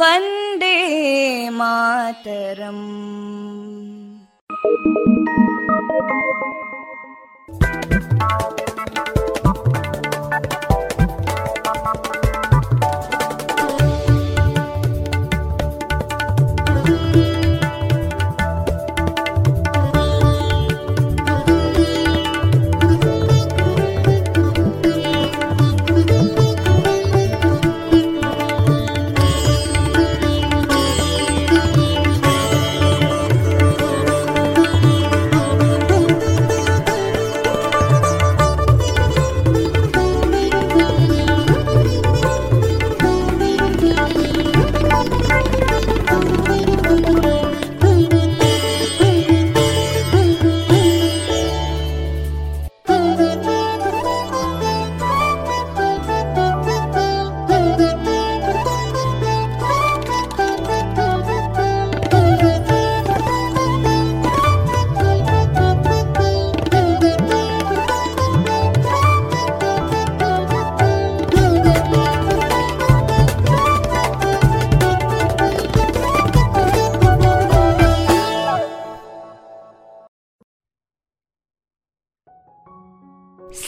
[0.00, 0.76] वन्दे
[1.58, 2.86] मातरम्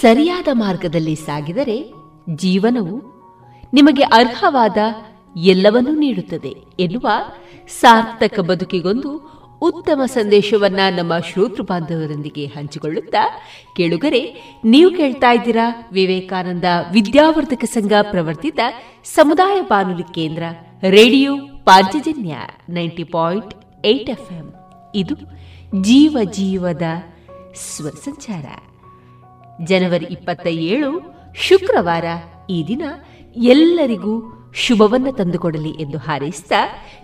[0.07, 1.93] ಸರಿಯಾದ ಮಾರ್ಗದಲ್ಲಿ ಸಾಗಿದರೆ
[2.35, 2.97] ಜೀವನವು
[3.75, 4.77] ನಿಮಗೆ ಅರ್ಹವಾದ
[5.37, 7.09] ಎಲ್ಲವನ್ನೂ ನೀಡುತ್ತದೆ ಎನ್ನುವ
[7.81, 9.11] ಸಾರ್ಥಕ ಬದುಕಿಗೊಂದು
[9.63, 13.43] ಉತ್ತಮ ಸಂದೇಶವನ್ನ ನಮ್ಮ ಶ್ರೋತೃ ಬಾಂಧವರೊಂದಿಗೆ ಹಂಚಿಕೊಳ್ಳುತ್ತಾ
[13.77, 14.21] ಕೇಳುಗರೆ,
[14.65, 18.61] ನೀವು ಕೇಳ್ತಾ ಇದ್ದೀರಾ ವಿವೇಕಾನಂದ ವಿದ್ಯಾವರ್ಧಕ ಸಂಘ ಪ್ರವರ್ತಿತ
[19.05, 20.43] ಸಮುದಾಯ ಬಾನುಲಿ ಕೇಂದ್ರ,
[20.91, 22.37] radio Panchajanya
[22.69, 23.55] ninety point
[23.87, 24.33] eight F
[24.95, 25.15] ಇದು
[25.83, 26.83] ಜೀವ ಜೀವದ
[27.55, 28.45] ಸ್ವರ ಸಂಚಾರ
[29.65, 32.05] ಜನವರಿ ಇಪ್ಪತ್ತ ಏಳು ಶುಕ್ರವಾರ
[32.51, 32.83] ಈ ದಿನ
[33.37, 36.53] ಎಲ್ಲರಿಗೂ ಶುಭವನ್ನ ತಂದುಕೊಡಲಿ ಎಂದು ಹಾರೈಸಿದ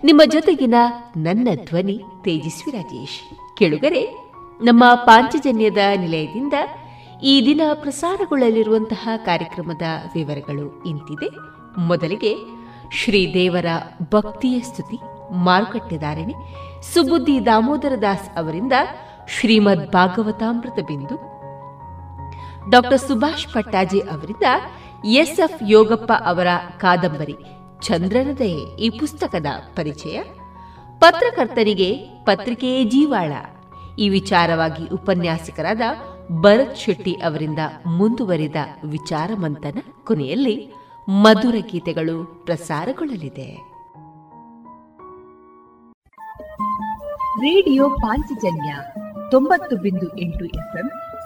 [0.03, 0.75] ನಿಮ್ಮ ಜೊತೆಗಿನ
[1.17, 3.57] ನನ್ನ ಧ್ವನಿ ತೇಜಸ್ವಿ ರಾಜೇಶ್.
[3.57, 4.01] ಕೇಳುಗರೆ,
[4.63, 6.53] ನಮ್ಮ ಪಾಂಚಜನ್ಯದ ನಿಲಯದಿಂದ
[7.23, 9.81] ಈ ದಿನ ಪ್ರಸಾರಗೊಳ್ಳಲಿರುವಂತಹ ಕಾರ್ಯಕ್ರಮದ
[10.15, 11.29] ವಿವರಗಳು ಇಂತಿದೆ.
[11.77, 12.35] ಮೊದಲಿಗೆ
[12.91, 13.65] ಶ್ರೀದೇವರ
[14.11, 14.97] ಭಕ್ತಿಯ ಸ್ತುತಿ
[15.31, 16.33] ಮಾರುಕಟ್ಟೆದಾರಣೆ
[16.93, 18.73] ಸುಬುದ್ದಿ ದಾಮೋದರ ದಾಸ್ ಅವರಿಂದ
[19.27, 21.32] ಶ್ರೀಮದ್ ಭಾಗವತಾಮೃತ ಬಿಂದು
[22.69, 24.43] ಡಾಕ್ಟರ್ ಸುಭಾಷ್ ಪಟ್ಟಾಜಿ ಅವರಿಂದ
[25.05, 27.35] ಎಸ್ ಎಫ್ ಯೋಗಪ್ಪ ಅವರ ಕಾದಂಬರಿ
[27.81, 29.45] ಚಂದ್ರನದೇ ಈ ಪುಸ್ತಕದ
[29.75, 30.23] ಪರಿಚಯ.
[30.99, 31.95] ಪತ್ರಕರ್ತರಿಗೆ
[32.25, 33.33] ಪತ್ರಿಕೆಯೇ ಜೀವಾಳ.
[33.99, 35.81] ಈ ವಿಚಾರವಾಗಿ ಉಪನ್ಯಾಸಕರಾದ
[36.31, 38.55] ಭರತ್ ಶೆಟ್ಟಿ ಅವರಿಂದ ಮುಂದುವರಿದ
[38.85, 40.73] ವಿಚಾರ ಮಂಥನ ಕೊನೆಯಲ್ಲಿ
[41.09, 43.73] ಮಧುರ ಗೀತೆಗಳು ಪ್ರಸಾರಗೊಳ್ಳಲಿದೆ.
[47.39, 48.75] ರೇಡಿಯೋ ಪಾಂಚಜನ್ಯ
[49.31, 50.91] ತೊಂಬತ್ತು ಬಿಂದು ಎಂಟು ಎಫ್ಎಂ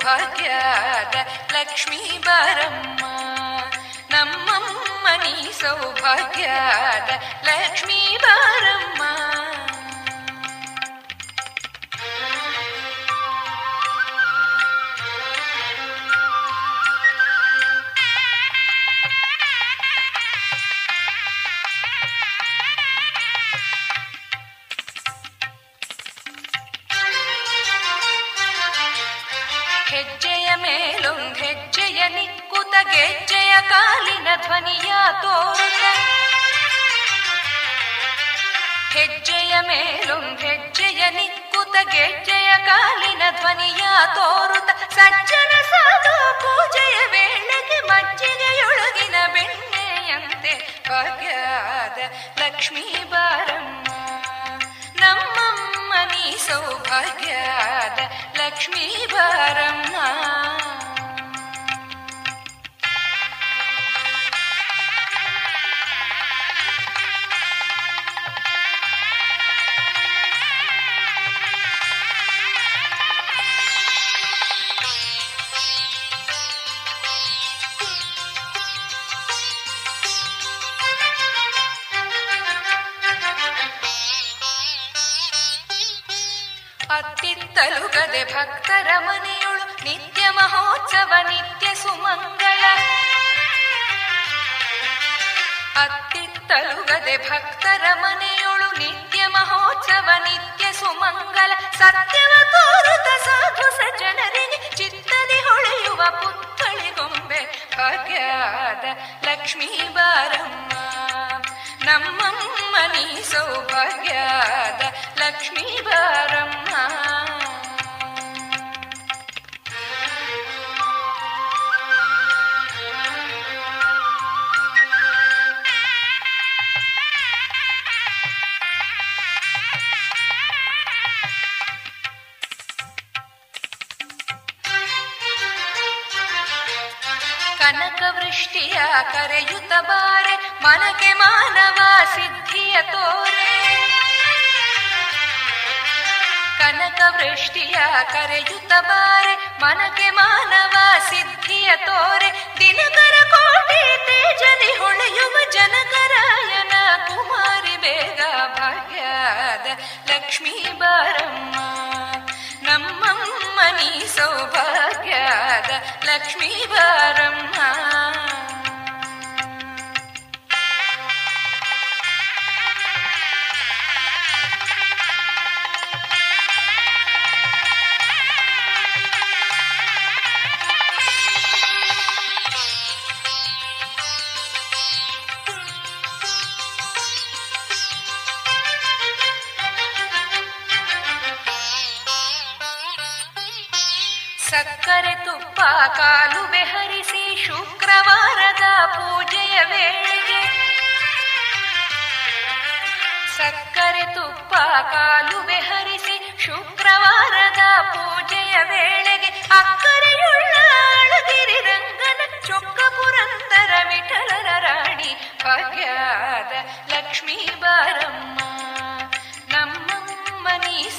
[0.00, 1.16] ಸೌಭಾಗ್ಯದ
[1.52, 3.02] ಲಕ್ಷ್ಮೀ ಬಾರಮ್ಮ
[4.10, 7.10] ನಮ್ಮಮ್ಮನಿ ಸೌಭಾಗ್ಯದ
[7.44, 9.02] ಲಕ್ಷ್ಮೀ ಬಾರಮ್ಮ.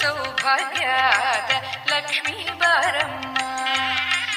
[0.02, 1.52] ಸೌಭಾಗ್ಯದ
[1.88, 3.38] ಲಕ್ಷ್ಮೀ ಬಾರಮ್ಮ.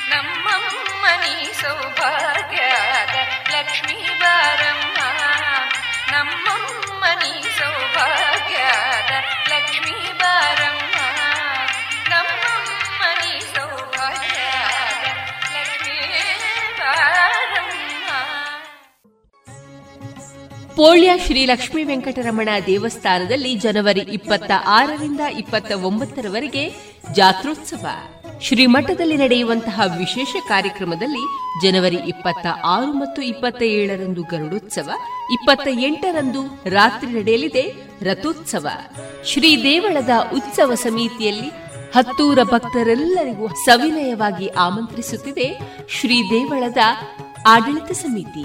[0.08, 1.52] ನಮ್ಮಮ್ಮ ನೀ
[20.76, 26.72] ಪೋಳ್ಯ ಶ್ರೀ ಲಕ್ಷ್ಮೀ ವೆಂಕಟರಮಣ ದೇವಸ್ಥಾನದಲ್ಲಿ ಜನವರಿ ಇಪ್ಪತ್ತ ಆರರಿಂದ ಇಪ್ಪತ್ತ ಒಂಬತ್ತರವರೆಗೆ
[27.12, 27.86] ಜಾತ್ರೋತ್ಸವ.
[28.40, 31.24] ಶ್ರೀಮಠದಲ್ಲಿ ನಡೆಯುವಂತಹ ವಿಶೇಷ ಕಾರ್ಯಕ್ರಮದಲ್ಲಿ
[31.62, 34.90] ಜನವರಿ ಇಪ್ಪತ್ತ ಆರು ಮತ್ತು ಇಪ್ಪತ್ತ ಏಳರಂದು ಗರುಡೋತ್ಸವ,
[35.32, 38.68] ಇಪ್ಪತ್ತ ಎಂಟರಂದು ರಾತ್ರಿ ನಡೆಯಲಿದೆ ರಥೋತ್ಸವ.
[39.24, 41.48] ಶ್ರೀ ದೇವಳದ ಉತ್ಸವ ಸಮಿತಿಯಲ್ಲಿ
[41.94, 46.78] ಹತ್ತೂರ ಭಕ್ತರೆಲ್ಲರಿಗೂ ಸವಿನಯವಾಗಿ ಆಮಂತ್ರಿಸುತ್ತಿದೆ ಶ್ರೀ ದೇವಳದ
[47.46, 48.44] ಆಡಳಿತ ಸಮಿತಿ.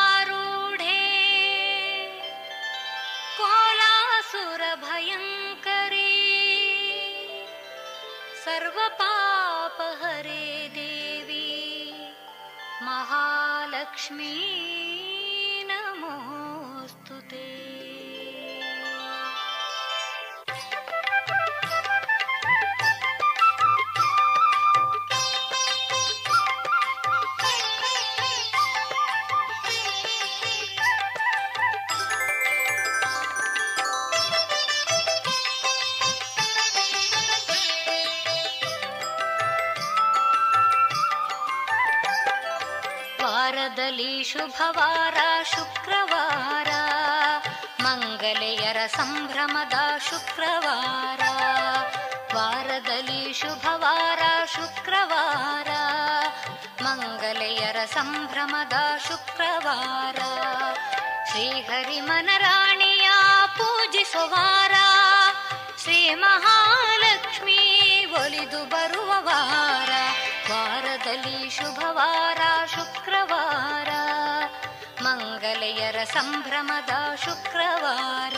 [3.41, 6.13] कोलासुरभयङ्करे।
[8.45, 10.45] सर्वपापहरे
[10.77, 11.49] देवी
[12.83, 14.90] महालक्ष्मी
[43.71, 46.67] ವಾರದಲ್ಲಿ ಶುಭವಾರ, ಶುಕ್ರವಾರ.
[47.83, 49.73] ಮಂಗಲೆಯರ ಸಂಭ್ರಮದ
[50.09, 51.21] ಶುಕ್ರವಾರ.
[52.35, 54.19] ವಾರದಲ್ಲಿ ಶುಭವಾರ,
[54.55, 55.67] ಶುಕ್ರವಾರ.
[56.83, 58.73] ಮಂಗಲೆಯರ ಸಂಭ್ರಮದ
[59.07, 60.15] ಶುಕ್ರವಾರ.
[61.31, 63.09] ಶ್ರೀಹರಿಮನರಾಣಿಯ
[63.57, 64.73] ಪೂಜಿಸುವಾರ
[65.81, 69.89] ಶ್ರೀ ಮಹಾಲಕ್ಷ್ಮೀ ಒಲಿದು ಬರುವ ವಾರ.
[70.51, 73.89] ವಾರದಲ್ಲಿ ಶುಭವಾರ ಶುಕ್ರವಾರ.
[75.03, 78.35] ಮಂಗಲೆಯರ ಸಂಭ್ರಮದ ಶುಕ್ರವಾರ.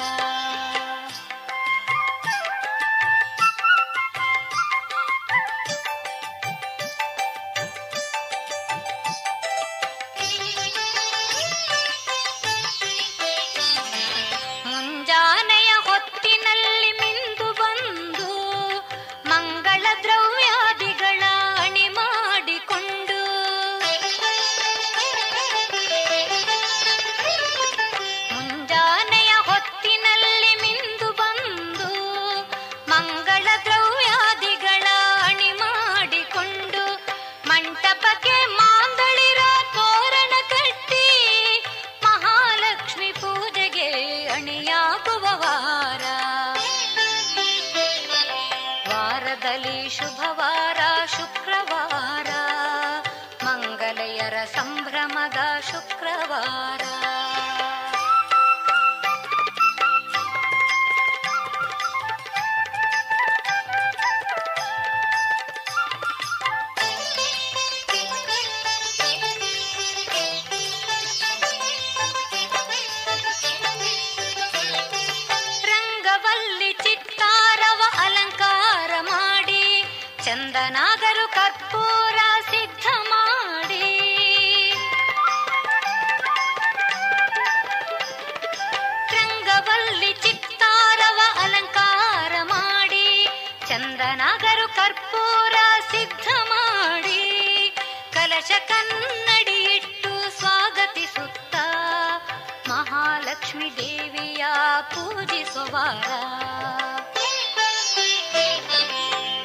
[105.54, 106.10] ಪೂಜಿಸುವಾರ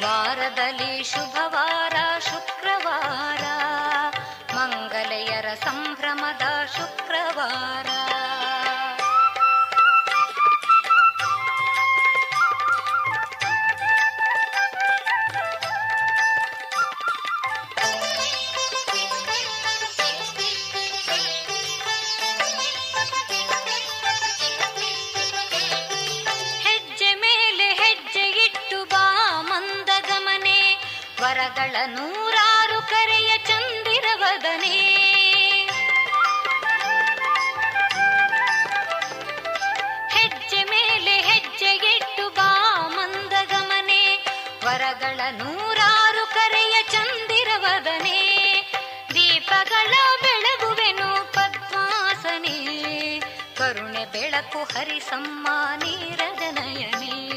[0.05, 3.45] ವಾರದಲ್ಲಿ ಶುಭವಾರ ಶುಕ್ರವಾರ.
[4.57, 7.08] ಮಂಗಲೆಯರ ಸಂಭ್ರಮದ ಶುಕ್ರವಾರ
[54.69, 57.29] ಬೆಳಕು ಹರಿಸಮ್ಮ ನೀರಜನಯನೇ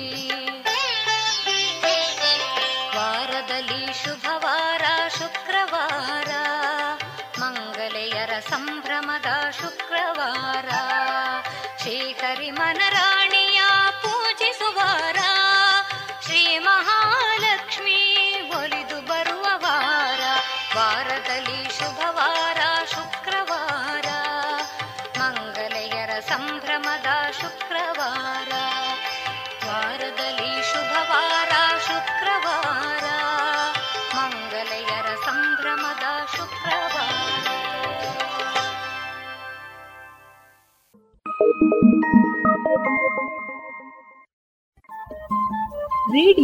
[2.96, 4.82] ವಾರದಲ್ಲಿ ಶುಭವಾರ
[5.18, 6.32] ಶುಕ್ರವಾರ.
[7.40, 10.70] ಮಂಗಲೆಯರ ಸಂಭ್ರಮದ ಶುಕ್ರವಾರ.
[11.82, 12.91] ಶ್ರೀಹರಿ ಮನರಾಣಿಯ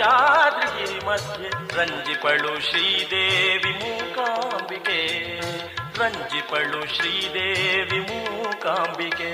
[0.00, 5.00] ಕೊಡಚಾದ್ರಿಗಿರಿ ಮಧ್ಯೆ ರಂಜಿಪಳು ಶ್ರೀದೇವಿ ಮೂಕಾಂಬಿಕೆ.
[5.98, 9.32] ರಂಜಿಪಳು ಶ್ರೀದೇವಿ ಮೂಕಾಂಬಿಕೆ.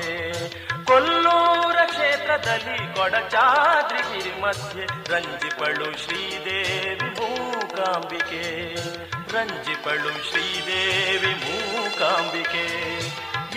[0.84, 8.74] ಕೊಲ್ಲೂರ ಕ್ಷೇತ್ರದಲ್ಲಿ ಕೊಡಚಾದ್ರಿಗಿರಿ ಮಧ್ಯೆ ರಂಜಿಪಳು ಶ್ರೀದೇವಿ ಮೂಕಾಂಬಿಕೆ.
[9.32, 12.66] ರಂಜಿಪಳು ಶ್ರೀದೇವಿ ಮೂಕಾಂಬಿಕೆ.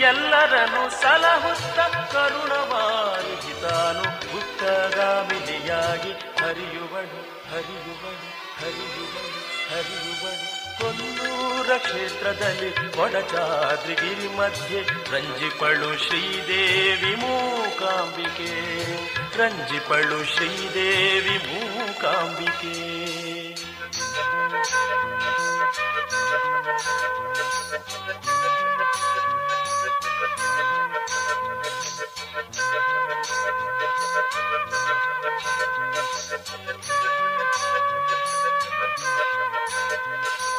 [0.00, 1.80] ಎಲ್ಲರನ್ನು ಸಲಹುತ್ತ
[2.12, 6.89] ಕರುಣವಾರಿಸಿತಾನು ಗುಪ್ತಗಾಮಿನಿಯಾಗಿ ಹರಿಯುವಳು
[7.50, 8.12] ಹರಿಯುವಳು
[8.60, 18.52] ಹರಿಯುವಳು ಹರಿಯುವಳು ಕೊಲ್ಲೂರ ಕ್ಷೇತ್ರದಲ್ಲಿ ಕೊಡಚಾದ್ರಿಗಿರಿ ಮಧ್ಯೆ ರಂಜಿಪಳು ಶ್ರೀದೇವಿ ಮೂಕಾಂಬಿಕೆ.
[19.36, 22.76] ರಂಜಿಪಳು ಶ್ರೀದೇವಿ ಮೂಕಾಂಬಿಕೆ.
[32.00, 32.56] Thank
[40.44, 40.49] you.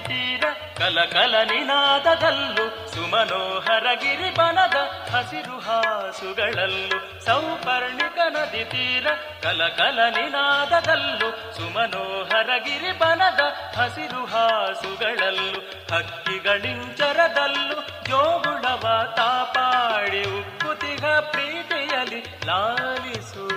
[0.00, 0.44] ತೀರ
[0.78, 4.76] ಕಲಕಲ ನಿನಾದದಲ್ಲೂ ಸುಮನೋಹರ ಗಿರಿಬನದ
[5.12, 9.06] ಹಸಿರು ಹಾಸುಗಳಲ್ಲೂ ಸೌಪರ್ಣಿಕ ನದಿ ತೀರ
[9.42, 13.42] ಕಲಕಲ ನಿನಾದದಲ್ಲೂ ಸುಮನೋಹರ ಗಿರಿಬನದ
[13.78, 15.60] ಹಸಿರು ಹಾಸುಗಳಲ್ಲೂ
[15.92, 23.51] ಹಕ್ಕಿಗಳಿಂಚರದಲ್ಲೂ ಜೋಗುಣವ ತಾಪಾಡಿ ಉಕ್ಕುತಿಗ ಪ್ರೀತಿಯಲಿ ಲಾಲಿಸುವಳು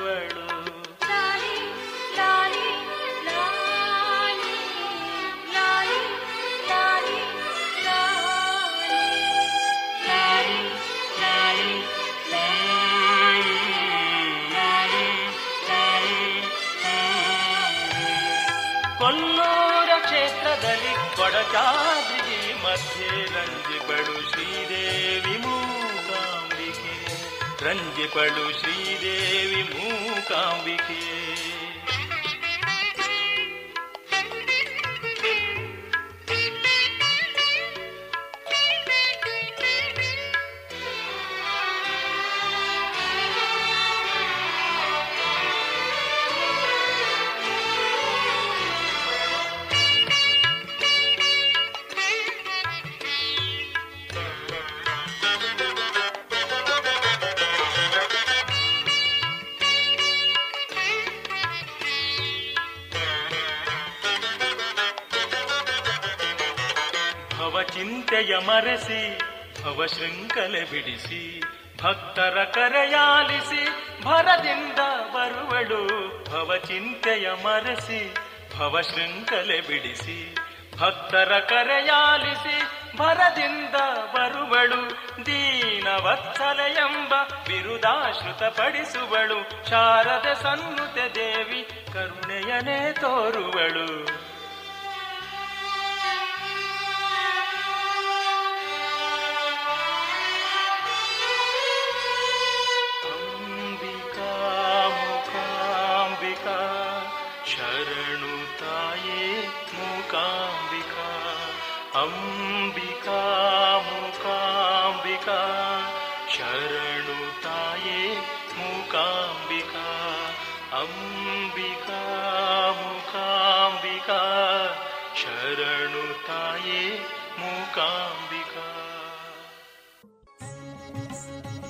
[21.35, 26.95] ಸರಕಾದ್ರಿಗೆ ಮಧ್ಯೆ ರಂಜಿಪಳು ಶ್ರೀದೇವಿ ಮೂಕಾಂಬಿಕೆ.
[27.65, 31.24] ರಂಜಿಪಳು ಶ್ರೀದೇವಿ ಮೂಕಾಂಬಿಕೆ.
[68.15, 69.17] ಚಿಂತೆಯ ಮರೆಸಿ
[69.63, 71.41] ಭವ ಶೃಂಖಲೆ ಬಿಡಿಸಿ,
[71.83, 73.65] ಭಕ್ತರ ಕರೆಯಾಲಿಸಿ,
[74.03, 74.79] ಭರದಿಂದ
[75.13, 75.87] ಬರುವಳು.
[76.31, 78.15] ಭವಚಿಂತೆಯ ಮರೆಸಿ
[78.57, 80.35] ಭವ ಶೃಂಖಲೆ ಬಿಡಿಸಿ,
[80.79, 82.61] ಭಕ್ತರ ಕರೆಯಾಲಿಸಿ,
[82.97, 83.75] ಭರದಿಂದ
[84.13, 84.89] ಬರುವಳು.
[85.25, 87.13] ದೀನವತ್ಸಲ ಎಂಬ
[87.47, 94.24] ಬಿರುದಾಶ್ರುತ ಪಡಿಸುವಳು ಶಾರದ ಸನ್ನುತೆ ದೇವಿ ಕರುಣೆಯನೇ ತೋರುವಳು.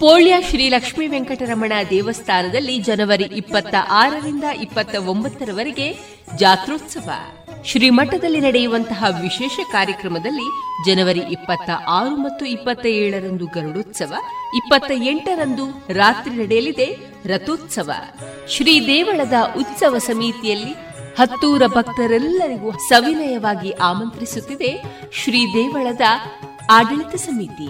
[0.06, 5.96] ಪೋಳ್ಯ ಶ್ರೀ ಲಕ್ಷ್ಮೀ ವೆಂಕಟರಮಣ ದೇವಸ್ಥಾನದಲ್ಲಿ ಜನವರಿ ಇಪ್ಪತ್ತ ಆರರಿಂದ ಇಪ್ಪತ್ತ ಒಂಬತ್ತರವರೆಗೆ
[6.36, 7.10] ಜಾತ್ರೋತ್ಸವ.
[7.66, 10.48] ಶ್ರೀಮಠದಲ್ಲಿ ನಡೆಯುವಂತಹ ವಿಶೇಷ ಕಾರ್ಯಕ್ರಮದಲ್ಲಿ
[10.86, 14.14] ಜನವರಿ ಇಪ್ಪತ್ತ ಆರು ಮತ್ತು ಇಪ್ಪತ್ತ ಏಳರಂದು ಗರುಡೋತ್ಸವ,
[14.56, 17.92] ಇಪ್ಪತ್ತ ಎಂಟರಂದು ರಾತ್ರಿ ನಡೆಯಲಿದೆ ರಥೋತ್ಸವ.
[18.50, 20.74] ಶ್ರೀ ದೇವಳದ ಉತ್ಸವ ಸಮಿತಿಯಲ್ಲಿ
[21.20, 26.02] ಹತ್ತೂರ ಭಕ್ತರೆಲ್ಲರಿಗೂ ಸವಿನಯವಾಗಿ ಆಮಂತ್ರಿಸುತ್ತಿದೆ ಶ್ರೀ ದೇವಳದ
[26.72, 27.70] ಆಡಳಿತ ಸಮಿತಿ.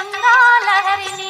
[0.00, 1.29] गंगा लहर ने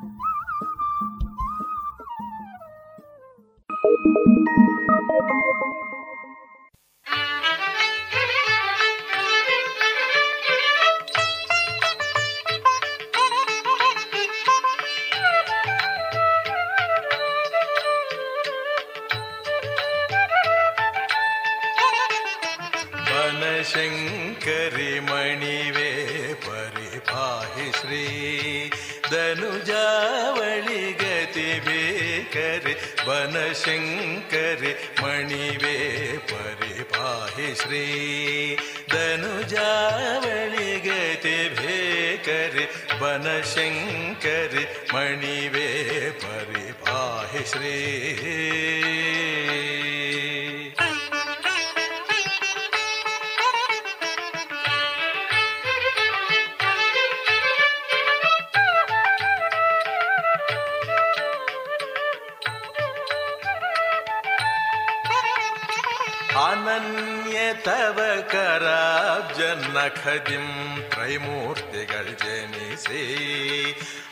[70.01, 70.45] ഖദിം
[70.91, 73.01] ത്രൈമൂർത്തികൾ ജനിസേ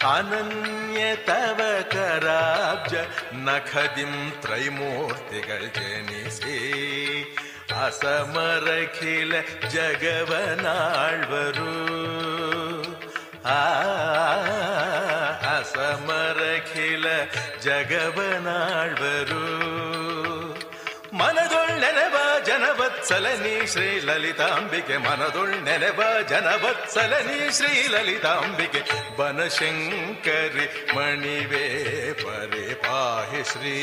[0.09, 1.59] അനന്യ തവ
[1.93, 2.93] കരാബ്ജ
[3.45, 4.13] നഖദിം
[4.45, 6.57] ത്രൈമൂർത്തികൾ ജനിസേ
[7.79, 9.33] അസമരഖില
[9.73, 11.71] ജഗവനാഴ്വരു
[15.51, 17.05] അസമരഖില
[17.65, 19.43] ജഗവനാഴ്വരൂ
[22.45, 28.81] ಜನವತ್ಸಲನಿ ಶ್ರೀ ಲಲಿತಾಂಬಿಕೆ ಮನದೊಳ್ಳೆನೆವ ಜನವತ್ಸಲನಿ ಶ್ರೀ ಲಲಿತಾಂಬಿಕೆ
[29.17, 30.65] ಬನಶಂಕರಿ
[30.95, 31.65] ಮಣಿವೇ
[32.23, 33.75] ಪರಿಪಾಹಿ ಶ್ರೀ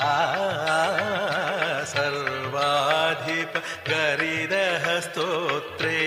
[0.00, 0.12] आ
[1.94, 3.52] सर्वाधिप
[3.88, 6.04] गरिदः स्तोत्रे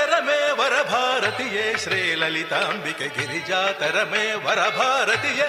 [0.00, 5.42] ಗಿರಿಜಾತರ ಮೇ ವರ ಭಾರತೀಯೇ ಶ್ರೀ ಲಲಿತಾಂಬಿಕೆ ಗಿರಿಜಾತರ ಮೇ ವರ ಭಾರತೀಯ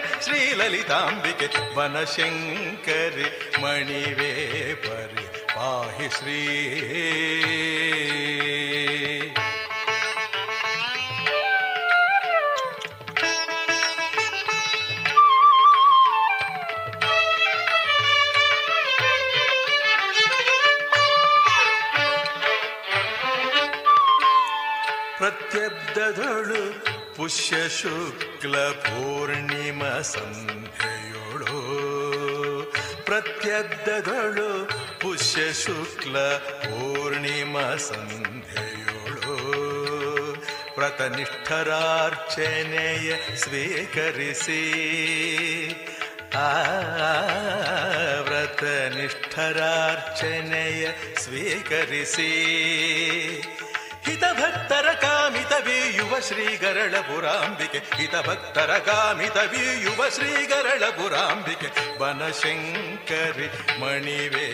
[6.15, 6.39] ಶ್ರೀ
[25.20, 26.62] ಲಲಿತಾಂಬಿಕೆ ವನಶಂಕರಿ ಮಣಿವೇ ಪರಿ ಪಾಹಿ ಶ್ರೀ ಪ್ರತ್ಯಬ್ಧದಳು
[27.16, 28.54] ಪುಷ್ಯ ಶುಕ್ಲ
[28.84, 29.82] ಪೂರ್ಣಿಮ
[30.12, 31.60] ಸಂಧ್ಯೆಯೊಳು
[33.04, 34.48] ಪ್ರತ್ಯಬ್ಧದಳು
[35.02, 36.16] ಪುಷ್ಯ ಶುಕ್ಲ
[36.64, 39.36] ಪೂರ್ಣಿಮ ಸಂಧ್ಯೆಯೊಳು
[40.78, 44.62] ವ್ರತನಿಷ್ಠರಾರ್ಚನೆಯ ಸ್ವೀಕರಿಸಿ
[46.36, 46.48] ಆ
[49.48, 50.86] ವ್ರತನಿಷ್ಠರಾರ್ಚನೆಯ
[51.16, 52.32] ಸ್ವೀಕರಿಸಿ
[54.06, 54.88] ಹಿತಭಕ್ತರ
[56.11, 63.47] ಕಾಮಿತವೀಯುವ ಶ್ರೀಗರಳ ಪುರಾಂಬಿಕೆ ಹಿತಭಕ್ತರ ಕಾಮಿತವೀಯುವ ಶ್ರೀಗರಳ ಪುರಾಂಬಿಕೆ ಬನಶಂಕರಿ
[63.79, 64.47] ಮಣಿವೇ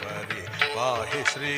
[0.00, 0.42] ಪರಿ
[0.74, 1.54] ಪಾಹಿ ಶ್ರೀ.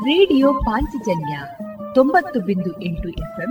[0.00, 1.34] ರೇಡಿಯೋ ಪಾಂಚಜನ್ಯ
[1.94, 3.50] ತೊಂಬತ್ತು ಬಿಂದು ಎಂಟು ಎಫ್ಎಂ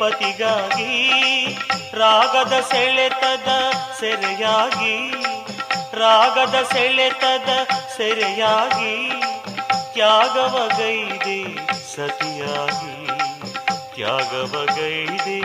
[0.00, 0.92] ಪತಿಗಾಗಿ
[1.94, 3.50] ರಾಗದ ಸೆಳೆತದ
[4.00, 4.96] ಸೆರೆಯಾಗಿ
[5.94, 7.50] ರಾಗದ ಸೆಳೆತದ
[7.96, 8.94] ಸೆರೆಯಾಗಿ
[9.94, 11.38] ತ್ಯಾಗವಗೈದೆ
[11.94, 12.96] ಸತಿಯಾಗಿ
[13.94, 15.38] ತ್ಯಾಗವಗೈದೆ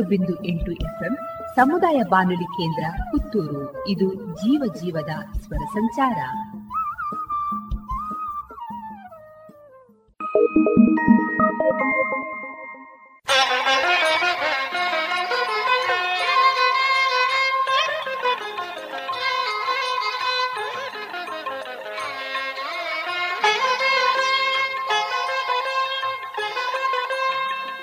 [0.00, 1.14] ತೊಂಬತ್ತು ಬಿಂದು ಎಂಟು ಎಫ್ಎಂ
[1.56, 3.88] ಸಮುದಾಯ ಬಾನುಲಿ ಕೇಂದ್ರ ಪುತ್ತೂರು.
[3.88, 6.18] ಇದು ಜೀವ ಜೀವದ ಸ್ವರ ಸಂಚಾರ.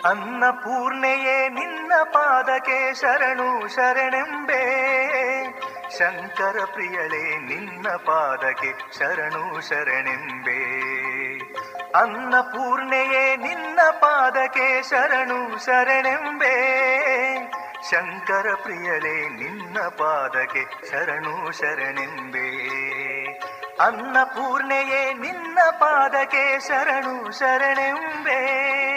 [0.07, 4.87] ಅನ್ನಪೂರ್ಣೆಯೇ ನಿನ್ನ ಪಾದಕ್ಕೆ ಶರಣು ಶರಣೆಂಬೆ.
[5.97, 10.77] ಶಂಕರ ಪ್ರಿಯಳೇ, ನಿನ್ನ ಪಾದಕ್ಕೆ ಶರಣು ಶರಣೆಂಬೆ.
[11.91, 16.77] ಅನ್ನಪೂರ್ಣೆಯೇ, ನಿನ್ನ ಪಾದಕ್ಕೆ ಶರಣು ಶರಣೆಂಬೆ.
[17.91, 22.47] ಶಂಕರ ಪ್ರಿಯಳೇ, ನಿನ್ನ ಪಾದಕ್ಕೆ ಶರಣು ಶರಣೆಂಬೆ.
[23.79, 28.96] ಅನ್ನಪೂರ್ಣೆಯೇ, ನಿನ್ನ ಪಾದಕ್ಕೆ ಶರಣು ಶರಣೆಂಬೆ.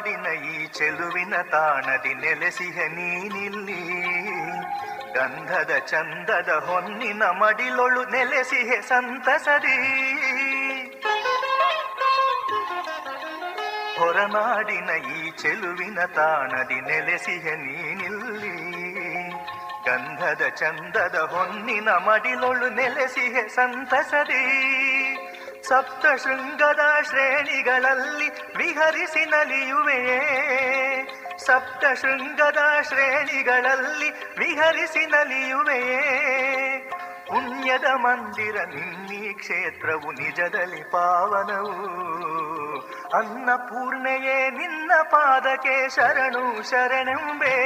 [0.00, 3.82] ಹೊರನಾಡಿನ ಈ ಚೆಲುವಿನ ತಾಣದಿ ನೆಲೆಸಿಹ ನೀನಿಲ್ಲಿ
[5.14, 9.76] ಗಂಧದ ಚಂದದ ಹೊನ್ನಿನ ಮಡಿಲೊಳು ನೆಲೆಸಿಹೆ ಸಂತಸದಿ.
[13.98, 18.56] ಹೊರನಾಡಿನ ಈ ಚೆಲುವಿನ ತಾಣದಿ ನೆಲೆಸಿಹ ನೀನಿಲ್ಲಿ
[19.86, 24.44] ಗಂಧದ ಚಂದದ ಹೊನ್ನಿನ ಮಡಿಲೊಳು ನೆಲೆಸಿಹೆ ಸಂತಸದಿ.
[25.70, 30.18] ಸಪ್ತ ಶೃಂಗದ ಶ್ರೇಣಿಗಳಲ್ಲಿ ವಿಹರಿಸಿ ನಲಿಯುವೆಯೇ?
[31.46, 36.00] ಸಪ್ತ ಶೃಂಗದ ಶ್ರೇಣಿಗಳಲ್ಲಿ ವಿಹರಿಸಿ ನಲಿಯುವೆಯೇ?
[37.26, 41.72] ಪುಣ್ಯದ ಮಂದಿರ ನಿನ್ನಿ ಕ್ಷೇತ್ರವು ನಿಜದಲ್ಲಿ ಪಾವನವು.
[43.14, 47.56] ಅನ್ನಪೂರ್ಣೆಯೇ ನಿನ್ನ ಪಾದಕ್ಕೆ ಶರಣು ಶರಣೆಂಬೆ.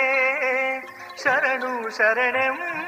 [1.23, 2.84] ಶರಣು ಶರಣೆಂಬೆ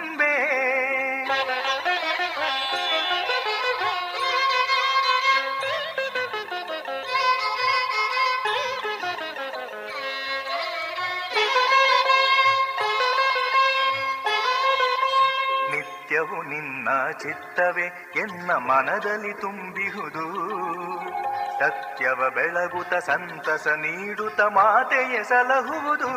[16.26, 20.24] ನಿತ್ಯವು ನಿನ್ನ ಚಿತ್ತವೇ ಎನ್ನ ಮನದಲ್ಲಿ ತುಂಬಿಹುದು.
[21.58, 26.08] ಸತ್ಯವ ಬೆಳಗುತ ಸಂತಸ ನೀಡುತ್ತ ಮಾತೆಯ ಸಲಹುವುದು.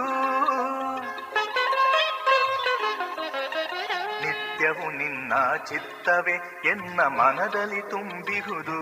[4.21, 5.33] ನಿತ್ಯವು ನಿನ್ನ
[5.65, 8.79] ಚಿತ್ತವೇ ಎನ್ನ ಮನದಲ್ಲಿ ತುಂಬಿಹುದು.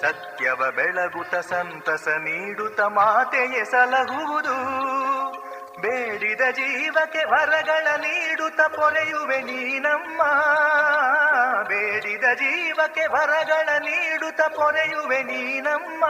[0.00, 4.97] ಸತ್ಯವ ಬೆಳಗುತ ಸಂತಸ ನೀಡುತ್ತ ಮಾತೆಯ ಸಲಹುವುದು.
[5.80, 10.22] ಬೇಡಿದ ಜೀವಕ್ಕೆ ವರಗಳ ನೀಡುತ್ತ ಪೊರೆಯುವೆ ನೀನಮ್ಮ.
[11.68, 16.04] ಬೇಡಿದ ಜೀವಕ್ಕೆ ವರಗಳ ನೀಡುತ್ತ ಪೊರೆಯುವೆ ನೀನಮ್ಮ.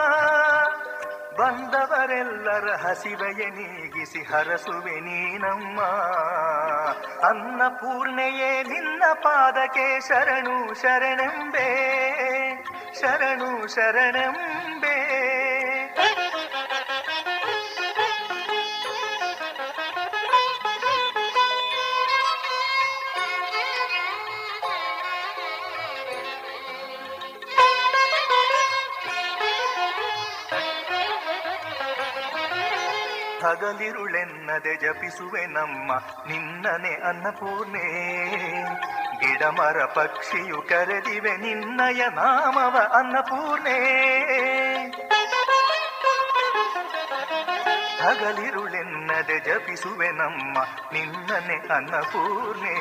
[1.37, 5.81] ಬಂದವರೆಲ್ಲರ ಹಸಿವೆಯ ನೀಗಿಸಿ ಹರಸುವೆ ನೀನಮ್ಮ.
[7.27, 11.69] ಅನ್ನಪೂರ್ಣೆಯೇ ನಿನ್ನ ಪಾದಕ್ಕೆ ಶರಣು ಶರಣೆಂಬೆ.
[13.01, 15.38] ಶರಣು ಶರಣೆಂಬೆ.
[33.43, 35.91] ಹಗಲಿರುಳೆನ್ನದೆ ಜಪಿಸುವೆ ನಮ್ಮ
[36.27, 38.13] ನಿನ್ನನೆ ಅನ್ನಪೂರ್ಣೆ.
[39.19, 43.79] ಗಿಡಮರ ಪಕ್ಷಿಯು ಕರೆದಿವೆ ನಿನ್ನಯ ನಾಮವ ಅನ್ನಪೂರ್ಣೆ.
[48.03, 50.57] ಹಗಲಿರುಳೆನ್ನದೆ ಜಪಿಸುವೆ ನಮ್ಮ
[50.93, 52.75] ನಿನ್ನನೆ ಅನ್ನಪೂರ್ಣೆ.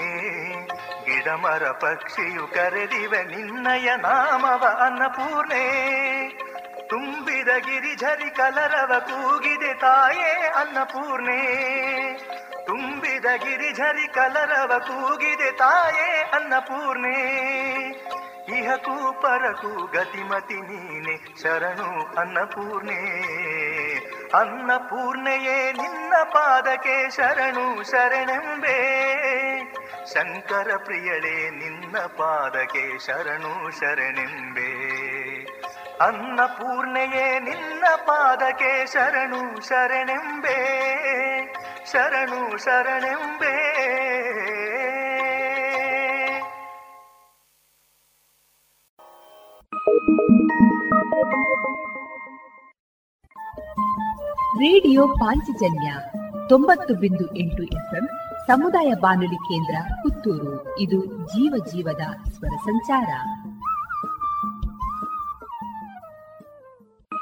[1.04, 6.47] ಗಿಡಮರ ಪಕ್ಷಿಯು ಕರೆದಿವೆ ನಿನ್ನಯ ನಾಮವ ಅನ್ನಪೂರ್ಣೆ.
[6.88, 11.42] ತುಂಬಿದ ಗಿರಿಝರಿ ಕಲರವ ಕೂಗಿದೆ ತಾಯೇ ಅನ್ನಪೂರ್ಣೆ.
[12.66, 17.48] ತುಂಬಿದ ಗಿರಿಝರಿ ಕಲರವ ಕೂಗಿದೆ ತಾಯೇ ಅನ್ನಪೂರ್ಣೆ.
[18.58, 22.98] ಇಹಕೂ ಪರಕೂ ಗತಿಮತಿ ನೀನೆ ಶರಣು ಅನ್ನಪೂರ್ಣೆ.
[24.34, 28.78] ಅನ್ನಪೂರ್ಣೆಯೇ ನಿನ್ನ ಪಾದಕ್ಕೆ ಶರಣು ಶರಣೆಂಬೆ.
[30.14, 34.98] ಶಂಕರ ಪ್ರಿಯಳೇ ನಿನ್ನ ಪಾದಕ್ಕೆ ಶರಣು ಶರಣೆಂಬೆ.
[36.00, 40.58] ಅನ್ನಪೂರ್ಣೆಯೇ ನಿನ್ನ ಪಾದಕ್ಕೆ ಶರಣು ಶರಣೆಂಬೆ
[41.92, 43.78] ಶರಣು ಶರಣೆಂಬೆ.
[54.58, 55.92] ರೇಡಿಯೋ ಪಾಂಚಜನ್ಯ
[56.48, 58.08] ತೊಂಬತ್ತು ಬಿಂದು ಎಂಟು ಎಫ್ಎಂ
[58.46, 60.78] ಸಮುದಾಯ ಬಾನುಲಿ ಕೇಂದ್ರ ಪುತ್ತೂರು.
[60.78, 63.08] ಇದು ಜೀವ ಜೀವದ ಸ್ವರ ಸಂಚಾರ.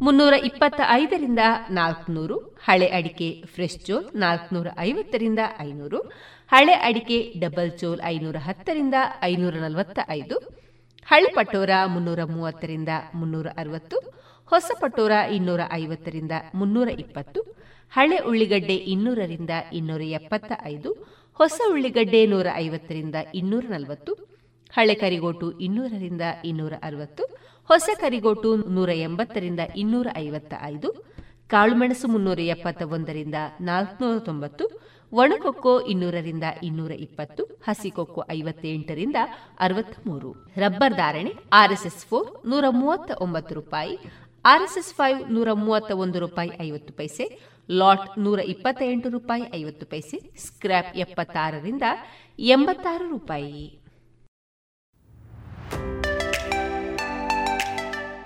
[0.00, 2.36] ಮುನ್ನೂರ ಇಪ್ಪತ್ತ ಐದರಿಂದ ನಾಲ್ಕುನೂರು,
[2.66, 5.98] ಹಳೆ ಅಡಿಕೆ ಫ್ರೆಶ್ ಚೋಲ್ ನಾಲ್ಕುನೂರ ಐವತ್ತರಿಂದ ಐನೂರು,
[6.52, 10.36] ಹಳೆ ಅಡಿಕೆ ಡಬಲ್ ಚೋಲ್ ಐನೂರ ಹತ್ತರಿಂದ ಐನೂರ ನಲವತ್ತ ಐದು
[11.06, 13.98] ಹಳೆ ಪಟೋರ ಮುನ್ನೂರ ಮೂವತ್ತರಿಂದ ಮುನ್ನೂರ ಅರವತ್ತು
[14.52, 17.40] ಹೊಸ ಪಟೋರ ಇನ್ನೂರ ಐವತ್ತರಿಂದ ಮುನ್ನೂರ ಇಪ್ಪತ್ತು
[17.92, 20.90] ಹಳೆ ಉಳ್ಳಿಗಡ್ಡೆ ಇನ್ನೂರರಿಂದ ಇನ್ನೂರ ಎಪ್ಪತ್ತ ಐದು
[21.40, 24.12] ಹೊಸ ಉಳ್ಳಿಗಡ್ಡೆ ನೂರ ಐವತ್ತರಿಂದ ಇನ್ನೂರ ನಲವತ್ತು
[24.74, 27.24] ಹಳೆ ಕರಿಗೋಟು ಇನ್ನೂರರಿಂದ ಇನ್ನೂರ ಅರವತ್ತು
[27.70, 30.88] ಹೊಸ ಕರಿಗೋಟು ನೂರ ಎಂಬತ್ತರಿಂದ ಇನ್ನೂರ ಐವತ್ತ ಐದು
[31.52, 34.64] ಕಾಳುಮೆಣಸು ಮುನ್ನೂರ ಎಪ್ಪತ್ತ ಒಂದರಿಂದ ನಾಲ್ಕುನೂರ ತೊಂಬತ್ತು,
[35.12, 39.18] ಒಣಕೊಕ್ಕೋ ಇನ್ನೂರರಿಂದ ಇನ್ನೂರ ಇಪ್ಪತ್ತು, ಹಸಿಕೊಕ್ಕೋ ಐವತ್ತೆಂಟರಿಂದ
[39.66, 40.30] ಅರವತ್ತ ಮೂರು
[40.62, 43.94] ರಬ್ಬರ್ ಧಾರಣೆ ಆರ್ಎಸ್ಎಸ್ ಫೋರ್ ನೂರ ಮೂವತ್ತ ಒಂಬತ್ತು ರೂಪಾಯಿ,
[44.44, 47.26] ಆರ್ಎಸ್ಎಸ್ ಫೈವ್ ನೂರ ಮೂವತ್ತ ಒಂದು ರೂಪಾಯಿ ಐವತ್ತು ಪೈಸೆ,
[47.68, 51.84] ಲಾಟ್ ನೂರ ಇಪ್ಪತ್ತ ಎಂಟು ರೂಪಾಯಿ ಐವತ್ತು ಪೈಸೆ ಸ್ಕ್ರಾಪ್ ಎಪ್ಪತ್ತಾರರಿಂದ
[52.38, 53.62] ಎಂಬತ್ತಾರು ರೂಪಾಯಿ.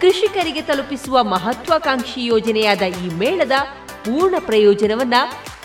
[0.00, 3.52] ಕೃಷಿಕರಿಗೆ ತಲುಪಿಸುವ ಮಹತ್ವಾಕಾಂಕ್ಷಿ ಯೋಜನೆಯಾದ ಈ ಮೇಳದ
[3.86, 5.14] ಪೂರ್ಣ ಪ್ರಯೋಜನವನ್ನ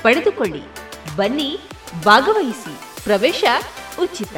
[0.01, 0.61] ಪಡೆದುಕೊಳ್ಳಿ.
[1.15, 1.59] ಬನ್ನಿ
[2.03, 3.03] ಭಾಗವಹಿಸಿ.
[3.03, 3.43] ಪ್ರವೇಶ
[4.01, 4.37] ಉಚಿತ.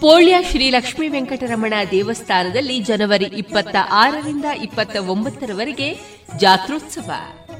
[0.00, 5.98] ಪೋಳ್ಯ ಶ್ರೀ ಲಕ್ಷ್ಮೀ ವೆಂಕಟರಮಣ ದೇವಸ್ಥಾನದಲ್ಲಿ ಜನವರಿ ಇಪ್ಪತ್ತ ಆರರಿಂದ ಇಪ್ಪತ್ತ ಒಂಬತ್ತರವರೆಗೆ
[6.36, 7.10] ಜಾತ್ರೋತ್ಸವ.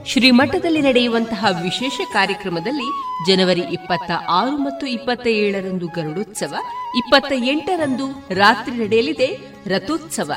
[0.07, 2.89] ಶ್ರೀಮಠದಲ್ಲಿ ನಡೆಯುವಂತಹ ವಿಶೇಷ ಕಾರ್ಯಕ್ರಮದಲ್ಲಿ
[3.27, 6.55] ಜನವರಿ ಇಪ್ಪತ್ತ ಆರು ಮತ್ತು ಇಪ್ಪತ್ತ ಏಳರಂದು ಗರುಡೋತ್ಸವ,
[6.97, 10.33] ಇಪ್ಪತ್ತ ಎಂಟರಂದು ರಾತ್ರಿ ನಡೆಯಲಿದೆ ರಥೋತ್ಸವ.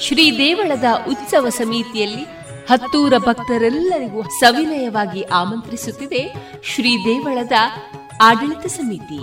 [0.00, 2.24] ಶ್ರೀ ದೇವಳದ ಉತ್ಸವ ಸಮಿತಿಯಲ್ಲಿ
[2.70, 7.52] ಹತ್ತೂರ ಭಕ್ತರೆಲ್ಲರಿಗೂ ಸವಿನಯವಾಗಿ ಆಮಂತ್ರಿಸುತ್ತಿದೆ ಶ್ರೀ ದೇವಳದ
[8.22, 9.20] ಆಡಳಿತ ಸಮಿತಿ.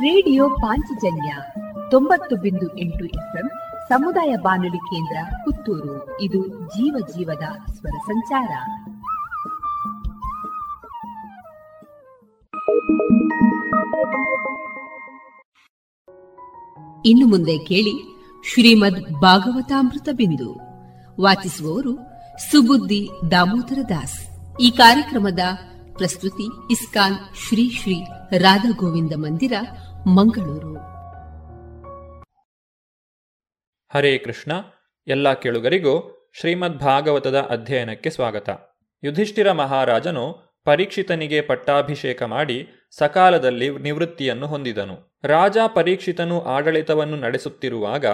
[0.00, 1.36] ರೇಡಿಯೋ ಪಾಂಚಜನ್ಯ
[1.90, 3.50] ತೊಂಬತ್ತು ಬಿಂದು ಎಂಟು ಎಫ್ಎಂ
[3.88, 6.20] ಸಮುದಾಯ ಬಾನುಲಿ ಕೇಂದ್ರ ಪುತ್ತೂರು.
[6.20, 8.48] ಇದು ಜೀವ ಜೀವದ ಸ್ವರ ಸಂಚಾರ.
[17.06, 20.60] ಇನ್ನು ಮುಂದೆ ಕೇಳಿ ಶ್ರೀಮದ್ ಭಾಗವತಾಮೃತ ಬಿಂದು.
[21.22, 21.96] ವಾಚಿಸುವವರು
[22.50, 24.28] ಸುಬುದ್ದಿ ದಾಮೋದರ ದಾಸ್.
[24.60, 25.40] ಈ ಕಾರ್ಯಕ್ರಮದ
[25.96, 27.14] ಪ್ರಸ್ತುತಿ ಇಸ್ಕಾನ್
[27.48, 27.94] ಶ್ರೀ ಶ್ರೀ
[28.38, 29.52] ರಾಧಾ ಗೋವಿಂದ ಮಂದಿರ,
[30.06, 30.74] ಮಂಗಳೂರು.
[33.94, 34.52] ಹರೇ ಕೃಷ್ಣ,
[35.06, 38.48] ಎಲ್ಲ ಕೇಳುಗರಿಗೂ ಶ್ರೀಮದ್ ಭಾಗವತದ ಅಧ್ಯಯನಕ್ಕೆ ಸ್ವಾಗತ.
[39.04, 45.20] ಯುಧಿಷ್ಠಿರ ಮಹಾರಾಜನು ಪರೀಕ್ಷಿತನಿಗೆ ಪಟ್ಟಾಭಿಷೇಕ ಮಾಡಿ ಸಕಾಲದಲ್ಲಿ ನಿವೃತ್ತಿಯನ್ನು ಹೊಂದಿದನು.
[45.24, 48.04] ರಾಜ ಪರೀಕ್ಷಿತನು ಆಡಳಿತವನ್ನು ನಡೆಸುತ್ತಿರುವಾಗ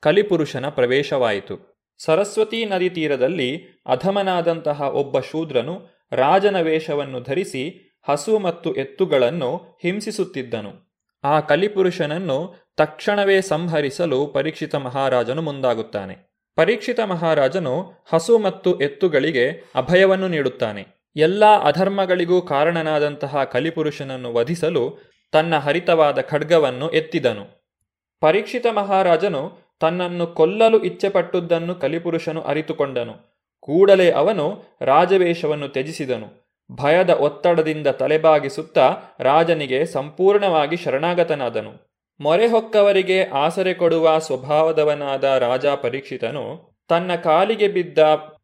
[0.00, 1.70] ಕಲಿಪುರುಷನ ಪ್ರವೇಶವಾಯಿತು.
[1.98, 10.90] ಸರಸ್ವತೀ ನದಿ ತೀರದಲ್ಲಿ ಅಧಮನಾದಂತಹ ಒಬ್ಬ ಶೂದ್ರನು ರಾಜನ ವೇಷವನ್ನು ಧರಿಸಿ ಹಸು ಮತ್ತು ಎತ್ತುಗಳನ್ನು ಹಿಂಸಿಸುತ್ತಿದ್ದನು.
[11.24, 16.30] ಆ ಕಲಿಪುರುಷನನ್ನು ತಕ್ಷಣವೇ ಸಂಹರಿಸಲು ಪರೀಕ್ಷಿತ ಮಹಾರಾಜನು ಮುಂದಾಗುತ್ತಾನೆ.
[16.56, 20.86] ಪರೀಕ್ಷಿತ ಮಹಾರಾಜನು ಹಸು ಮತ್ತು ಎತ್ತುಗಳಿಗೆ ಅಭಯವನ್ನು ನೀಡುತ್ತಾನೆ.
[21.16, 24.98] ಎಲ್ಲ ಅಧರ್ಮಗಳಿಗೂ ಕಾರಣನಾದಂತಹ ಕಲಿಪುರುಷನನ್ನು ವಧಿಸಲು
[25.32, 27.74] ತನ್ನ ಹರಿತವಾದ ಖಡ್ಗವನ್ನು ಎತ್ತಿದನು.
[28.20, 33.29] ಪರೀಕ್ಷಿತ ಮಹಾರಾಜನು ತನ್ನನ್ನು ಕೊಲ್ಲಲು ಇಚ್ಛೆಪಟ್ಟುದನ್ನು ಕಲಿಪುರುಷನು ಅರಿತುಕೊಂಡನು.
[33.60, 36.40] ಕೂಡಲೇ ಅವನು ರಾಜವೇಷವನ್ನು ತ್ಯಜಿಸಿದನು.
[36.72, 41.90] ಭಯದ ಒತ್ತಡದಿಂದ ತಲೆಬಾಗಿಸುತ್ತಾ ರಾಜನಿಗೆ ಸಂಪೂರ್ಣವಾಗಿ ಶರಣಾಗತನಾದನು.
[42.20, 47.98] ಮೊರೆಹೊಕ್ಕವರಿಗೆ ಆಸರೆ ಕೊಡುವ ಸ್ವಭಾವದವನಾದ ರಾಜ ಪರೀಕ್ಷಿತನು ತನ್ನ ಕಾಲಿಗೆ ಬಿದ್ದ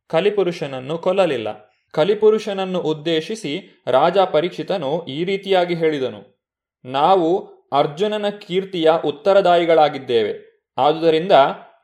[0.09, 1.73] ಕಲಿಪುರುಷನನ್ನು ಕೊಲ್ಲಲಿಲ್ಲ.
[1.93, 6.51] ಕಲಿಪುರುಷನನ್ನು ಉದ್ದೇಶಿಸಿ ರಾಜ ಪರೀಕ್ಷಿತನು ಈ ರೀತಿಯಾಗಿ ಹೇಳಿದನು.
[6.85, 10.63] ನಾವು ಅರ್ಜುನನ ಕೀರ್ತಿಯ ಉತ್ತರದಾಯಿಗಳಾಗಿದ್ದೇವೆ.
[10.79, 11.33] ಆದುದರಿಂದ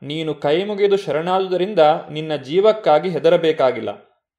[0.03, 1.79] ನೀನು ಕೈ ಮುಗಿದು ಶರಣಾದುದರಿಂದ
[2.11, 3.89] ನಿನ್ನ ಜೀವಕ್ಕಾಗಿ ಹೆದರಬೇಕಾಗಿಲ್ಲ.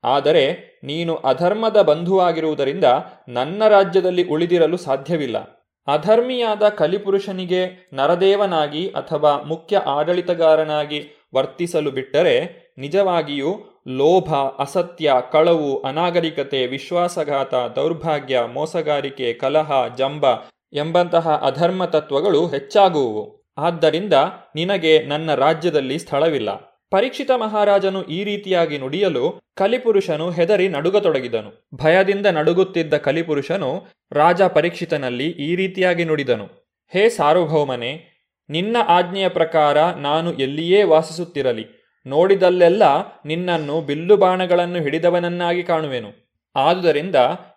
[0.05, 2.85] ಆದರೆ ನೀನು ಅಧರ್ಮದ ಬಂಧುವಾಗಿರುವುದರಿಂದ
[3.29, 5.39] ನನ್ನ ರಾಜ್ಯದಲ್ಲಿ ಉಳಿದಿರಲು ಸಾಧ್ಯವಿಲ್ಲ.
[5.87, 18.41] ಅಧರ್ಮಿಯಾದ ಕಲಿಪುರುಷನಿಗೆ ನರದೇವನಾಗಿ ಅಥವಾ ಮುಖ್ಯ ಆಡಳಿತಗಾರನಾಗಿ ವರ್ತಿಸಲು ಬಿಟ್ಟರೆ ನಿಜವಾಗಿಯೂ ಲೋಭ, ಅಸತ್ಯ, ಕಳವು, ಅನಾಗರಿಕತೆ, ವಿಶ್ವಾಸಘಾತ, ದೌರ್ಭಾಗ್ಯ,
[18.53, 20.27] ಮೋಸಗಾರಿಕೆ, ಕಲಹ, ಜಂಬ
[20.73, 23.44] ಎಂಬಂತಹ ಅಧರ್ಮ ತತ್ವಗಳು ಹೆಚ್ಚಾಗುವುವು.
[23.59, 24.13] ಆದ್ದರಿಂದ
[24.55, 26.51] ನಿನಗೆ ನನ್ನ ರಾಜ್ಯದಲ್ಲಿ ಸ್ಥಳವಿಲ್ಲ.
[26.91, 31.69] ಪರೀಕ್ಷಿತ ಮಹಾರಾಜನು ಈ ರೀತಿಯಾಗಿ ನುಡಿಯಲು ಕಲಿಪುರುಷನು ಹೆದರಿ ನಡುಗತೊಡಗಿದನು.
[31.75, 36.45] ಭಯದಿಂದ ನಡುಗುತ್ತಿದ್ದ ಕಲಿಪುರುಷನು ರಾಜ ಪರೀಕ್ಷಿತನಲ್ಲಿ ಈ ರೀತಿಯಾಗಿ ನುಡಿದನು.
[36.93, 38.15] ಹೇ ಸಾರ್ವಭೌಮನೆ,
[38.51, 41.67] ನಿನ್ನ ಆಜ್ಞೆಯ ಪ್ರಕಾರ ನಾನು ಎಲ್ಲಿಯೇ ವಾಸಿಸುತ್ತಿರಲಿ,
[42.07, 42.83] ನೋಡಿದಲ್ಲೆಲ್ಲ
[43.27, 46.11] ನಿನ್ನನ್ನು ಬಿಲ್ಲು ಬಾಣಗಳನ್ನು ಹಿಡಿದವನನ್ನಾಗಿ ಕಾಣುವೆನು.
[46.57, 47.15] ಆದುದರಿಂದ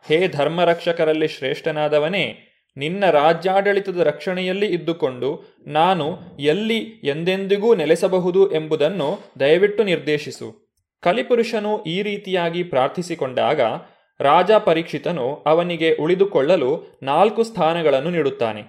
[0.07, 2.46] ಹೇ ಧರ್ಮರಕ್ಷಕರಲ್ಲಿ ಶ್ರೇಷ್ಠನಾದವನೇ
[2.77, 5.29] ನಿನ್ನ ರಾಜ್ಯಾಡಳಿತದ ರಕ್ಷಣೆಯಲ್ಲಿ ಇದ್ದುಕೊಂಡು
[5.67, 10.47] ನಾನು ಎಲ್ಲಿ ಎಂದೆಂದಿಗೂ ನೆಲೆಸಬಹುದು ಎಂಬುದನ್ನು ದಯವಿಟ್ಟು ನಿರ್ದೇಶಿಸು.
[11.01, 13.61] ಕಲಿಪುರುಷನು ಈ ರೀತಿಯಾಗಿ ಪ್ರಾರ್ಥಿಸಿಕೊಂಡಾಗ
[14.19, 18.61] ರಾಜ ಪರೀಕ್ಷಿತನು ಅವನಿಗೆ ಉಳಿದುಕೊಳ್ಳಲು ನಾಲ್ಕು ಸ್ಥಾನಗಳನ್ನು ನೀಡುತ್ತಾನೆ.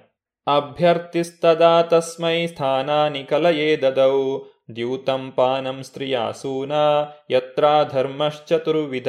[0.47, 4.39] ಅಭ್ಯರ್ಥಿಸ್ತದಾ ತಸ್ಮೈ ಸ್ಥಾನಾನಿ ಕಲಯೇ ದದೌ,
[4.77, 6.73] ದ್ಯೂತಂ ಪಾನಂ ಸ್ತ್ರೀಯಾಸೂನ
[7.31, 9.09] ಯತ್ರ ಧರ್ಮಶ್ಚತುರ್ವಿಧ.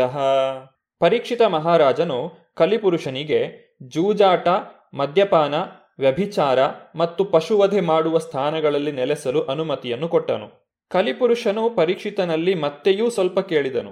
[1.00, 3.42] ಪರೀಕ್ಷಿತ ಮಹಾರಾಜನು ಕಲಿಪುರುಷನಿಗೆ
[3.88, 4.48] ಜೂಜಾಟ
[4.94, 5.56] ಮದ್ಯಪಾನ,
[6.00, 6.60] ವ್ಯಭಿಚಾರ
[6.96, 10.70] ಮತ್ತು ಪಶುವಧೆ ಮಾಡುವ ಸ್ಥಾನಗಳಲ್ಲಿ ನೆಲೆಸಲು ಅನುಮತಿಯನ್ನು ಕೊಟ್ಟನು.
[10.90, 13.92] ಕಲಿಪುರುಷನು ಪರೀಕ್ಷಿತನಲ್ಲಿ ಮತ್ತೆಯೂ ಸ್ವಲ್ಪ ಕೇಳಿದನು.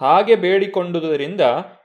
[0.00, 1.40] ಹಾಗೆ ಬೇಡಿಕೊಂಡುದರಿಂದ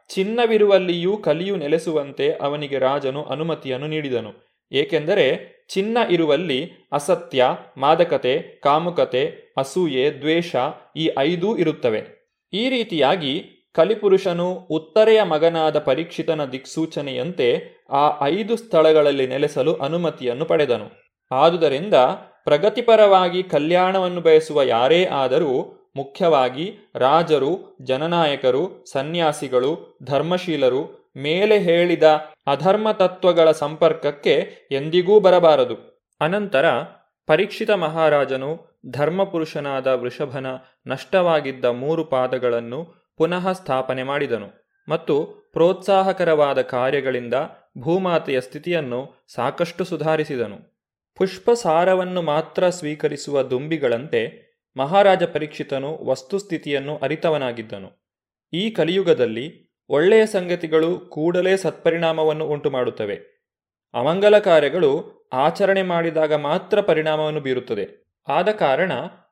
[0.09, 4.53] ಚಿನ್ನವಿರುವಲ್ಲಿಯೂ ಕಲಿಯು ನೆಲೆಸುವಂತೆ ಅವನಿಗೆ ರಾಜನು ಅನುಮತಿಯನ್ನು ನೀಡಿದನು.
[4.71, 7.45] ಏಕೆಂದರೆ ಚಿನ್ನ ಇರುವಲ್ಲಿ ಅಸತ್ಯ,
[7.77, 10.55] ಮಾದಕತೆ, ಕಾಮುಕತೆ, ಅಸೂಯೆ, ದ್ವೇಷ
[10.95, 12.23] ಈ ಐದೂ ಇರುತ್ತವೆ.
[12.53, 20.87] ಈ ರೀತಿಯಾಗಿ ಕಲಿಪುರುಷನು ಉತ್ತರೆಯ ಮಗನಾದ ಪರೀಕ್ಷಿತನ ದಿಕ್ಸೂಚನೆಯಂತೆ ಆ ಐದು ಸ್ಥಳಗಳಲ್ಲಿ ನೆಲೆಸಲು ಅನುಮತಿಯನ್ನು ಪಡೆದನು.
[21.31, 21.93] ಆದುದರಿಂದ
[22.45, 25.53] ಪ್ರಗತಿಪರವಾಗಿ ಕಲ್ಯಾಣವನ್ನು ಬಯಸುವ ಯಾರೇ ಆದರೂ
[25.95, 26.65] ಮುಖ್ಯವಾಗಿ
[26.95, 32.03] ರಾಜರು, ಜನನಾಯಕರು, ಸನ್ಯಾಸಿಗಳು, ಧರ್ಮಶೀಲರು, ಮೇಲೆ ಹೇಳಿದ
[32.47, 34.33] ಅಧರ್ಮ ತತ್ವಗಳ ಸಂಪರ್ಕಕ್ಕೆ
[34.71, 35.75] ಎಂದಿಗೂ ಬರಬಾರದು.
[36.21, 36.65] ಅನಂತರ
[37.27, 38.49] ಪರೀಕ್ಷಿತ ಮಹಾರಾಜನು
[38.89, 40.47] ಧರ್ಮಪುರುಷನಾದ ವೃಷಭನ
[40.87, 42.79] ನಷ್ಟವಾಗಿದ್ದ ಮೂರು ಪಾದಗಳನ್ನು
[43.17, 44.49] ಪುನಃ ಸ್ಥಾಪನೆ ಮಾಡಿದನು
[44.89, 45.15] ಮತ್ತು
[45.53, 47.33] ಪ್ರೋತ್ಸಾಹಕರವಾದ ಕಾರ್ಯಗಳಿಂದ
[47.77, 50.73] ಭೂಮಾತೆಯ ಸ್ಥಿತಿಯನ್ನು ಸಾಕಷ್ಟು ಸುಧಾರಿಸಿದನು.
[51.15, 58.13] ಪುಷ್ಪಸಾರವನ್ನು ಮಾತ್ರ ಸ್ವೀಕರಿಸುವ ದುಂಬಿಗಳಂತೆ ಮಹಾರಾಜ ಪರೀಕ್ಷಿತನು ವಸ್ತುಸ್ಥಿತಿಯನ್ನು ಅರಿತವನಾಗಿದ್ದನು.
[58.53, 63.15] ಈ ಕಲಿಯುಗದಲ್ಲಿ ಒಳ್ಳೆಯ ಸಂಗತಿಗಳು ಕೂಡಲೇ ಸತ್ಪರಿಣಾಮವನ್ನು ಉಂಟುಮಾಡುತ್ತವೆ.
[63.93, 68.15] ಅಮಂಗಲ ಕಾರ್ಯಗಳು ಆಚರಣೆ ಮಾಡಿದಾಗ ಮಾತ್ರ ಪರಿಣಾಮವನ್ನು ಬೀರುತ್ತದೆ.
[68.27, 68.91] ಆದ ಕಾರಣ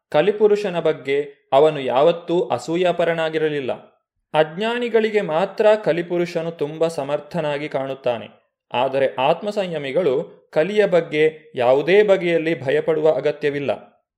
[0.09, 3.90] ಕಲಿಪುರುಷನ ಬಗ್ಗೆ ಅವನು ಯಾವತ್ತೂ ಅಸೂಯಾಪರನಾಗಿರಲಿಲ್ಲ.
[4.33, 8.27] ಅಜ್ಞಾನಿಗಳಿಗೆ ಮಾತ್ರ ಕಲಿಪುರುಷನು ತುಂಬ ಸಮರ್ಥನಾಗಿ ಕಾಣುತ್ತಾನೆ.
[8.73, 10.13] ಆದರೆ ಆತ್ಮಸಂಯಮಿಗಳು
[10.53, 13.71] ಕಲಿಯ ಬಗ್ಗೆ ಯಾವುದೇ ಬಗೆಯಲ್ಲಿ ಭಯಪಡುವ ಅಗತ್ಯವಿಲ್ಲ.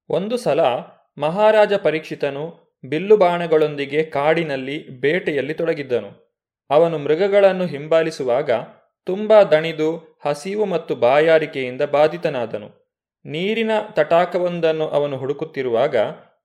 [0.09, 0.59] ಒಂದು ಸಲ
[1.17, 6.11] ಮಹಾರಾಜ ಪರೀಕ್ಷಿತನು ಬಿಲ್ಲು ಬಾಣಗಳೊಂದಿಗೆ ಕಾಡಿನಲ್ಲಿ ಬೇಟೆಯಲ್ಲಿ ತೊಡಗಿದ್ದನು.
[6.69, 8.51] ಅವನು ಮೃಗಗಳನ್ನು ಹಿಂಬಾಲಿಸುವಾಗ
[9.05, 12.83] ತುಂಬ ದಣಿದು, ಹಸಿವು ಮತ್ತು ಬಾಯಾರಿಕೆಯಿಂದ ಬಾಧಿತನಾದನು.
[13.25, 15.95] ನೀರಿನ ತಟಾಕವೊಂದನ್ನು ಅವನು ಹುಡುಕುತ್ತಿರುವಾಗ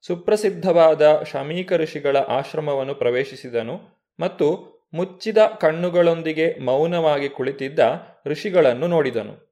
[0.03, 3.81] ಸುಪ್ರಸಿದ್ಧವಾದ ಶಮೀಕ ಋಷಿಗಳ ಆಶ್ರಮವನ್ನು ಪ್ರವೇಶಿಸಿದನು
[4.21, 7.79] ಮತ್ತು ಮುಚ್ಚಿದ ಕಣ್ಣುಗಳೊಂದಿಗೆ ಮೌನವಾಗಿ ಕುಳಿತಿದ್ದ
[8.27, 9.49] ಋಷಿಗಳನ್ನು ನೋಡಿದನು.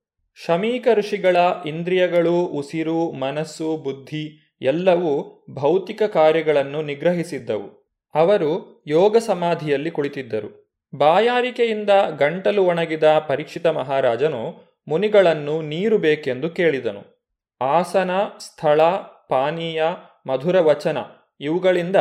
[0.47, 1.37] ಶಮೀಕ ಋಷಿಗಳ
[1.67, 7.87] ಇಂದ್ರಿಯಗಳು, ಉಸಿರು, ಮನಸ್ಸು, ಬುದ್ಧಿ ಎಲ್ಲವೂ ಭೌತಿಕ ಕಾರ್ಯಗಳನ್ನು ನಿಗ್ರಹಿಸಿದ್ದವು.
[8.15, 10.81] ಅವರು ಯೋಗ ಸಮಾಧಿಯಲ್ಲಿ ಕುಳಿತಿದ್ದರು.
[10.97, 14.55] ಬಾಯಾರಿಕೆಯಿಂದ ಗಂಟಲು ಒಣಗಿದ ಪರೀಕ್ಷಿತ ಮಹಾರಾಜನು
[14.89, 17.31] ಮುನಿಗಳನ್ನು ನೀರು ಬೇಕೆಂದು ಕೇಳಿದನು.
[17.61, 18.81] ಆಸನ, ಸ್ಥಳ,
[19.29, 19.83] ಪಾನೀಯ
[20.27, 20.99] ಮಧುರ ವಚನ.
[21.41, 21.97] ಇವುಗಳಿಂದ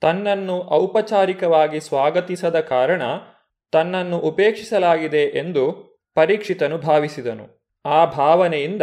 [0.00, 3.02] ತನ್ನನ್ನು ಔಪಚಾರಿಕವಾಗಿ ಸ್ವಾಗತಿಸದ ಕಾರಣ
[3.72, 7.74] ತನ್ನನ್ನು ಉಪೇಕ್ಷಿಸಲಾಗಿದೆ ಎಂದು ಪರೀಕ್ಷಿತನು ಭಾವಿಸಿದನು.
[7.86, 8.82] ಆ ಭಾವನೆಯಿಂದ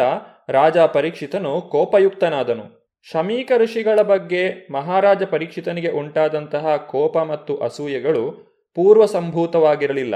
[0.49, 2.79] ರಾಜ ಪರೀಕ್ಷಿತನು ಕೋಪಯುಕ್ತನಾದನು.
[3.11, 10.15] ಶಮೀಕ ಋಷಿಗಳ ಬಗ್ಗೆ ಮಹಾರಾಜ ಪರೀಕ್ಷಿತನಿಗೆ ಉಂಟಾದಂತಹ ಕೋಪ ಮತ್ತು ಅಸೂಯೆಗಳು ಪೂರ್ವ ಸಂಭೂತವಾಗಿರಲಿಲ್ಲ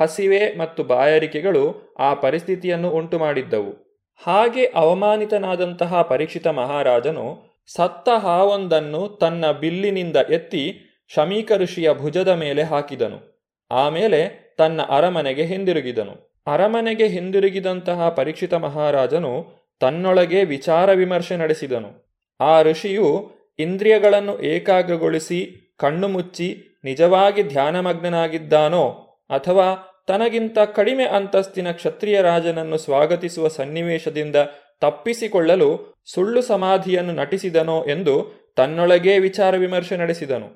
[0.00, 4.02] ಹಸಿವೆ ಮತ್ತು ಬಾಯಾರಿಕೆಗಳು ಆ ಪರಿಸ್ಥಿತಿಯನ್ನು ಉಂಟುಮಾಡಿದ್ದವು.
[4.26, 10.78] ಹಾಗೆ ಅವಮಾನಿತನಾದಂತಹ ಪರೀಕ್ಷಿತ ಮಹಾರಾಜನು ಸತ್ತ ಹಾವೊಂದನ್ನು ತನ್ನ ಬಿಲ್ಲಿನಿಂದ ಎತ್ತಿ
[11.14, 13.48] ಶಮೀಕ ಋಷಿಯ ಭುಜದ ಮೇಲೆ ಹಾಕಿದನು.
[13.70, 16.42] ಆಮೇಲೆ ತನ್ನ ಅರಮನೆಗೆ ಹಿಂದಿರುಗಿದನು.
[16.46, 22.20] ಅರಮನೆಗೆ ಹಿಂದಿರುಗಿದಂತಹ ಪರೀಕ್ಷಿತ ಮಹಾರಾಜನು ತನ್ನೊಳಗೆ ವಿಚಾರ ವಿಮರ್ಶೆ ನಡೆಸಿದನು.
[22.40, 28.90] ಆ ಋಷಿಯು ಇಂದ್ರಿಯಗಳನ್ನು ಏಕಾಗ್ರಗೊಳಿಸಿ ಕಣ್ಣು ಮುಚ್ಚಿ ನಿಜವಾಗಿ ಧ್ಯಾನಮಗ್ನನಾಗಿದ್ದಾನೋ
[29.30, 34.36] ಅಥವಾ ತನಗಿಂತ ಕಡಿಮೆ ಅಂತಸ್ತಿನ ಕ್ಷತ್ರಿಯ ರಾಜನನ್ನು ಸ್ವಾಗತಿಸುವ ಸನ್ನಿವೇಶದಿಂದ
[34.82, 38.14] ತಪ್ಪಿಸಿಕೊಳ್ಳಲು ಸುಳ್ಳು ಸಮಾಧಿಯನ್ನು ನಟಿಸಿದನೋ ಎಂದು
[38.56, 40.48] ತನ್ನೊಳಗೇ ವಿಚಾರ ವಿಮರ್ಶೆ ನಡೆಸಿದನು.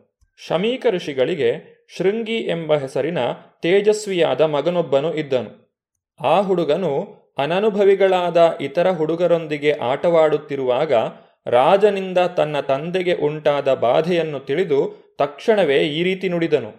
[0.46, 3.18] ಶಮೀಕ ಋಷಿಗಳಿಗೆ ಶೃಂಗಿ ಎಂಬ ಹೆಸರಿನ
[3.62, 5.52] ತೇಜಸ್ವಿಯಾದ ಮಗನೊಬ್ಬನು ಇದ್ದನು.
[6.20, 6.92] ಆ ಹುಡುಗನು
[7.38, 10.92] ಅನನುಭವಿಗಳಾದ ಇತರ ಹುಡುಗರೊಂದಿಗೆ ಆಟವಾಡುತ್ತಿರುವಾಗ
[11.46, 14.80] ರಾಜನಿಂದ ತನ್ನ ತಂದೆಗೆ ಉಂಟಾದ ಬಾಧೆಯನ್ನು ತಿಳಿದು
[15.18, 16.72] ತಕ್ಷಣವೇ ಈ ರೀತಿ ನುಡಿದನು.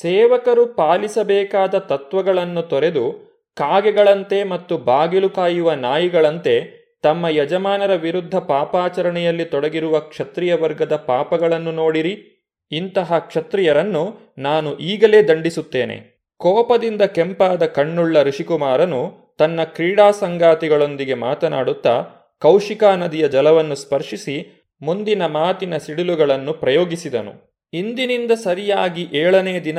[0.00, 10.54] ಸೇವಕರು ಪಾಲಿಸಬೇಕಾದ ತತ್ವಗಳನ್ನು ತೊರೆದು ಕಾಗೆಗಳಂತೆ ಮತ್ತು ಬಾಗಿಲು ಕಾಯುವ ನಾಯಿಗಳಂತೆ ತಮ್ಮ ಯಜಮಾನರ ವಿರುದ್ಧ ಪಾಪಾಚರಣೆಯಲ್ಲಿ ತೊಡಗಿರುವ ಕ್ಷತ್ರಿಯ
[10.54, 12.36] ವರ್ಗದ ಪಾಪಗಳನ್ನು ನೋಡಿರಿ.
[12.70, 16.20] ಇಂತಹ ಕ್ಷತ್ರಿಯರನ್ನು ನಾನು ಈಗಲೇ ದಂಡಿಸುತ್ತೇನೆ.
[16.36, 22.04] ಕೋಪದಿಂದ ಕೆಂಪಾದ ಕಣ್ಣುಳ್ಳ ಋಷಿಕುಮಾರನು ತನ್ನ ಕ್ರೀಡಾ ಸಂಗಾತಿಗಳೊಂದಿಗೆ ಮಾತನಾಡುತ್ತಾ
[22.40, 27.66] ಕೌಶಿಕಾ ನದಿಯ ಜಲವನ್ನು ಸ್ಪರ್ಶಿಸಿ ಮುಂದಿನ ಮಾತಿನ ಸಿಡಿಲುಗಳನ್ನು ಪ್ರಯೋಗಿಸಿದನು.
[27.72, 29.78] ಇಂದಿನಿಂದ ಸರಿಯಾಗಿ ಏಳನೇ ದಿನ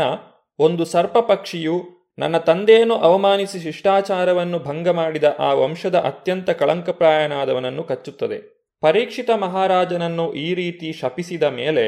[0.59, 8.37] ಒಂದು ಸರ್ಪ ಪಕ್ಷಿಯು ನನ್ನ ತಂದೆಯನ್ನು ಅವಮಾನಿಸಿ ಶಿಷ್ಟಾಚಾರವನ್ನು ಭಂಗ ಮಾಡಿದ ಆ ವಂಶದ ಅತ್ಯಂತ ಕಳಂಕಪ್ರಾಯನಾದವನನ್ನು ಕಚ್ಚುತ್ತದೆ.
[8.81, 11.85] ಪರೀಕ್ಷಿತ ಮಹಾರಾಜನನ್ನು ಈ ರೀತಿ ಶಪಿಸಿದ ಮೇಲೆ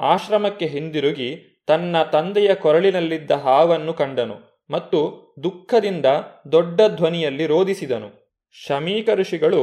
[0.00, 5.00] ಆಶ್ರಮಕ್ಕೆ ಹಿಂದಿರುಗಿ ತನ್ನ ತಂದೆಯ ಕೊರಳಿನಲ್ಲಿದ್ದ ಹಾವನ್ನು ಕಂಡನು ಮತ್ತು
[5.42, 6.06] ದುಃಖದಿಂದ
[6.52, 8.38] ದೊಡ್ಡ ಧ್ವನಿಯಲ್ಲಿ ರೋಧಿಸಿದನು.
[8.66, 9.62] ಶಮೀಕ ಋಷಿಗಳು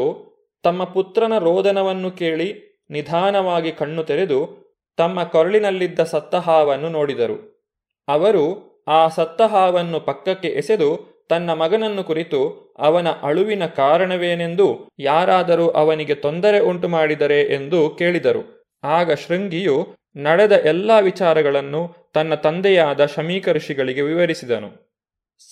[0.64, 2.53] ತಮ್ಮ ಪುತ್ರನ ರೋದನವನ್ನು ಕೇಳಿ
[2.89, 4.39] ನಿಧಾನವಾಗಿ ಕಣ್ಣು ತೆರೆದು
[4.97, 7.38] ತಮ್ಮ ಕೊರಳಿನಲ್ಲಿದ್ದ ಸತ್ತ ಹಾವನ್ನು ನೋಡಿದರು.
[8.07, 16.59] ಅವರು ಆ ಸತ್ತ ಹಾವನ್ನು ಪಕ್ಕಕ್ಕೆ ಎಸೆದು ತನ್ನ ಮಗನನ್ನು ಕುರಿತು ಅವನ ಅಳುವಿನ ಕಾರಣವೇನೆಂದು ಯಾರಾದರೂ ಅವನಿಗೆ ತೊಂದರೆ
[16.59, 18.73] ಉಂಟು ಮಾಡಿದರೆ ಎಂದು ಕೇಳಿದರು.
[18.84, 24.91] ಆಗ ಶೃಂಗಿಯು ನಡೆದ ಎಲ್ಲ ವಿಚಾರಗಳನ್ನು ತನ್ನ ತಂದೆಯಾದ ಶಮೀಕ ಋಷಿಗಳಿಗೆ ವಿವರಿಸಿದನು.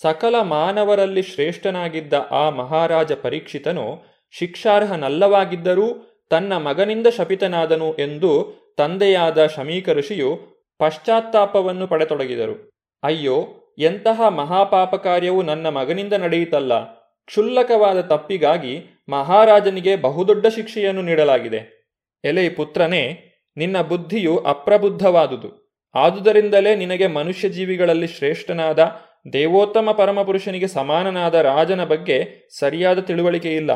[0.00, 10.38] ಸಕಲ ಮಾನವರಲ್ಲಿ ಶ್ರೇಷ್ಠನಾಗಿದ್ದ ಆ ಮಹಾರಾಜ ಪರೀಕ್ಷಿತನು ಶಿಕ್ಷಾರ್ಹನಲ್ಲವಾಗಿದ್ದರೂ ತನ್ನ ಮಗನಿಂದ ಶಪಿತನಾದನು ಎಂದು ತಂದೆಯಾದ ಶಮೀಕ ಋಷಿಯು
[10.78, 12.69] ಪಶ್ಚಾತ್ತಾಪವನ್ನು ಪಡೆತೊಡಗಿದರು.
[13.02, 13.48] ಅಯ್ಯೋ,
[13.78, 16.84] ಎಂತಹ ಮಹಾಪಾಪ ಕಾರ್ಯವು ನನ್ನ ಮಗನಿಂದ ನಡೆಯಿತಲ್ಲ.
[17.26, 21.88] ಕ್ಷುಲ್ಲಕವಾದ ತಪ್ಪಿಗಾಗಿ ಮಹಾರಾಜನಿಗೆ ಬಹುದೊಡ್ಡ ಶಿಕ್ಷೆಯನ್ನು ನೀಡಲಾಗಿದೆ.
[22.24, 23.24] ಎಲೆ ಪುತ್ರನೇ,
[23.56, 25.78] ನಿನ್ನ ಬುದ್ಧಿಯು ಅಪ್ರಬುದ್ಧವಾದುದು.
[25.94, 29.00] ಆದುದರಿಂದಲೇ ನಿನಗೆ ಮನುಷ್ಯ ಜೀವಿಗಳಲ್ಲಿ ಶ್ರೇಷ್ಠನಾದ
[29.32, 33.70] ದೇವೋತ್ತಮ ಪರಮಪುರುಷನಿಗೆ ಸಮಾನನಾದ ರಾಜನ ಬಗ್ಗೆ ಸರಿಯಾದ ತಿಳುವಳಿಕೆ ಇಲ್ಲ.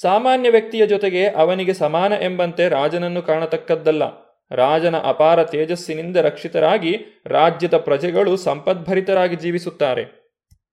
[0.00, 4.31] ಸಾಮಾನ್ಯ ವ್ಯಕ್ತಿಯ ಜೊತೆಗೆ ಅವನಿಗೆ ಸಮಾನ ಎಂಬಂತೆ ರಾಜನನ್ನು ಕಾಣತಕ್ಕದ್ದಲ್ಲ.
[4.52, 10.22] ರಾಜನ ಅಪಾರ ತೇಜಸ್ಸಿನಿಂದ ರಕ್ಷಿತರಾಗಿ ರಾಜ್ಯದ ಪ್ರಜೆಗಳು ಸಂಪದ್ಭರಿತರಾಗಿ ಜೀವಿಸುತ್ತಾರೆ.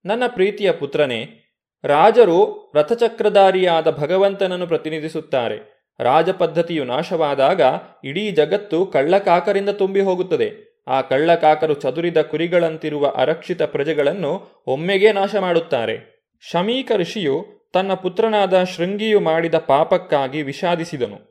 [0.05, 1.45] ನನ್ನ ಪ್ರೀತಿಯ ಪುತ್ರನೇ,
[1.83, 5.79] ರಾಜರು ರಥಚಕ್ರಧಾರಿಯಾದ ಭಗವಂತನನ್ನು ಪ್ರತಿನಿಧಿಸುತ್ತಾರೆ.
[5.99, 7.61] ರಾಜಪದ್ಧತಿಯು ನಾಶವಾದಾಗ
[8.03, 10.69] ಇಡೀ ಜಗತ್ತು ಕಳ್ಳಕಾಕರಿಂದ ತುಂಬಿ ಹೋಗುತ್ತದೆ.
[10.87, 16.19] ಆ ಕಳ್ಳಕಾಕರು ಚದುರಿದ ಕುರಿಗಳಂತಿರುವ ಅರಕ್ಷಿತ ಪ್ರಜೆಗಳನ್ನು ಒಮ್ಮೆಗೆ ನಾಶ ಮಾಡುತ್ತಾರೆ.
[16.51, 21.28] ಶಮೀಕ ಋಷಿಯು ತನ್ನ ಪುತ್ರನಾದ ಶೃಂಗಿಯು ಮಾಡಿದ ಪಾಪಕ್ಕಾಗಿ ವಿಷಾದಿಸಿದನು.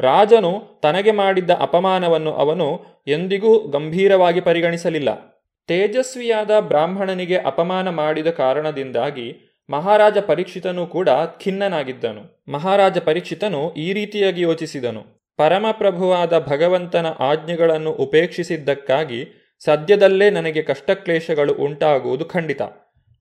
[0.00, 5.30] ರಾಜನು ತನಗೆ ಮಾಡಿದ್ದ ಅಪಮಾನವನ್ನು ಅವನು ಎಂದಿಗೂ ಗಂಭೀರವಾಗಿ ಪರಿಗಣಿಸಲಿಲ್ಲ.
[5.66, 9.36] ತೇಜಸ್ವಿಯಾದ ಬ್ರಾಹ್ಮಣನಿಗೆ ಅಪಮಾನ ಮಾಡಿದ ಕಾರಣದಿಂದಾಗಿ
[9.70, 11.08] ಮಹಾರಾಜ ಪರೀಕ್ಷಿತನು ಕೂಡ
[11.44, 12.42] ಖಿನ್ನನಾಗಿದ್ದನು.
[12.52, 15.02] ಮಹಾರಾಜ ಪರೀಕ್ಷಿತನು ಈ ರೀತಿಯಾಗಿ ಯೋಚಿಸಿದನು.
[15.36, 19.28] ಪರಮಪ್ರಭುವಾದ ಭಗವಂತನ ಆಜ್ಞೆಗಳನ್ನು ಉಪೇಕ್ಷಿಸಿದ್ದಕ್ಕಾಗಿ
[19.64, 22.62] ಸದ್ಯದಲ್ಲೇ ನನಗೆ ಕಷ್ಟಕ್ಲೇಶಗಳು ಉಂಟಾಗುವುದು ಖಂಡಿತ.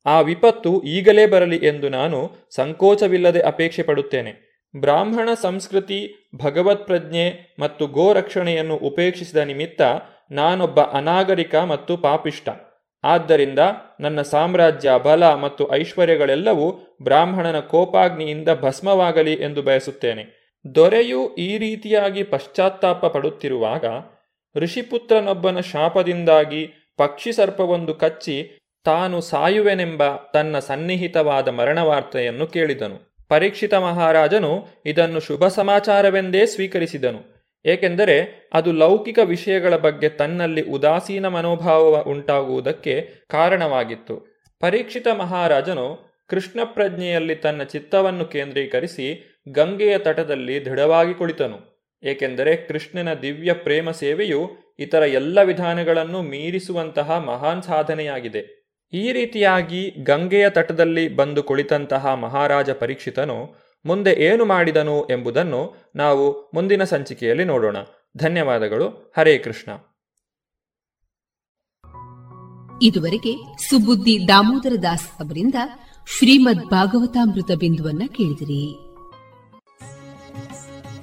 [0.06, 4.49] ಆ ವಿಪತ್ತು ಈಗಲೇ ಬರಲಿ ಎಂದು ನಾನು ಸಂಕೋಚವಿಲ್ಲದೆ ಅಪೇಕ್ಷೆ ಪಡುತ್ತೇನೆ.
[4.76, 9.82] ಬ್ರಾಹ್ಮಣ ಸಂಸ್ಕೃತಿ, ಭಗವತ್ ಪ್ರಜ್ಞೆ ಮತ್ತು ಗೋರಕ್ಷಣೆಯನ್ನು ಉಪೇಕ್ಷಿಸಿದ ನಿಮಿತ್ತ
[10.32, 12.50] ನಾನೊಬ್ಬ ಅನಾಗರಿಕ ಮತ್ತು ಪಾಪಿಷ್ಟ
[13.04, 13.60] ಆದ್ದರಿಂದ
[14.00, 20.40] ನನ್ನ ಸಾಮ್ರಾಜ್ಯ, ಬಲ ಮತ್ತು ಐಶ್ವರ್ಯಗಳೆಲ್ಲವೂ ಬ್ರಾಹ್ಮಣನ ಕೋಪಾಗ್ನಿಯಿಂದ ಭಸ್ಮವಾಗಲಿ ಎಂದು ಬಯಸುತ್ತೇನೆ.
[20.76, 23.86] ದೊರೆಯು ಈ ರೀತಿಯಾಗಿ ಪಶ್ಚಾತ್ತಾಪ ಪಡುತ್ತಿರುವಾಗ
[24.56, 26.68] ಋಷಿಪುತ್ರನೊಬ್ಬನ ಶಾಪದಿಂದಾಗಿ
[26.98, 33.09] ಪಕ್ಷಿ ಸರ್ಪವೊಂದು ಕಚ್ಚಿ ತಾನು ಸಾಯುವೆನೆಂಬ ತನ್ನ ಸನ್ನಿಹಿತವಾದ ಮರಣವಾರ್ತೆಯನ್ನು ಕೇಳಿದನು.
[33.30, 37.40] ಪರೀಕ್ಷಿತ ಮಹಾರಾಜನು ಇದನ್ನು ಶುಭ ಸಮಾಚಾರವೆಂದೇ ಸ್ವೀಕರಿಸಿದನು.
[37.66, 44.46] ಏಕೆಂದರೆ ಅದು ಲೌಕಿಕ ವಿಷಯಗಳ ಬಗ್ಗೆ ತನ್ನಲ್ಲಿ ಉದಾಸೀನ ಮನೋಭಾವ ಉಂಟಾಗುವುದಕ್ಕೆ ಕಾರಣವಾಗಿತ್ತು.
[44.60, 51.80] ಪರೀಕ್ಷಿತ ಮಹಾರಾಜನು ಕೃಷ್ಣ ಪ್ರಜ್ಞೆಯಲ್ಲಿ ತನ್ನ ಚಿತ್ತವನ್ನು ಕೇಂದ್ರೀಕರಿಸಿ ಗಂಗೆಯ ತಟದಲ್ಲಿ ದೃಢವಾಗಿ ಕುಳಿತನು.
[52.04, 58.59] ಏಕೆಂದರೆ ಕೃಷ್ಣನ ದಿವ್ಯ ಪ್ರೇಮ ಸೇವೆಯು ಇತರ ಎಲ್ಲ ವಿಧಾನಗಳನ್ನು ಮೀರಿಸುವಂತಹ ಮಹಾನ್ ಸಾಧನೆಯಾಗಿದೆ.
[58.94, 67.44] ಈ ರೀತಿಯಾಗಿ ಗಂಗೆಯ ತಟದಲ್ಲಿ ಬಂದು ಕುಳಿತಂತಹ ಮಹಾರಾಜ ಪರೀಕ್ಷಿತನು ಮುಂದೆ ಏನು ಮಾಡಿದನು ಎಂಬುದನ್ನು ನಾವು ಮುಂದಿನ ಸಂಚಿಕೆಯಲ್ಲಿ
[67.44, 67.78] ನೋಡೋಣ.
[68.18, 69.14] ಧನ್ಯವಾದಗಳು.
[69.18, 69.72] ಹರೇ ಕೃಷ್ಣ.
[72.82, 73.36] ಇದುವರೆಗೆ
[73.70, 75.56] ಸುಬುದ್ದಿ ದಾಮೋದರ ದಾಸ್ ಅವರಿಂದ
[76.18, 78.89] ಶ್ರೀಮದ್ ಭಾಗವತಾಮೃತ ಬಿಂದುವನ್ನ ಕೇಳಿದಿರಿ.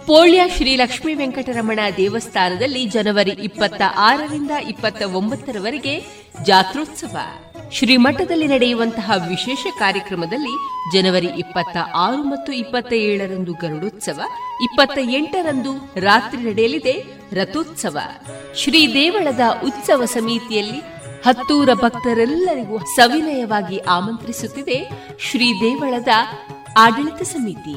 [0.06, 6.04] ಪೋಳ್ಯ ಶ್ರೀ ಲಕ್ಷ್ಮೀ ವೆಂಕಟರಮಣ ದೇವಸ್ಥಾನದಲ್ಲಿ ಜನವರಿ ಇಪ್ಪತ್ತ ಆರರಿಂದ ಇಪ್ಪತ್ತ ಒಂಬತ್ತರವರೆಗೆ
[6.42, 7.16] ಜಾತ್ರೋತ್ಸವ.
[7.72, 10.54] ಶ್ರೀಮಠದಲ್ಲಿ ನಡೆಯುವಂತಹ ವಿಶೇಷ ಕಾರ್ಯಕ್ರಮದಲ್ಲಿ
[10.92, 14.20] ಜನವರಿ ಇಪ್ಪತ್ತ ಆರು ಮತ್ತು ಇಪ್ಪತ್ತ ಏಳರಂದು ಗರುಡೋತ್ಸವ,
[14.62, 17.98] ಇಪ್ಪತ್ತ ಎಂಟರಂದು ರಾತ್ರಿ ನಡೆಯಲಿದೆ ರಥೋತ್ಸವ.
[18.54, 20.80] ಶ್ರೀ ದೇವಳದ ಉತ್ಸವ ಸಮಿತಿಯಲ್ಲಿ
[21.26, 24.90] ಹತ್ತೂರ ಭಕ್ತರೆಲ್ಲರಿಗೂ ಸವಿನಯವಾಗಿ ಆಮಂತ್ರಿಸುತ್ತಿದೆ
[25.20, 26.08] ಶ್ರೀ ದೇವಳದ
[26.78, 27.76] ಆಡಳಿತ ಸಮಿತಿ.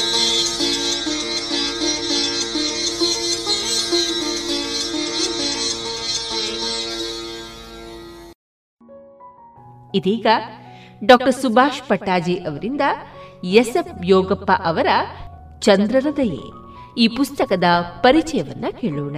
[9.95, 10.27] ಇದೀಗ
[11.03, 12.81] ಡಾಕ್ಟರ್ ಸುಭಾಷ್ ಪಟ್ಟಾಜಿ ಅವರಿಂದ
[13.43, 14.87] ಎಸ್ಎಫ್ ಯೋಗಪ್ಪ ಅವರ
[15.59, 16.31] ಚಂದ್ರನ
[16.97, 17.63] ಈ ಪುಸ್ತಕದ
[17.99, 19.15] ಪರಿಚಯವನ್ನ ಕೇಳೋಣ.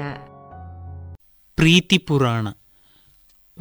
[1.55, 2.47] ಪ್ರೀತಿ ಪುರಾಣ.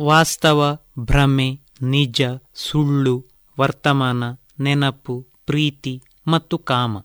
[0.01, 2.23] ವಾಸ್ತವ, ಭ್ರಮೆ, ನಿಜ,
[2.55, 3.27] ಸುಳ್ಳು,
[3.61, 4.25] ವರ್ತಮಾನ,
[4.61, 6.99] ನೆನಪು, ಪ್ರೀತಿ ಮತ್ತು ಕಾಮ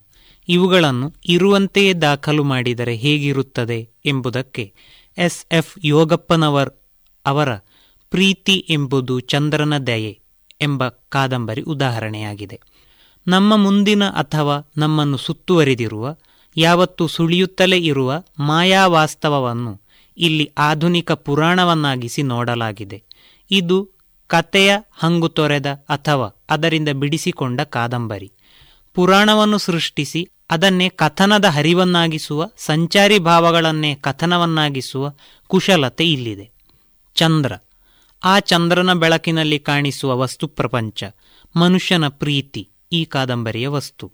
[0.50, 4.74] ಇವುಗಳನ್ನು ಇರುವಂತೆಯೇ ದಾಖಲು ಮಾಡಿದರೆ ಹೇಗಿರುತ್ತದೆ ಎಂಬುದಕ್ಕೆ
[5.18, 6.70] ಎಸ್ ಎಫ್ ಯೋಗಪ್ಪನವರ್
[7.26, 7.50] ಅವರ
[8.12, 10.20] ಪ್ರೀತಿ ಎಂಬುದು ಚಂದ್ರನ ದಯೆ
[10.62, 12.60] ಎಂಬ ಕಾದಂಬರಿ ಉದಾಹರಣೆಯಾಗಿದೆ.
[13.28, 16.16] ನಮ್ಮ ಮುಂದಿನ ಅಥವಾ ನಮ್ಮನ್ನು ಸುತ್ತುವರಿದಿರುವ,
[16.58, 19.82] ಯಾವತ್ತು ಸುಳಿಯುತ್ತಲೇ ಇರುವ ಮಾಯಾವಾಸ್ತವವನ್ನು
[20.18, 23.04] ಇಲ್ಲಿ ಆಧುನಿಕ ಪುರಾಣವನ್ನಾಗಿಸಿ ನೋಡಲಾಗಿದೆ.
[23.52, 23.90] ಇದು
[24.28, 28.32] ಕತೆಯ ಹಂಗು ತೊರೆದ ಅಥವಾ ಅದರಿಂದ ಬಿಡಿಸಿಕೊಂಡ ಕಾದಂಬರಿ.
[28.94, 35.14] ಪುರಾಣವನ್ನು ಸೃಷ್ಟಿಸಿ ಅದನ್ನೇ ಕಥನದ ಹರಿವನ್ನಾಗಿಸುವ, ಸಂಚಾರಿ ಭಾವಗಳನ್ನೇ ಕಥನವನ್ನಾಗಿಸುವ
[35.48, 36.52] ಕುಶಲತೆ ಇಲ್ಲಿದೆ.
[37.16, 37.52] ಚಂದ್ರ
[38.24, 41.04] ಆ ಚಂದ್ರನ ಬೆಳಕಿನಲ್ಲಿ ಕಾಣಿಸುವ ವಸ್ತು ಪ್ರಪಂಚ,
[41.56, 44.12] ಮನುಷ್ಯನ ಪ್ರೀತಿ, ಈ ಕಾದಂಬರಿಯ ವಸ್ತು.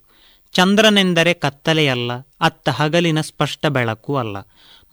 [0.52, 4.36] ಚಂದ್ರನೆಂದರೆ ಕತ್ತಲೆಯಲ್ಲ ಅತ್ತ ಹಗಲಿನ ಸ್ಪಷ್ಟ ಬೆಳಕು ಅಲ್ಲ.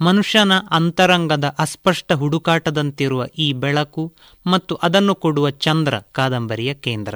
[0.01, 4.13] ಮನುಷ್ಯನ ಅಂತರಂಗದ ಅಸ್ಪಷ್ಟ ಹುಡುಕಾಟದಂತಿರುವ ಈ ಬೆಳಕು
[4.47, 7.15] ಮತ್ತು ಅದನ್ನು ಕೊಡುವ ಚಂದ್ರ ಕಾದಂಬರಿಯ ಕೇಂದ್ರ.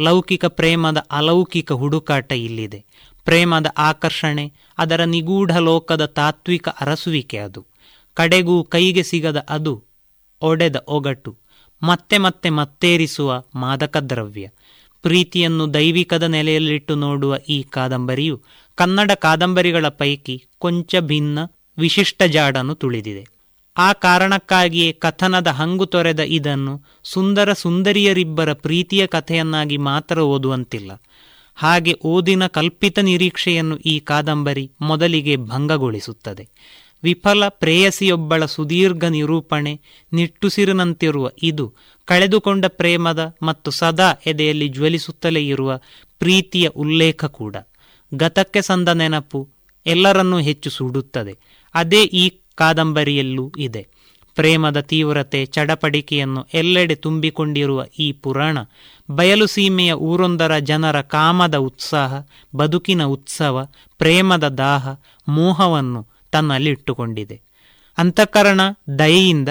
[0.00, 2.84] ಲೌಕಿಕ ಪ್ರೇಮದ ಅಲೌಕಿಕ ಹುಡುಕಾಟ ಇಲ್ಲಿದೆ.
[3.24, 7.66] ಪ್ರೇಮದ ಆಕರ್ಷಣೆ, ಅದರ ನಿಗೂಢ ಲೋಕದ ತಾತ್ವಿಕ ಅರಸುವಿಕೆ ಅದು.
[8.14, 9.91] ಕಡೆಗೂ ಕೈಗೆ ಸಿಗದ ಅದು
[10.42, 11.36] ಒಡೆದ ಒಗಟು,
[11.82, 14.48] ಮತ್ತೆ ಮತ್ತೆ ಮತ್ತೇರಿಸುವ ಮಾದಕ ದ್ರವ್ಯ
[15.02, 18.40] ಪ್ರೀತಿಯನ್ನು ದೈವಿಕದ ನೆಲೆಯಲ್ಲಿಟ್ಟು ನೋಡುವ ಈ ಕಾದಂಬರಿಯು
[18.74, 21.38] ಕನ್ನಡ ಕಾದಂಬರಿಗಳ ಪೈಕಿ ಕೊಂಚ ಭಿನ್ನ,
[21.78, 23.24] ವಿಶಿಷ್ಟ ಜಾಡನ್ನು ತುಳಿದಿದೆ.
[23.76, 26.74] ಆ ಕಾರಣಕ್ಕಾಗಿಯೇ ಕಥನದ ಹಂಗು ತೊರೆದ ಇದನ್ನು
[27.04, 30.92] ಸುಂದರ ಸುಂದರಿಯರಿಬ್ಬರ ಪ್ರೀತಿಯ ಕಥೆಯನ್ನಾಗಿ ಮಾತ್ರ ಓದುವಂತಿಲ್ಲ.
[31.54, 36.48] ಹಾಗೆ ಓದಿನ ಕಲ್ಪಿತ ನಿರೀಕ್ಷೆಯನ್ನು ಈ ಕಾದಂಬರಿ ಮೊದಲಿಗೆ ಭಂಗಗೊಳಿಸುತ್ತದೆ.
[37.02, 39.80] ವಿಫಲ ಪ್ರೇಯಸಿಯೊಬ್ಬಳ ಸುದೀರ್ಘ ನಿರೂಪಣೆ
[40.12, 41.74] ನಿಟ್ಟುಸಿರಿನಂತಿರುವ ಇದು
[42.04, 45.80] ಕಳೆದುಕೊಂಡ ಪ್ರೇಮದ ಮತ್ತು ಸದಾ ಎದೆಯಲ್ಲಿ ಜ್ವಲಿಸುತ್ತಲೇ ಇರುವ
[46.18, 47.56] ಪ್ರೀತಿಯ ಉಲ್ಲೇಖ ಕೂಡ.
[48.14, 49.48] ಗತಕ್ಕೆ ಸಂದ ನೆನಪು
[49.86, 51.38] ಎಲ್ಲರನ್ನೂ ಹೆಚ್ಚು ಸುಡುತ್ತದೆ.
[51.74, 53.86] ಅದೇ ಈ ಕಾದಂಬರಿಯಲ್ಲೂ ಇದೆ.
[54.34, 58.58] ಪ್ರೇಮದ ತೀವ್ರತೆ, ಚಡಪಡಿಕೆಯನ್ನು ಎಲ್ಲೆಡೆ ತುಂಬಿಕೊಂಡಿರುವ ಈ ಪುರಾಣ,
[59.10, 62.22] ಬಯಲು ಸೀಮೆಯ ಊರೊಂದರ ಜನರ ಕಾಮದ ಉತ್ಸಾಹ,
[62.56, 63.66] ಬದುಕಿನ ಉತ್ಸವ,
[63.98, 64.88] ಪ್ರೇಮದ ದಾಹ,
[65.28, 67.36] ಮೋಹವನ್ನು ತನ್ನಲ್ಲಿಟ್ಟುಕೊಂಡಿದೆ
[67.98, 68.60] ಅಂತಃಕರಣ
[68.98, 69.48] ದಯೆಯಿಂದ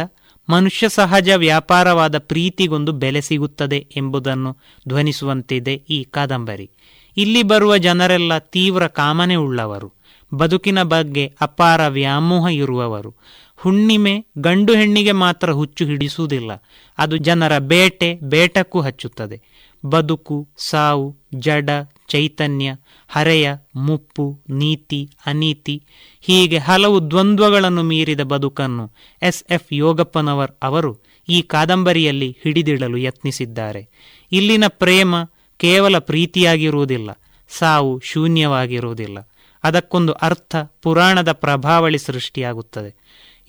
[0.48, 4.52] ಮನುಷ್ಯ ಸಹಜ ವ್ಯಾಪಾರವಾದ ಪ್ರೀತಿಗೊಂದು ಬೆಲೆ ಸಿಗುತ್ತದೆ ಎಂಬುದನ್ನು
[4.88, 6.70] ಧ್ವನಿಸುವಂತಿದೆ ಈ ಕಾದಂಬರಿ.
[7.18, 9.90] ಇಲ್ಲಿ ಬರುವ ಜನರೆಲ್ಲ ತೀವ್ರ ಕಾಮನೆ ಉಳ್ಳವರು,
[10.32, 13.12] ಬದುಕಿನ ಬಗ್ಗೆ ಅಪಾರ ವ್ಯಾಮೋಹ ಇರುವವರು.
[13.60, 16.52] ಹುಣ್ಣಿಮೆ ಗಂಡು ಹೆಣ್ಣಿಗೆ ಮಾತ್ರ ಹುಚ್ಚು ಹಿಡಿಸುವುದಿಲ್ಲ,
[16.98, 19.38] ಅದು ಜನರ ಬೇಟೆ, ಬೇಟಕ್ಕೂ ಹಚ್ಚುತ್ತದೆ.
[19.86, 21.70] ಬದುಕು, ಸಾವು, ಜಡ,
[22.08, 22.76] ಚೈತನ್ಯ,
[23.08, 25.84] ಹರೆಯ, ಮುಪ್ಪು, ನೀತಿ, ಅನೀತಿ,
[26.22, 28.92] ಹೀಗೆ ಹಲವು ದ್ವಂದ್ವಗಳನ್ನು ಮೀರಿದ ಬದುಕನ್ನು
[29.22, 31.00] ಎಸ್ ಎಫ್ ಯೋಗಪ್ಪನವರ್ ಅವರು
[31.30, 33.90] ಈ ಕಾದಂಬರಿಯಲ್ಲಿ ಹಿಡಿದಿಡಲು ಯತ್ನಿಸಿದ್ದಾರೆ.
[34.32, 35.16] ಇಲ್ಲಿನ ಪ್ರೇಮ
[35.58, 37.10] ಕೇವಲ ಪ್ರೀತಿಯಾಗಿರುವುದಿಲ್ಲ,
[37.50, 39.18] ಸಾವು ಶೂನ್ಯವಾಗಿರುವುದಿಲ್ಲ.
[39.64, 42.96] ಅದಕ್ಕೊಂದು ಅರ್ಥ ಪುರಾಣದ ಪ್ರಭಾವಳಿ ಸೃಷ್ಟಿಯಾಗುತ್ತದೆ.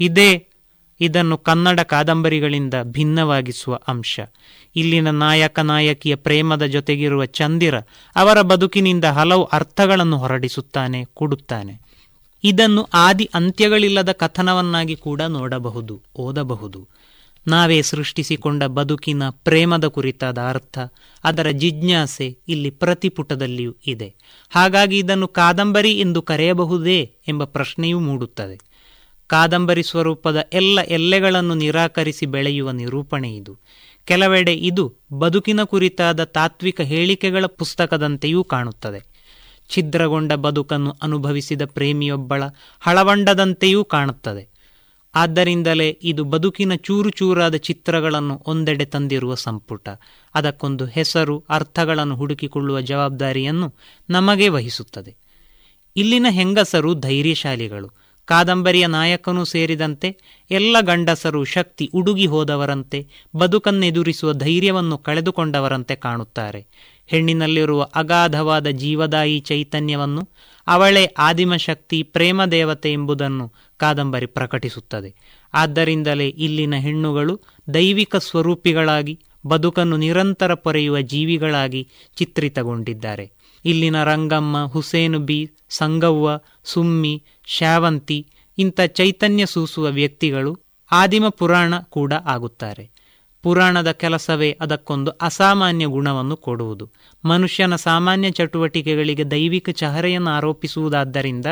[0.01, 0.49] ಇದೇ
[1.03, 4.21] ಇದನ್ನು ಕನ್ನಡ ಕಾದಂಬರಿಗಳಿಂದ ಭಿನ್ನವಾಗಿಸುವ ಅಂಶ.
[4.77, 7.79] ಇಲ್ಲಿನ ನಾಯಕ ನಾಯಕಿಯ ಪ್ರೇಮದ ಜೊತೆಗಿರುವ ಚಂದಿರ
[8.17, 11.75] ಅವರ ಬದುಕಿನಿಂದ ಹಲವು ಅರ್ಥಗಳನ್ನು ಹೊರಡಿಸುತ್ತಾನೆ, ಕೊಡುತ್ತಾನೆ.
[12.45, 16.89] ಇದನ್ನು ಆದಿ ಅಂತ್ಯಗಳಿಲ್ಲದ ಕಥನವನ್ನಾಗಿ ಕೂಡ ನೋಡಬಹುದು, ಓದಬಹುದು.
[17.47, 20.79] ನಾವೇ ಸೃಷ್ಟಿಸಿಕೊಂಡ ಬದುಕಿನ ಪ್ರೇಮದ ಕುರಿತಾದ ಅರ್ಥ,
[21.25, 24.15] ಅದರ ಜಿಜ್ಞಾಸೆ ಇಲ್ಲಿ ಪ್ರತಿಪುಟದಲ್ಲಿಯೂ ಇದೆ.
[24.51, 28.72] ಹಾಗಾಗಿ ಇದನ್ನು ಕಾದಂಬರಿ ಎಂದು ಕರೆಯಬಹುದೇ ಎಂಬ ಪ್ರಶ್ನೆಯೂ ಮೂಡುತ್ತದೆ.
[29.27, 33.59] ಕಾದಂಬರಿ ಸ್ವರೂಪದ ಎಲ್ಲ ಎಲ್ಲೆಗಳನ್ನು ನಿರಾಕರಿಸಿ ಬೆಳೆಯುವ ನಿರೂಪಣೆ ಇದು.
[34.05, 39.13] ಕೆಲವೆಡೆ ಇದು ಬದುಕಿನ ಕುರಿತಾದ ತಾತ್ವಿಕ ಹೇಳಿಕೆಗಳ ಪುಸ್ತಕದಂತೆಯೂ ಕಾಣುತ್ತದೆ.
[39.69, 42.43] ಛಿದ್ರಗೊಂಡ ಬದುಕನ್ನು ಅನುಭವಿಸಿದ ಪ್ರೇಮಿಯೊಬ್ಬಳ
[42.81, 44.53] ಹಳವಂಡದಂತೆಯೂ ಕಾಣುತ್ತದೆ.
[45.15, 49.89] ಆದ್ದರಿಂದಲೇ ಇದು ಬದುಕಿನ ಚೂರು ಚೂರಾದ ಚಿತ್ರಗಳನ್ನು ಒಂದೆಡೆ ತಂದಿರುವ ಸಂಪುಟ.
[50.35, 53.75] ಅದಕ್ಕೊಂದು ಹೆಸರು, ಅರ್ಥಗಳನ್ನು ಹುಡುಕಿಕೊಳ್ಳುವ ಜವಾಬ್ದಾರಿಯನ್ನು
[54.11, 55.17] ನಮಗೆ ವಹಿಸುತ್ತದೆ.
[55.97, 58.02] ಇಲ್ಲಿನ ಹೆಂಗಸರು ಧೈರ್ಯಶಾಲಿಗಳು.
[58.25, 60.17] ಕಾದಂಬರಿಯ ನಾಯಕನೂ ಸೇರಿದಂತೆ
[60.51, 66.67] ಎಲ್ಲ ಗಂಡಸರು ಶಕ್ತಿ ಉಡುಗಿ ಹೋದವರಂತೆ, ಬದುಕನ್ನೆದುರಿಸುವ ಧೈರ್ಯವನ್ನು ಕಳೆದುಕೊಂಡವರಂತೆ ಕಾಣುತ್ತಾರೆ.
[67.07, 70.29] ಹೆಣ್ಣಿನಲ್ಲಿರುವ ಅಗಾಧವಾದ ಜೀವದಾಯಿ ಚೈತನ್ಯವನ್ನು
[70.67, 75.15] ಅವಳೇ ಆದಿಮಶಕ್ತಿ, ಪ್ರೇಮ ದೇವತೆ ಎಂಬುದನ್ನು ಕಾದಂಬರಿ ಪ್ರಕಟಿಸುತ್ತದೆ.
[75.55, 77.41] ಆದ್ದರಿಂದಲೇ ಇಲ್ಲಿನ ಹೆಣ್ಣುಗಳು
[77.75, 83.33] ದೈವಿಕ ಸ್ವರೂಪಿಗಳಾಗಿ, ಬದುಕನ್ನು ನಿರಂತರ ಪೊರೆಯುವ ಜೀವಿಗಳಾಗಿ ಚಿತ್ರಿತಗೊಂಡಿದ್ದಾರೆ.
[83.65, 86.29] ಇಲ್ಲಿನ ರಂಗಮ್ಮ, ಹುಸೇನು ಬಿ ಸಂಗವ್ವ
[86.65, 88.27] ಸುಮ್ಮಿ ಶಾವಂತಿ
[88.59, 90.59] ಇಂಥ ಚೈತನ್ಯ ಸೂಸುವ ವ್ಯಕ್ತಿಗಳು
[90.93, 92.91] ಆದಿಮ ಪುರಾಣ ಕೂಡ ಆಗುತ್ತಾರೆ.
[93.43, 96.91] ಪುರಾಣದ ಕೆಲಸವೇ ಅದಕ್ಕೊಂದು ಅಸಾಮಾನ್ಯ ಗುಣವನ್ನು ಕೊಡುವುದು.
[97.25, 101.47] ಮನುಷ್ಯನ ಸಾಮಾನ್ಯ ಚಟುವಟಿಕೆಗಳಿಗೆ ದೈವಿಕ ಚಹರೆಯನ್ನು ಆರೋಪಿಸುವುದಾದ್ದರಿಂದ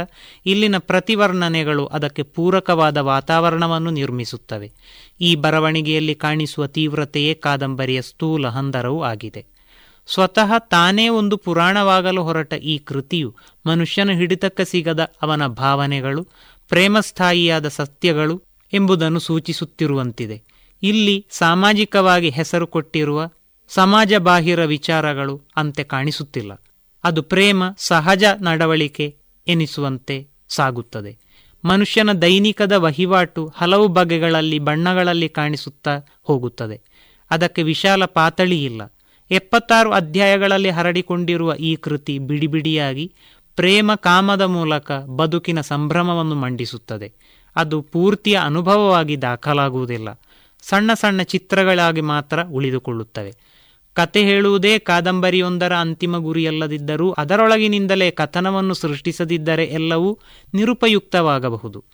[0.46, 4.72] ಇಲ್ಲಿನ ಪ್ರತಿವರ್ಣನೆಗಳು ಅದಕ್ಕೆ ಪೂರಕವಾದ ವಾತಾವರಣವನ್ನು ನಿರ್ಮಿಸುತ್ತವೆ.
[5.20, 9.59] ಈ ಬರವಣಿಗೆಯಲ್ಲಿ ಕಾಣಿಸುವ ತೀವ್ರತೆಯೇ ಕಾದಂಬರಿಯ ಸ್ಥೂಲ ಹಂದರವೂ ಆಗಿದೆ.
[10.12, 13.34] ಸ್ವತಃ ತಾನೇ ಒಂದು ಪುರಾಣವಾಗಲು ಹೊರಟ ಈ ಕೃತಿಯು
[13.66, 16.26] ಮನುಷ್ಯನ ಹಿಡಿತಕ್ಕ ಸಿಗದ ಅವನ ಭಾವನೆಗಳು,
[16.68, 18.42] ಪ್ರೇಮಸ್ಥಾಯಿಯಾದ ಸತ್ಯಗಳು
[18.72, 20.42] ಎಂಬುದನ್ನು ಸೂಚಿಸುತ್ತಿರುವಂತಿದೆ.
[20.82, 23.28] ಇಲ್ಲಿ ಸಾಮಾಜಿಕವಾಗಿ ಹೆಸರು ಕೊಟ್ಟಿರುವ
[23.68, 26.62] ಸಮಾಜ ಬಾಹಿರ ವಿಚಾರಗಳು ಅಂತೆ ಕಾಣಿಸುತ್ತಿಲ್ಲ.
[27.04, 29.18] ಅದು ಪ್ರೇಮ, ಸಹಜ ನಡವಳಿಕೆ
[29.48, 31.18] ಎನಿಸುವಂತೆ ಸಾಗುತ್ತದೆ.
[31.64, 36.80] ಮನುಷ್ಯನ ದೈನಿಕದ ವಹಿವಾಟು ಹಲವು ಬಗೆಗಳಲ್ಲಿ ಬಣ್ಣಗಳಲ್ಲಿ ಕಾಣಿಸುತ್ತಾ ಹೋಗುತ್ತದೆ.
[37.30, 38.82] ಅದಕ್ಕೆ ವಿಶಾಲ ಪಾತಳಿ ಇಲ್ಲ
[39.30, 43.12] ಎಪ್ಪತ್ತಾರು ಅಧ್ಯಾಯಗಳಲ್ಲಿ ಹರಡಿಕೊಂಡಿರುವ ಈ ಕೃತಿ ಬಿಡಿಬಿಡಿಯಾಗಿ
[43.56, 47.12] ಪ್ರೇಮ ಕಾಮದ ಮೂಲಕ ಬದುಕಿನ ಸಂಭ್ರಮವನ್ನು ಮಂಡಿಸುತ್ತದೆ.
[47.56, 50.20] ಅದು ಪೂರ್ತಿಯ ಅನುಭವವಾಗಿ ದಾಖಲಾಗುವುದಿಲ್ಲ.
[50.62, 53.32] ಸಣ್ಣ ಸಣ್ಣ ಚಿತ್ರಗಳಾಗಿ ಮಾತ್ರ ಉಳಿದುಕೊಳ್ಳುತ್ತವೆ.
[53.94, 60.18] ಕತೆ ಹೇಳುವುದೇ ಕಾದಂಬರಿಯೊಂದರ ಅಂತಿಮ ಗುರಿಯಲ್ಲದಿದ್ದರೂ ಅದರೊಳಗಿನಿಂದಲೇ ಕಥನವನ್ನು ಸೃಷ್ಟಿಸದಿದ್ದರೆ ಎಲ್ಲವೂ
[60.54, 61.84] ನಿರುಪಯುಕ್ತವಾಗಬಹುದು.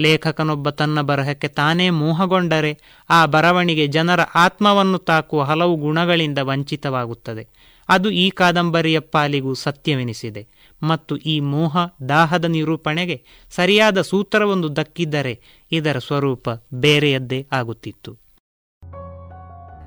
[0.00, 2.78] ಲೇಖಕನೊಬ್ಬ ತನ್ನ ಬರಹಕ್ಕೆ ತಾನೇ ಮೋಹಗೊಂಡರೆ
[3.10, 7.48] ಆ ಬರವಣಿಗೆ ಜನರ ಆತ್ಮವನ್ನು ತಾಕುವ ಹಲವು ಗುಣಗಳಿಂದ ವಂಚಿತವಾಗುತ್ತದೆ.
[7.88, 10.48] ಅದು ಈ ಕಾದಂಬರಿಯ ಪಾಲಿಗೂ ಸತ್ಯವೆನಿಸಿದೆ.
[10.82, 11.76] ಮತ್ತು ಈ ಮೋಹ
[12.08, 15.40] ದಾಹದ ನಿರೂಪಣೆಗೆ ಸರಿಯಾದ ಸೂತ್ರವೊಂದು ದಕ್ಕಿದ್ದರೆ
[15.72, 18.24] ಇದರ ಸ್ವರೂಪ ಬೇರೆಯದ್ದೇ ಆಗುತ್ತಿತ್ತು.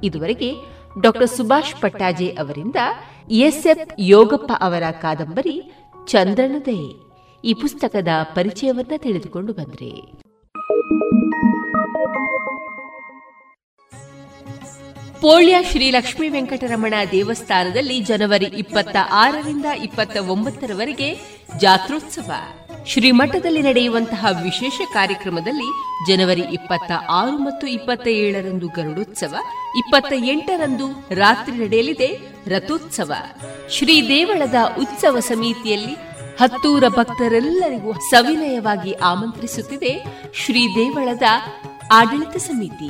[0.04, 0.54] ಇದುವರೆಗೆ
[1.02, 2.76] ಡಾಕ್ಟರ್ ಸುಭಾಷ್ ಪಟ್ಟಾಜೆ ಅವರಿಂದ
[3.32, 5.72] ಎಸ್ಎಫ್ ಯೋಗಪ್ಪ ಅವರ ಕಾದಂಬರಿ
[6.08, 7.07] ಚಂದ್ರನದಯೆ
[7.44, 9.92] ಈ ಪುಸ್ತಕದ ಪರಿಚಯವನ್ನ ತಿಳಿದುಕೊಂಡು ಬಂದ್ರೆ.
[15.22, 21.16] ಪೋಳ್ಯ ಶ್ರೀ ಲಕ್ಷ್ಮೀ ವೆಂಕಟರಮಣ ದೇವಸ್ಥಾನದಲ್ಲಿ ಜನವರಿ ಇಪ್ಪತ್ತ ಆರರಿಂದ ಇಪ್ಪತ್ತ ಒಂಬತ್ತರವರೆಗೆ
[21.58, 22.32] ಜಾತ್ರೋತ್ಸವ.
[22.86, 25.70] ಶ್ರೀಮಠದಲ್ಲಿ ನಡೆಯುವಂತಹ ವಿಶೇಷ ಕಾರ್ಯಕ್ರಮದಲ್ಲಿ
[26.08, 29.36] ಜನವರಿ ಇಪ್ಪತ್ತ ಆರು ಮತ್ತು ಇಪ್ಪತ್ತ ಏಳರಂದು ಗರುಡೋತ್ಸವ,
[29.78, 33.14] ಇಪ್ಪತ್ತ ಎಂಟರಂದು ರಾತ್ರಿ ನಡೆಯಲಿದೆ ರಥೋತ್ಸವ.
[33.70, 41.28] ಶ್ರೀ ದೇವಳದ ಉತ್ಸವ ಸಮಿತಿಯಲ್ಲಿ ಹತ್ತೂರ ಭಕ್ತರೆಲ್ಲರಿಗೂ ಸವಿನಯವಾಗಿ ಆಮಂತ್ರಿಸುತ್ತಿದೆ ಶ್ರೀ ದೇವಳದ
[41.92, 42.90] ಆಡಳಿತ ಸಮಿತಿ.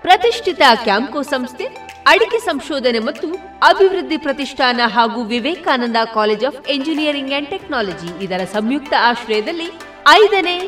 [0.00, 1.64] ಪ್ರತಿಷ್ಠಿತ ಕ್ಯಾಂಕೋ ಸಂಸ್ಥೆ,
[2.06, 3.28] ಅಡಿಕೆ ಸಂಶೋಧನೆ ಮತ್ತು
[3.62, 9.68] ಅಭಿವೃದ್ಧಿ ಪ್ರತಿಷ್ಠಾನ ಹಾಗೂ Vivekananda college of engineering and technology ಇದರ ಸಂಯುಕ್ತ ಆಶ್ರಯದಲ್ಲಿ
[10.08, 10.58] ಐದನೇ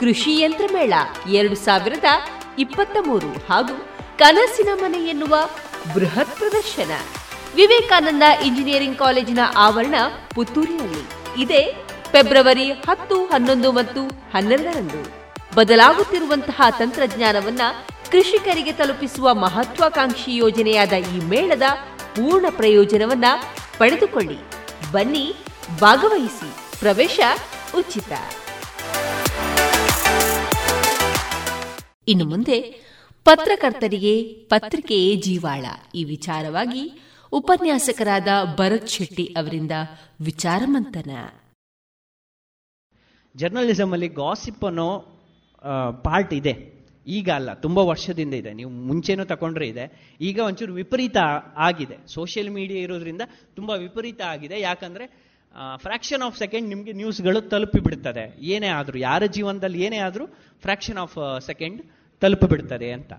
[0.00, 0.92] ಕೃಷಿ ಯಂತ್ರ ಮೇಳ
[1.32, 2.04] ಎರಡು ಸಾವಿರದ
[2.58, 3.76] ಇಪ್ಪತ್ತ ಮೂರು ಹಾಗೂ
[4.18, 5.36] ಕನಸಿನ ಮನೆ ಎನ್ನುವ
[5.94, 6.92] ಬೃಹತ್ ಪ್ರದರ್ಶನ.
[7.56, 9.94] ವಿವೇಕಾನಂದ ಇಂಜಿನಿಯರಿಂಗ್ ಕಾಲೇಜಿನ ಆವರಣ
[10.34, 11.42] ಪುತ್ತೂರಿನಲ್ಲಿ.
[11.42, 15.20] ಇದೆ ಫೆಬ್ರವರಿ ಹತ್ತು, ಹನ್ನೊಂದು ಮತ್ತು ಹನ್ನೆರಡರಂದು.
[15.54, 17.60] ಬದಲಾಗುತ್ತಿರುವಂತಹ ತಂತ್ರಜ್ಞಾನವನ್ನ
[18.10, 21.62] ಕೃಷಿಕರಿಗೆ ತಲುಪಿಸುವ ಮಹತ್ವಾಕಾಂಕ್ಷಿ ಯೋಜನೆಯಾದ ಈ ಮೇಳದ
[21.96, 23.24] ಪೂರ್ಣ ಪ್ರಯೋಜನವನ್ನ
[23.78, 24.38] ಪಡೆದುಕೊಳ್ಳಿ.
[24.92, 25.34] ಬನ್ನಿ,
[25.80, 26.78] ಭಾಗವಹಿಸಿ.
[26.80, 27.20] ಪ್ರವೇಶ
[27.78, 28.12] ಉಚಿತ.
[32.08, 32.60] ಇನ್ನು ಮುಂದೆ
[33.24, 35.66] ಪತ್ರಕರ್ತರಿಗೆ ಪತ್ರಿಕೆಯೇ ಜೀವಾಳ.
[35.94, 38.28] ಈ ವಿಚಾರವಾಗಿ ಉಪನ್ಯಾಸಕರಾದ
[38.58, 39.74] ಭರತ್ ಶೆಟ್ಟಿ ಅವರಿಂದ
[40.20, 41.10] ವಿಚಾರ ಮಂಥನ
[43.36, 44.88] ಜರ್ನಲಿಸಮ್ ಅಲ್ಲಿ ಗಾಸಿಪ್ ಅನ್ನೋ
[46.06, 46.54] ಪಾರ್ಟ್ ಇದೆ.
[47.06, 48.50] ಈಗ ಅಲ್ಲ, ತುಂಬ ವರ್ಷದಿಂದ ಇದೆ.
[48.52, 49.84] ನೀವು ಮುಂಚೆನೂ ತಗೊಂಡ್ರೆ ಇದೆ.
[50.20, 51.16] ಈಗ ಒಂಚೂರು ವಿಪರೀತ
[51.56, 51.96] ಆಗಿದೆ.
[52.14, 53.22] ಸೋಷಿಯಲ್ ಮೀಡಿಯಾ ಇರೋದ್ರಿಂದ
[53.54, 54.60] ತುಂಬ ವಿಪರೀತ ಆಗಿದೆ.
[54.60, 55.06] ಯಾಕಂದ್ರೆ
[55.76, 58.24] ಫ್ರಾಕ್ಷನ್ ಆಫ್ ಸೆಕೆಂಡ್ ನಿಮಗೆ ನ್ಯೂಸ್ಗಳು ತಲುಪಿ ಬಿಡ್ತದೆ
[58.54, 60.26] ಏನೇ ಆದರೂ, ಯಾರ ಜೀವನದಲ್ಲಿ ಏನೇ ಆದರೂ
[60.62, 61.16] ಫ್ರಾಕ್ಷನ್ ಆಫ್
[61.46, 61.80] ಸೆಕೆಂಡ್
[62.22, 63.12] ತಲುಪಿ ಬಿಡ್ತದೆ ಅಂತ.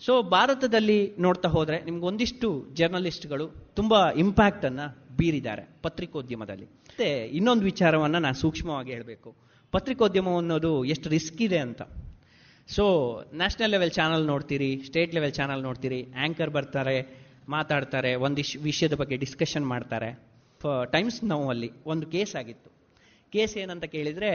[0.00, 3.46] ಸೊ ಭಾರತದಲ್ಲಿ ನೋಡ್ತಾ ಹೋದರೆ ನಿಮ್ಗೆ ಒಂದಿಷ್ಟು ಜರ್ನಲಿಸ್ಟ್ಗಳು
[3.76, 4.80] ತುಂಬ ಇಂಪ್ಯಾಕ್ಟ್ ಅನ್ನ
[5.16, 6.64] ಬೀರಿದ್ದಾರೆ ಪತ್ರಿಕೋದ್ಯಮದಲ್ಲಿ.
[6.64, 7.08] ಮತ್ತೆ
[7.38, 9.34] ಇನ್ನೊಂದು ವಿಚಾರವನ್ನ ನಾನು ಸೂಕ್ಷ್ಮವಾಗಿ ಹೇಳಬೇಕು.
[9.72, 11.82] ಪತ್ರಿಕೋದ್ಯಮ ಅನ್ನೋದು ಎಷ್ಟು ರಿಸ್ಕ್ ಇದೆ ಅಂತ.
[12.68, 12.84] ಸೊ
[13.34, 16.96] ನ್ಯಾಷನಲ್ ಲೆವೆಲ್ ಚಾನಲ್ ನೋಡ್ತೀರಿ ಸ್ಟೇಟ್ ಲೆವೆಲ್ ಚಾನಲ್ ನೋಡ್ತೀರಿ ಆಂಕರ್ ಬರ್ತಾರೆ,
[17.48, 20.10] ಮಾತಾಡ್ತಾರೆ ಒಂದಿಷ್ಟು ವಿಷಯದ ಬಗ್ಗೆ ಡಿಸ್ಕಷನ್ ಮಾಡ್ತಾರೆ.
[20.92, 22.70] ಟೈಮ್ಸ್ ನೋವಲ್ಲಿ ಒಂದು ಕೇಸ್ ಆಗಿತ್ತು.
[23.32, 24.30] ಕೇಸ್ ಏನಂತ ಕೇಳಿದರೆ,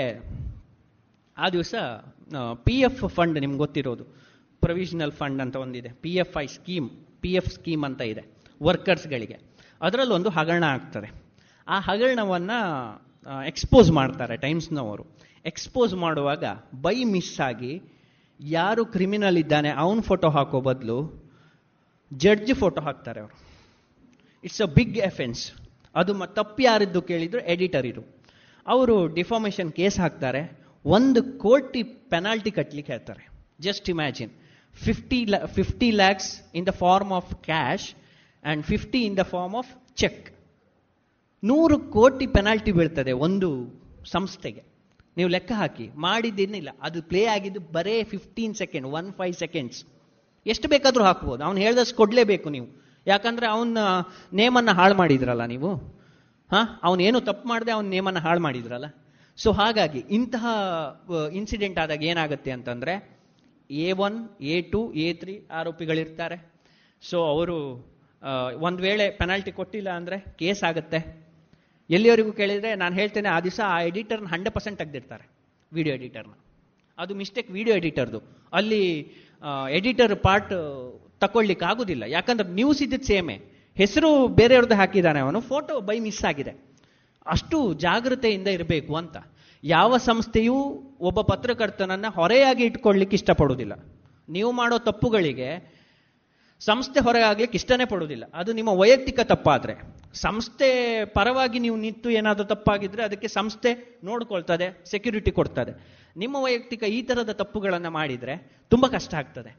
[1.38, 1.74] ಆ ದಿವಸ
[2.64, 4.06] ಪಿ ಎಫ್ ಫಂಡ್ ನಿಮ್ಗೆ ಗೊತ್ತಿರೋದು.
[4.64, 5.90] ಪ್ರೊವಿಷನಲ್ ಫಂಡ್ ಅಂತ ಒಂದಿದೆ.
[6.04, 6.88] P F I scheme
[7.22, 8.24] P F scheme ಅಂತ ಇದೆ
[8.62, 9.38] ವರ್ಕರ್ಸ್ಗಳಿಗೆ
[9.82, 11.10] ಅದರಲ್ಲೊಂದು ಹಗರಣ ಆಗ್ತದೆ.
[11.68, 12.60] ಆ ಹಗರಣವನ್ನು
[13.52, 15.06] ಎಕ್ಸ್ಪೋಸ್ ಮಾಡ್ತಾರೆ ಟೈಮ್ಸ್ನವರು
[15.46, 16.44] ಎಕ್ಸ್ಪೋಸ್ ಮಾಡುವಾಗ
[16.86, 17.74] ಬೈ ಮಿಸ್ ಆಗಿ
[18.40, 20.98] ಯಾರು ಕ್ರಿಮಿನಲ್ ಇದ್ದಾನೆ, ಅವನ ಫೋಟೋ ಹಾಕೋ ಬದಲು
[22.12, 23.36] ಜಡ್ಜ್ ಫೋಟೋ ಹಾಕ್ತಾರೆ ಅವರು.
[24.44, 25.44] ಇಟ್ಸ್ ಅ ಬಿಗ್ ಎಫೆನ್ಸ್
[25.96, 28.04] ಅದು ಮ, ತಪ್ಪು ಯಾರಿದ್ದು ಕೇಳಿದ್ರು ಎಡಿಟರ್ ಇರು.
[28.66, 30.42] ಅವರು ಡಿಫಾರ್ಮೇಷನ್ ಕೇಸ್ ಹಾಕ್ತಾರೆ.
[30.86, 31.82] ಒಂದು ಕೋಟಿ
[32.14, 33.24] ಪೆನಾಲ್ಟಿ ಕಟ್ಟಲಿಕ್ಕೆ ಹೇಳ್ತಾರೆ.
[33.66, 34.32] Just imagine
[34.74, 40.32] fifty fifty lakhs in the form of cash and fifty in the form of cheque
[41.44, 43.82] ನೂರು ಕೋಟಿ ಪೆನಾಲ್ಟಿ ಬೀಳ್ತದೆ ಒಂದು
[44.12, 44.64] ಸಂಸ್ಥೆಗೆ.
[45.18, 45.90] ನೀವು ಲೆಕ್ಕ ಹಾಕಿ.
[45.96, 46.70] ಮಾಡಿದ್ದೇನಿಲ್ಲ.
[46.82, 49.86] ಅದು ಪ್ಲೇ ಆಗಿದ್ದು ಬರೇ fifteen second one five seconds
[50.46, 51.44] ಎಷ್ಟು ಬೇಕಾದರೂ ಹಾಕ್ಬೋದು.
[51.44, 52.68] ಅವ್ನು ಹೇಳ್ದಷ್ಟು ಕೊಡಲೇಬೇಕು ನೀವು.
[53.08, 53.78] ಯಾಕಂದ್ರೆ ಅವನ
[54.34, 55.76] ನೇಮನ್ನು ಹಾಳು ಮಾಡಿದ್ರಲ್ಲ ನೀವು?
[56.52, 56.80] ಹಾಂ?
[56.84, 58.86] ಅವನೇನು ತಪ್ಪು ಮಾಡದೆ ಅವನ ನೇಮನ್ನು ಹಾಳು ಮಾಡಿದ್ರಲ್ಲ?
[59.38, 60.46] ಸೊ ಹಾಗಾಗಿ ಇಂತಹ
[61.34, 63.21] ಇನ್ಸಿಡೆಂಟ್ ಆದಾಗ ಏನಾಗುತ್ತೆ ಅಂತಂದ್ರೆ
[63.86, 64.18] A one,
[64.54, 66.38] A two, A three ಆರೋಪಿಗಳಿರ್ತಾರೆ.
[67.04, 67.58] So ಅವರು
[68.68, 71.00] ಒಂದು ವೇಳೆ ಪೆನಾಲ್ಟಿ ಕೊಟ್ಟಿಲ್ಲ ಅಂದರೆ ಕೇಸ್ ಆಗುತ್ತೆ.
[71.90, 75.26] ಎಲ್ಲಿವರೆಗೂ ಕೇಳಿದರೆ ನಾನು ಹೇಳ್ತೇನೆ, ಆ ದಿವಸ ಆ ಎಡಿಟರ್ನ ಹಂಡ್ರೆಡ್ ಪರ್ಸೆಂಟ್ ತೆಗೆದಿರ್ತಾರೆ
[75.72, 76.34] ವಿಡಿಯೋ ಎಡಿಟರ್ನ
[76.98, 78.20] ಅದು ಮಿಸ್ಟೇಕ್ ವಿಡಿಯೋ ಎಡಿಟರ್ದು
[78.58, 78.84] ಅಲ್ಲಿ
[79.78, 80.54] ಎಡಿಟರ್ ಪಾರ್ಟ್
[81.24, 82.04] ತಗೊಳ್ಲಿಕ್ಕೆ ಆಗೋದಿಲ್ಲ.
[82.18, 83.36] ಯಾಕಂದ್ರೆ ನ್ಯೂಸ್ ಇದ್ದಿದ್ದು ಸೇಮೆ
[83.78, 86.54] ಹೆಸರು ಬೇರೆಯವ್ರದ್ದು ಹಾಕಿದ್ದಾನೆ ಅವನು ಫೋಟೋ ಬೈ ಮಿಸ್ ಆಗಿದೆ.
[87.34, 89.18] ಅಷ್ಟು ಜಾಗೃತೆಯಿಂದ ಇರಬೇಕು ಅಂತ.
[89.64, 90.54] ಯಾವ ಸಂಸ್ಥೆಯೂ
[91.00, 93.74] ಒಬ್ಬ ಪತ್ರಕರ್ತನನ್ನ ಹೊರೆಯಾಗಿ ಇಟ್ಕೊಳ್ಳಿಕ್ಕೆ ಇಷ್ಟಪಡುವುದಿಲ್ಲ.
[94.30, 95.82] ನೀವು ಮಾಡೋ ತಪ್ಪುಗಳಿಗೆ
[96.60, 98.24] ಸಂಸ್ಥೆ ಹೊರಗೆ ಆಗ್ಲಿಕ್ಕೆ ಇಷ್ಟನೇ ಪಡುವುದಿಲ್ಲ.
[98.34, 99.74] ಅದು ನಿಮ್ಮ ವೈಯಕ್ತಿಕ ತಪ್ಪಾದ್ರೆ.
[100.14, 106.02] ಸಂಸ್ಥೆ ಪರವಾಗಿ ನೀವು ನಿಂತು ಏನಾದರೂ ತಪ್ಪಾಗಿದ್ರೆ ಅದಕ್ಕೆ ಸಂಸ್ಥೆ ನೋಡ್ಕೊಳ್ತದೆ ಸೆಕ್ಯೂರಿಟಿ ಕೊಡ್ತದೆ.
[106.18, 109.58] ನಿಮ್ಮ ವೈಯಕ್ತಿಕ ಈ ತರದ ತಪ್ಪುಗಳನ್ನು ಮಾಡಿದ್ರೆ ತುಂಬಾ ಕಷ್ಟ ಆಗ್ತದೆ.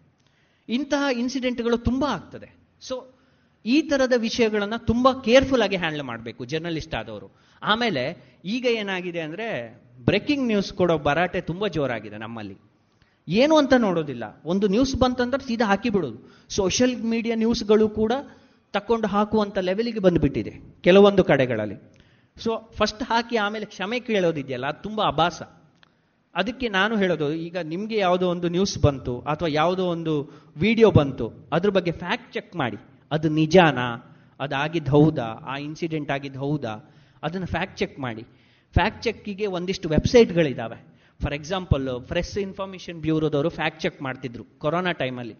[0.68, 2.56] ಇಂತಹ ಇನ್ಸಿಡೆಂಟ್ಗಳು ತುಂಬಾ ಆಗ್ತದೆ.
[2.80, 3.14] ಸೊ
[3.66, 7.51] ಈ ತರದ ವಿಷಯಗಳನ್ನ ತುಂಬಾ ಕೇರ್ಫುಲ್ ಆಗಿ ಹ್ಯಾಂಡಲ್ ಮಾಡಬೇಕು ಜರ್ನಲಿಸ್ಟ್ ಆದವರು.
[7.62, 9.48] ಆಮೇಲೆ ಈಗ ಏನಾಗಿದೆ ಅಂದರೆ
[10.04, 12.56] ಬ್ರೇಕಿಂಗ್ ನ್ಯೂಸ್ ಕೊಡೋ ಭರಾಟೆ ತುಂಬ ಜೋರಾಗಿದೆ ನಮ್ಮಲ್ಲಿ.
[13.28, 14.24] ಏನು ಅಂತ ನೋಡೋದಿಲ್ಲ.
[14.44, 16.18] ಒಂದು ನ್ಯೂಸ್ ಬಂತಂದ್ರೆ ಸೀದಾ ಹಾಕಿ ಬಿಡೋದು
[16.48, 18.12] ಸೋಷಿಯಲ್ ಮೀಡಿಯಾ ನ್ಯೂಸ್ಗಳು ಕೂಡ
[18.72, 21.74] ತಕ್ಕೊಂಡು ಹಾಕುವಂಥ ಲೆವೆಲಿಗೆ ಬಂದುಬಿಟ್ಟಿದೆ ಕೆಲವೊಂದು ಕಡೆಗಳಲ್ಲಿ.
[22.44, 25.42] ಸೊ ಫಸ್ಟ್ ಹಾಕಿ ಆಮೇಲೆ ಕ್ಷಮೆ ಕೇಳೋದಿದೆಯಲ್ಲ, ಅದು ತುಂಬ ಅಭಾಸ.
[26.34, 31.70] ಅದಕ್ಕೆ ನಾನು ಹೇಳೋದು, ಈಗ ನಿಮಗೆ ಯಾವುದೋ ಒಂದು ನ್ಯೂಸ್ ಬಂತು, ಅಥವಾ ಯಾವುದೋ ಒಂದು ವಿಡಿಯೋ ಬಂತು, ಅದ್ರ
[31.70, 32.76] ಬಗ್ಗೆ ಫ್ಯಾಕ್ಟ್ ಚೆಕ್ ಮಾಡಿ.
[33.10, 34.16] ಅದು ನಿಜಾನಾ?
[34.40, 35.24] ಅದಾಗಿದ್ದು ಹೌದಾ?
[35.24, 36.91] ಆ ಇನ್ಸಿಡೆಂಟ್ ಆಗಿದ್ದು ಹೌದಾ?
[37.26, 38.24] ಅದನ್ನು ಫ್ಯಾಕ್ಟ್ ಚೆಕ್ ಮಾಡಿ.
[38.74, 40.78] ಫ್ಯಾಕ್ಟ್ ಚೆಕ್ಕಿಗೆ ಒಂದಿಷ್ಟು ವೆಬ್ಸೈಟ್ಗಳಿದ್ದಾವೆ
[41.20, 45.36] ಫಾರ್ ಎಕ್ಸಾಂಪಲ್ ಪ್ರೆಸ್ ಇನ್ಫಾರ್ಮೇಷನ್ ಬ್ಯೂರೋದವರು ಫ್ಯಾಕ್ಟ್ ಚೆಕ್ ಮಾಡ್ತಿದ್ರು ಕೊರೋನಾ ಟೈಮಲ್ಲಿ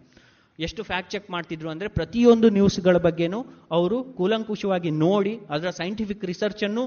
[0.59, 3.39] ಎಷ್ಟು ಫ್ಯಾಕ್ಟ್ ಚೆಕ್ ಮಾಡ್ತಿದ್ರು ಅಂದರೆ ಪ್ರತಿಯೊಂದು ನ್ಯೂಸ್ಗಳ ಬಗ್ಗೆನೂ
[3.77, 6.83] ಅವರು ಕೂಲಂಕುಷವಾಗಿ ನೋಡಿ ಅದರ ಸೈಂಟಿಫಿಕ್ ರಿಸರ್ಚನ್ನು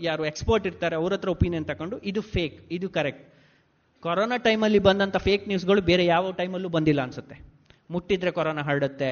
[0.00, 3.24] ಯಾರು ಎಕ್ಸ್ಪರ್ಟ್ ಇರ್ತಾರೆ ಅವ್ರ ಹತ್ರ ಒಪಿನಿಯನ್ ತಗೊಂಡು ಇದು ಫೇಕ್ ಇದು ಕರೆಕ್ಟ್
[4.02, 7.36] ಕೊರೋನಾ ಟೈಮಲ್ಲಿ ಬಂದಂಥ ಫೇಕ್ ನ್ಯೂಸ್ಗಳು ಬೇರೆ ಯಾವ ಟೈಮಲ್ಲೂ ಬಂದಿಲ್ಲ ಅನ್ಸುತ್ತೆ.
[7.90, 9.08] ಮುಟ್ಟಿದ್ರೆ ಕೊರೋನಾ ಹರಡುತ್ತೆ,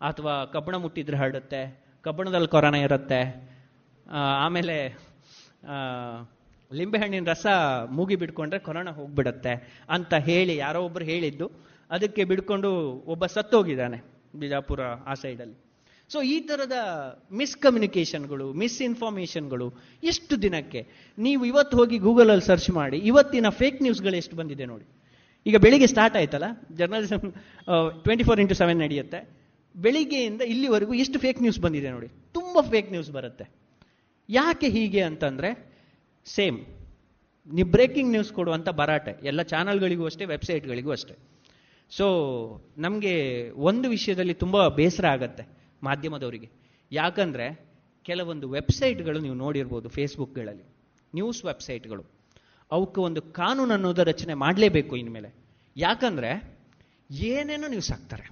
[0.00, 1.60] ಅಥವಾ ಕಬ್ಬಣ ಮುಟ್ಟಿದ್ರೆ ಹರಡುತ್ತೆ,
[2.04, 3.20] ಕಬ್ಬಣದಲ್ಲಿ ಕೊರೋನಾ ಇರುತ್ತೆ
[4.10, 4.76] ಆಮೇಲೆ
[6.78, 7.46] ಲಿಂಬೆಹಣ್ಣಿನ ರಸ
[7.96, 11.46] ಮೂಗಿ ಬಿಡ್ಕೊಂಡ್ರೆ ಕೊರೋನಾ ಹೋಗ್ಬಿಡತ್ತೆ ಅಂತ ಹೇಳಿ ಯಾರೋ ಒಬ್ರು ಹೇಳಿದ್ದು.
[11.90, 12.68] ಅದಕ್ಕೆ ಬಿಡ್ಕೊಂಡು
[13.12, 13.98] ಒಬ್ಬ ಸತ್ತೋಗಿದ್ದಾನೆ
[14.40, 15.56] ಬಿಜಾಪುರ ಆ ಸೈಡಲ್ಲಿ.
[16.12, 16.76] ಸೊ ಈ ಥರದ
[17.40, 19.66] ಮಿಸ್ಕಮ್ಯುನಿಕೇಶನ್ಗಳು ಮಿಸ್ಇನ್ಫಾರ್ಮೇಷನ್ಗಳು
[20.02, 20.80] ಎಷ್ಟು ದಿನಕ್ಕೆ?
[21.18, 24.86] ನೀವು ಇವತ್ತು ಹೋಗಿ ಗೂಗಲಲ್ಲಿ ಸರ್ಚ್ ಮಾಡಿ, ಇವತ್ತಿನ ಫೇಕ್ ನ್ಯೂಸ್ಗಳು ಎಷ್ಟು ಬಂದಿದೆ ನೋಡಿ.
[25.46, 26.48] ಈಗ ಬೆಳಿಗ್ಗೆ ಸ್ಟಾರ್ಟ್ ಆಯ್ತಲ್ಲ?
[26.78, 27.32] Journalism
[28.04, 29.20] twenty four into seven ನಡೆಯುತ್ತೆ.
[29.74, 32.08] ಬೆಳಿಗ್ಗೆಯಿಂದ ಇಲ್ಲಿವರೆಗೂ ಎಷ್ಟು ಫೇಕ್ ನ್ಯೂಸ್ ಬಂದಿದೆ ನೋಡಿ?
[32.32, 33.59] ತುಂಬ ಫೇಕ್ ನ್ಯೂಸ್ ಬರುತ್ತೆ.
[34.32, 35.72] ಯಾಕೆ ಹೀಗೆ ಅಂತಂದ್ರೆ
[36.26, 36.58] ಸೇಮ್
[37.54, 41.14] ನೀವು ಬ್ರೇಕಿಂಗ್ ನ್ಯೂಸ್ ಕೊಡುವಂಥ ಭರಾಟೆ ಎಲ್ಲ ಚಾನಲ್ಗಳಿಗೂ ಅಷ್ಟೇ ವೆಬ್ಸೈಟ್ಗಳಿಗೂ ಅಷ್ಟೇ.
[41.90, 42.06] ಸೊ
[42.78, 45.42] ನಮಗೆ ಒಂದು ವಿಷಯದಲ್ಲಿ ತುಂಬ ಬೇಸರ ಆಗತ್ತೆ
[45.82, 46.50] ಮಾಧ್ಯಮದವರಿಗೆ.
[46.92, 47.70] ಯಾಕಂದ್ರೆ,
[48.02, 50.62] ಕೆಲವೊಂದು ವೆಬ್ಸೈಟ್ಗಳು ನೀವು ನೋಡಿರ್ಬೋದು ಫೇಸ್ಬುಕ್ಗಳಲ್ಲಿ
[51.14, 52.04] ನ್ಯೂಸ್ ವೆಬ್ಸೈಟ್ಗಳು
[52.70, 55.34] ಅವಕ್ಕೆ ಒಂದು ಕಾನೂನು ಅನ್ನೋದು ರಚನೆ ಮಾಡಲೇಬೇಕು ಇನ್ಮೇಲೆ.
[55.76, 56.58] ಯಾಕಂದ್ರೆ,
[57.10, 58.30] ಏನೇನೋ ನ್ಯೂಸ್ ಹಾಕ್ತಾರೆ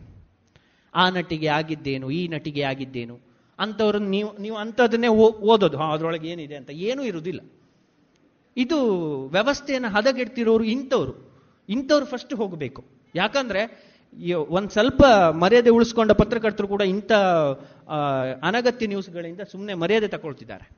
[0.95, 3.28] ಆ ನಟಿಗೆ ಆಗಿದ್ದೇನು, ಈ ನಟಿಗೆ ಆಗಿದ್ದೇನು
[3.59, 5.77] ಅಂಥವ್ರನ್ನ ನೀವು ನೀವು ಅಂಥದನ್ನೇ ಓದೋದು.
[5.79, 6.71] ಹಾಂ, ಅದರೊಳಗೆ ಏನಿದೆ ಅಂತ.
[6.71, 7.41] ಏನೂ ಇರುವುದಿಲ್ಲ
[8.57, 8.79] ಇದು
[9.27, 11.15] ವ್ಯವಸ್ಥೆಯನ್ನು ಹದಗೆಡ್ತಿರೋರು ಇಂಥವ್ರು.
[11.69, 12.85] ಇಂಥವ್ರು ಫಸ್ಟ್ ಹೋಗಬೇಕು.
[13.15, 13.89] ಯಾಕಂದ್ರೆ
[14.49, 17.13] ಒಂದು ಸ್ವಲ್ಪ ಮರ್ಯಾದೆ ಉಳಿಸ್ಕೊಂಡ ಪತ್ರಕರ್ತರು ಕೂಡ ಇಂಥ
[18.43, 20.71] ಅನಗತ್ಯ ನ್ಯೂಸ್ಗಳಿಂದ ಸುಮ್ಮನೆ ಮರ್ಯಾದೆ ತಗೊಳ್ತಿದ್ದಾರೆ.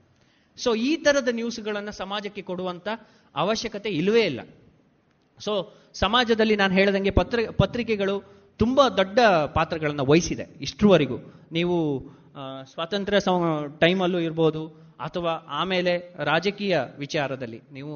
[0.57, 2.89] ಸೊ ಈ ಥರದ ನ್ಯೂಸ್ಗಳನ್ನು ಸಮಾಜಕ್ಕೆ ಕೊಡುವಂಥ
[3.35, 4.40] ಅವಶ್ಯಕತೆ ಇಲ್ಲವೇ ಇಲ್ಲ.
[5.39, 8.23] ಸೊ ಸಮಾಜದಲ್ಲಿ ನಾನು ಹೇಳ್ದಂಗೆ ಪತ್ರ, ಪತ್ರಿಕೆಗಳು
[8.57, 9.20] ತುಂಬ ದೊಡ್ಡ
[9.55, 11.19] ಪಾತ್ರಗಳನ್ನು ವಹಿಸಿದೆ ಇಷ್ಟರವರೆಗೂ.
[11.52, 11.77] ನೀವು
[12.72, 13.20] ಸ್ವಾತಂತ್ರ್ಯ
[13.80, 14.66] ಟೈಮಲ್ಲೂ ಇರ್ಬೋದು
[15.00, 17.60] ಅಥವಾ ಆಮೇಲೆ ರಾಜಕೀಯ ವಿಚಾರದಲ್ಲಿ.
[17.72, 17.94] ನೀವು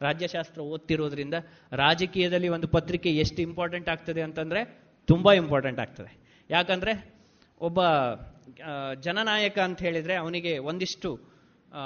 [0.00, 1.34] ರಾಜ್ಯಶಾಸ್ತ್ರ ಓದ್ತಿರೋದ್ರಿಂದ
[1.72, 4.64] ರಾಜಕೀಯದಲ್ಲಿ ಒಂದು ಪತ್ರಿಕೆ ಎಷ್ಟು ಇಂಪಾರ್ಟೆಂಟ್ ಆಗ್ತದೆ ಅಂತಂದರೆ
[5.06, 6.10] ತುಂಬ ಇಂಪಾರ್ಟೆಂಟ್ ಆಗ್ತದೆ.
[6.50, 6.92] ಯಾಕಂದರೆ
[7.60, 7.80] ಒಬ್ಬ
[9.00, 11.10] ಜನನಾಯಕ ಅಂತ ಹೇಳಿದರೆ ಅವನಿಗೆ ಒಂದಿಷ್ಟು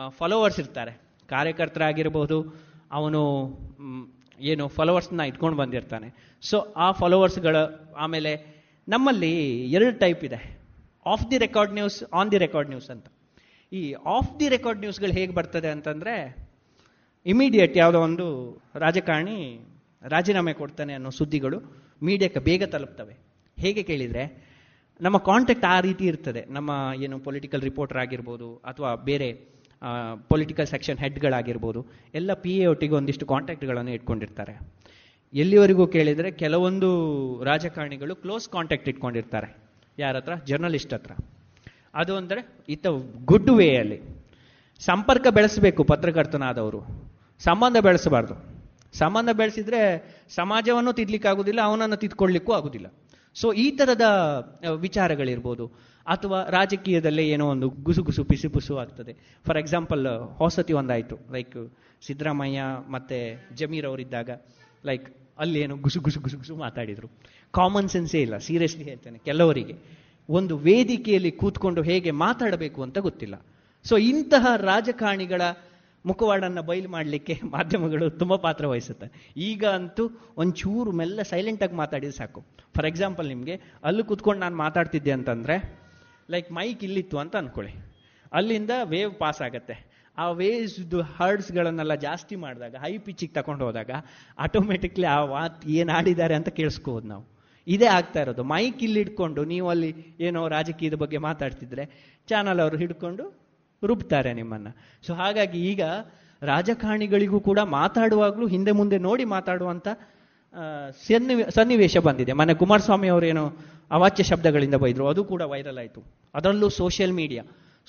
[0.08, 0.92] ಫಾಲೋವರ್ಸ್ ಇರ್ತಾರೆ.
[1.28, 2.38] ಕಾರ್ಯಕರ್ತರಾಗಿರ್ಬೋದು,
[2.92, 3.22] ಅವನು
[4.40, 6.08] ಏನು ಫಾಲೋವರ್ಸ್ನ ಇಟ್ಕೊಂಡು ಬಂದಿರ್ತಾನೆ.
[6.42, 7.56] ಸೊ ಆ ಫಾಲೋವರ್ಸ್ಗಳ
[7.96, 8.32] ಆಮೇಲೆ
[8.88, 9.32] ನಮ್ಮಲ್ಲಿ
[9.70, 10.56] ಎರಡು ಟೈಪ್ ಇದೆ.
[11.12, 13.06] Off the record news on the record news ಅಂತ.
[13.72, 16.14] ಈ ಆಫ್ ದಿ ರೆಕಾರ್ಡ್ ನ್ಯೂಸ್ಗಳು ಹೇಗೆ ಬರ್ತದೆ ಅಂತಂದರೆ
[17.26, 18.26] ಇಮಿಡಿಯೇಟ್ ಯಾವುದೋ ಒಂದು
[18.74, 19.38] ರಾಜಕಾರಣಿ
[20.02, 21.58] ರಾಜೀನಾಮೆ ಕೊಡ್ತಾನೆ ಅನ್ನೋ ಸುದ್ದಿಗಳು
[22.02, 23.14] ಮೀಡಿಯಾಕ್ಕೆ ಬೇಗ ತಲುಪ್ತವೆ.
[23.58, 24.24] ಹೇಗೆ ಕೇಳಿದರೆ,
[25.00, 26.44] ನಮ್ಮ ಕಾಂಟ್ಯಾಕ್ಟ್ ಆ ರೀತಿ ಇರ್ತದೆ.
[26.48, 26.70] ನಮ್ಮ
[27.02, 29.28] ಏನು ಪೊಲಿಟಿಕಲ್ ರಿಪೋರ್ಟರ್ ಆಗಿರ್ಬೋದು ಅಥವಾ ಬೇರೆ
[30.28, 34.54] ಪೊಲಿಟಿಕಲ್ ಸೆಕ್ಷನ್ ಹೆಡ್ಗಳಾಗಿರ್ಬೋದು ಎಲ್ಲ ಪಿ ಎ ಒಟ್ಟಿಗೆ ಒಂದಿಷ್ಟು ಕಾಂಟ್ಯಾಕ್ಟ್ಗಳನ್ನು ಇಟ್ಕೊಂಡಿರ್ತಾರೆ.
[35.34, 36.88] ಎಲ್ಲಿವರೆಗೂ ಕೇಳಿದರೆ, ಕೆಲವೊಂದು
[37.42, 39.65] ರಾಜಕಾರಣಿಗಳು ಕ್ಲೋಸ್ ಕಾಂಟ್ಯಾಕ್ಟ್ ಇಟ್ಕೊಂಡಿರ್ತಾರೆ.
[39.98, 40.34] ಯಾರ ಹತ್ರ?
[40.34, 41.12] ಜರ್ನಲಿಸ್ಟ್ ಹತ್ರ.
[41.94, 42.86] ಅದು ಅಂದರೆ ಇತ್ತ
[43.24, 44.00] ಗುಡ್ ವೇಯಲ್ಲಿ
[44.80, 46.80] ಸಂಪರ್ಕ ಬೆಳೆಸಬೇಕು ಪತ್ರಕರ್ತನಾದವರು.
[47.38, 48.34] ಸಂಬಂಧ ಬೆಳೆಸಬಾರ್ದು.
[48.96, 49.80] ಸಂಬಂಧ ಬೆಳೆಸಿದ್ರೆ
[50.28, 52.92] ಸಮಾಜವನ್ನು ತಿದ್ಲಿಕ್ಕಾಗೋದಿಲ್ಲ ಅವನನ್ನು ತಿದ್ಕೊಳ್ಳಿಕ್ಕೂ ಆಗೋದಿಲ್ಲ.
[53.34, 54.04] ಸೊ ಈ ಥರದ
[54.74, 55.66] ವಿಚಾರಗಳಿರ್ಬೋದು.
[56.06, 59.12] ಅಥವಾ ರಾಜಕೀಯದಲ್ಲೇ ಏನೋ ಒಂದು ಗುಸುಗುಸು, ಪಿಸುಪುಸು ಪಿಸು ಆಗ್ತದೆ.
[59.46, 60.06] ಫಾರ್ ಎಕ್ಸಾಂಪಲ್
[60.36, 61.18] ಹೊಸತಿ ಒಂದಾಯಿತು.
[61.32, 61.72] ಲೈಕ್
[62.06, 64.30] ಸಿದ್ದರಾಮಯ್ಯ ಮತ್ತೆ ಜಮೀರ್ ಅವರಿದ್ದಾಗ
[64.84, 67.08] ಲೈಕ್ ಅಲ್ಲಿ ಏನೋ ಗುಸು ಗುಸು ಗುಸು ಗುಸು ಮಾತಾಡಿದ್ರು.
[67.56, 69.74] ಕಾಮನ್ ಸೆನ್ಸೇ ಇಲ್ಲ ಸೀರಿಯಸ್ಲಿ ಹೇಳ್ತೇನೆ ಕೆಲವರಿಗೆ.
[70.28, 73.36] ಒಂದು ವೇದಿಕೆಯಲ್ಲಿ ಕೂತ್ಕೊಂಡು ಹೇಗೆ ಮಾತಾಡಬೇಕು ಅಂತ ಗೊತ್ತಿಲ್ಲ.
[73.84, 75.42] ಸೊ ಇಂತಹ ರಾಜಕಾರಣಿಗಳ
[76.04, 79.06] ಮುಖವಾಡನ್ನು ಬಯಲು ಮಾಡಲಿಕ್ಕೆ ಮಾಧ್ಯಮಗಳು ತುಂಬ ಪಾತ್ರ ವಹಿಸುತ್ತೆ.
[79.36, 80.04] ಈಗ ಅಂತೂ
[80.36, 82.40] ಒಂಚೂರು ಮೆಲ್ಲ ಸೈಲೆಂಟಾಗಿ ಮಾತಾಡಿದ್ರೆ ಸಾಕು.
[82.76, 83.54] ಫಾರ್ ಎಕ್ಸಾಂಪಲ್ ನಿಮಗೆ
[83.84, 85.56] ಅಲ್ಲಿ ಕೂತ್ಕೊಂಡು ನಾನು ಮಾತಾಡ್ತಿದ್ದೆ ಅಂತಂದರೆ
[86.30, 87.72] ಲೈಕ್ ಮೈಕ್ ಇಲ್ಲಿತ್ತು ಅಂತ ಅಂದ್ಕೊಳ್ಳಿ
[88.32, 89.76] ಅಲ್ಲಿಂದ ವೇವ್ ಪಾಸ್ ಆಗುತ್ತೆ.
[90.18, 93.90] ಆ ವೇವ್ಸ್ದು ಹರ್ಡ್ಸ್ಗಳನ್ನೆಲ್ಲ ಜಾಸ್ತಿ ಮಾಡಿದಾಗ ಹೈ ಪಿಚ್ಚಿಗೆ ತಗೊಂಡು ಹೋದಾಗ
[94.38, 97.35] ಆಟೋಮೆಟಿಕ್ಲಿ ಆ ಮಾತು ಏನು ಆಡಿದ್ದಾರೆ ಅಂತ ಕೇಳಿಸ್ಕೋಬೋದು ನಾವು.
[97.66, 98.42] ಇದೇ ಆಗ್ತಾ ಇರೋದು.
[98.52, 99.90] ಮೈಕ್ ಇಲ್ಲಿ ಇಟ್ಕೊಂಡು ನೀವು ಅಲ್ಲಿ
[100.20, 101.84] ಏನೋ ರಾಜಕೀಯದ ಬಗ್ಗೆ ಮಾತಾಡ್ತಿದ್ರೆ
[102.28, 103.24] ಚಾನಲ್ ಅವರು ಹಿಡ್ಕೊಂಡು
[103.82, 104.68] ರುಬ್ತಾರೆ ನಿಮ್ಮನ್ನ.
[105.06, 105.82] ಸೊ ಹಾಗಾಗಿ ಈಗ
[106.42, 109.88] ರಾಜಕಾರಣಿಗಳಿಗೂ ಕೂಡ ಮಾತಾಡುವಾಗಲೂ ಹಿಂದೆ ಮುಂದೆ ನೋಡಿ ಮಾತಾಡುವಂತ
[111.56, 112.32] ಸನ್ನಿವೇಶ ಬಂದಿದೆ.
[112.32, 113.44] ಮನೆ ಕುಮಾರಸ್ವಾಮಿ ಅವರೇನೋ
[113.90, 115.06] ಅವಾಚ್ಯ ಶಬ್ದಗಳಿಂದ ಬೈದ್ರು.
[115.08, 116.00] ಅದು ಕೂಡ ವೈರಲ್ ಆಯಿತು.
[116.34, 117.42] ಅದರಲ್ಲೂ ಸೋಷಿಯಲ್ ಮೀಡಿಯಾ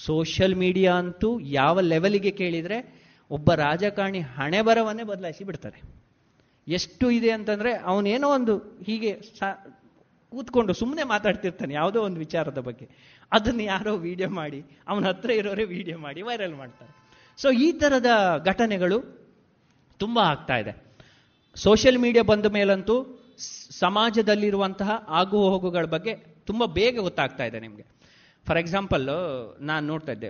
[0.05, 2.77] ಸೋಷಿಯಲ್ ಮೀಡಿಯಾ ಅಂತೂ ಯಾವ ಲೆವೆಲಿಗೆ ಕೇಳಿದ್ರೆ
[3.31, 5.79] ಒಬ್ಬ ರಾಜಕಾರಣಿ ಹಣೆ ಬರವನ್ನೇ ಬದಲಾಯಿಸಿ ಬಿಡ್ತಾರೆ.
[6.67, 9.77] ಎಷ್ಟು ಇದೆ ಅಂತಂದ್ರೆ ಅವನೇನೋ ಒಂದು ಹೀಗೆ ಸಾ-
[10.29, 12.89] ಕೂತ್ಕೊಂಡು ಸುಮ್ಮನೆ ಮಾತಾಡ್ತಿರ್ತಾನೆ, ಯಾವುದೋ ಒಂದು ವಿಚಾರದ ಬಗ್ಗೆ.
[13.31, 17.13] ಅದನ್ನು ಯಾರೋ ವಿಡಿಯೋ ಮಾಡಿ, ಅವನ ಹತ್ರ ಇರೋರೇ ವಿಡಿಯೋ ಮಾಡಿ ವೈರಲ್ ಮಾಡ್ತಾರೆ.
[17.37, 18.05] ಸೊ ಈ ಥರದ
[18.45, 19.27] ಘಟನೆಗಳು
[19.97, 20.83] ತುಂಬ ಆಗ್ತಾ ಇದೆ.
[21.55, 23.23] ಸೋಷಿಯಲ್ ಮೀಡಿಯಾ ಬಂದ ಮೇಲಂತೂ
[23.69, 27.85] ಸಮಾಜದಲ್ಲಿರುವಂತಹ ಆಗು ಹೋಗುಗಳ ಬಗ್ಗೆ ತುಂಬ ಬೇಗ ಗೊತ್ತಾಗ್ತಾ ಇದೆ ನಿಮಗೆ.
[28.47, 29.09] ಫಾರ್ ಎಕ್ಸಾಂಪಲ್
[29.59, 30.29] ನಾನು ನೋಡ್ತಾ ಇದ್ದೆ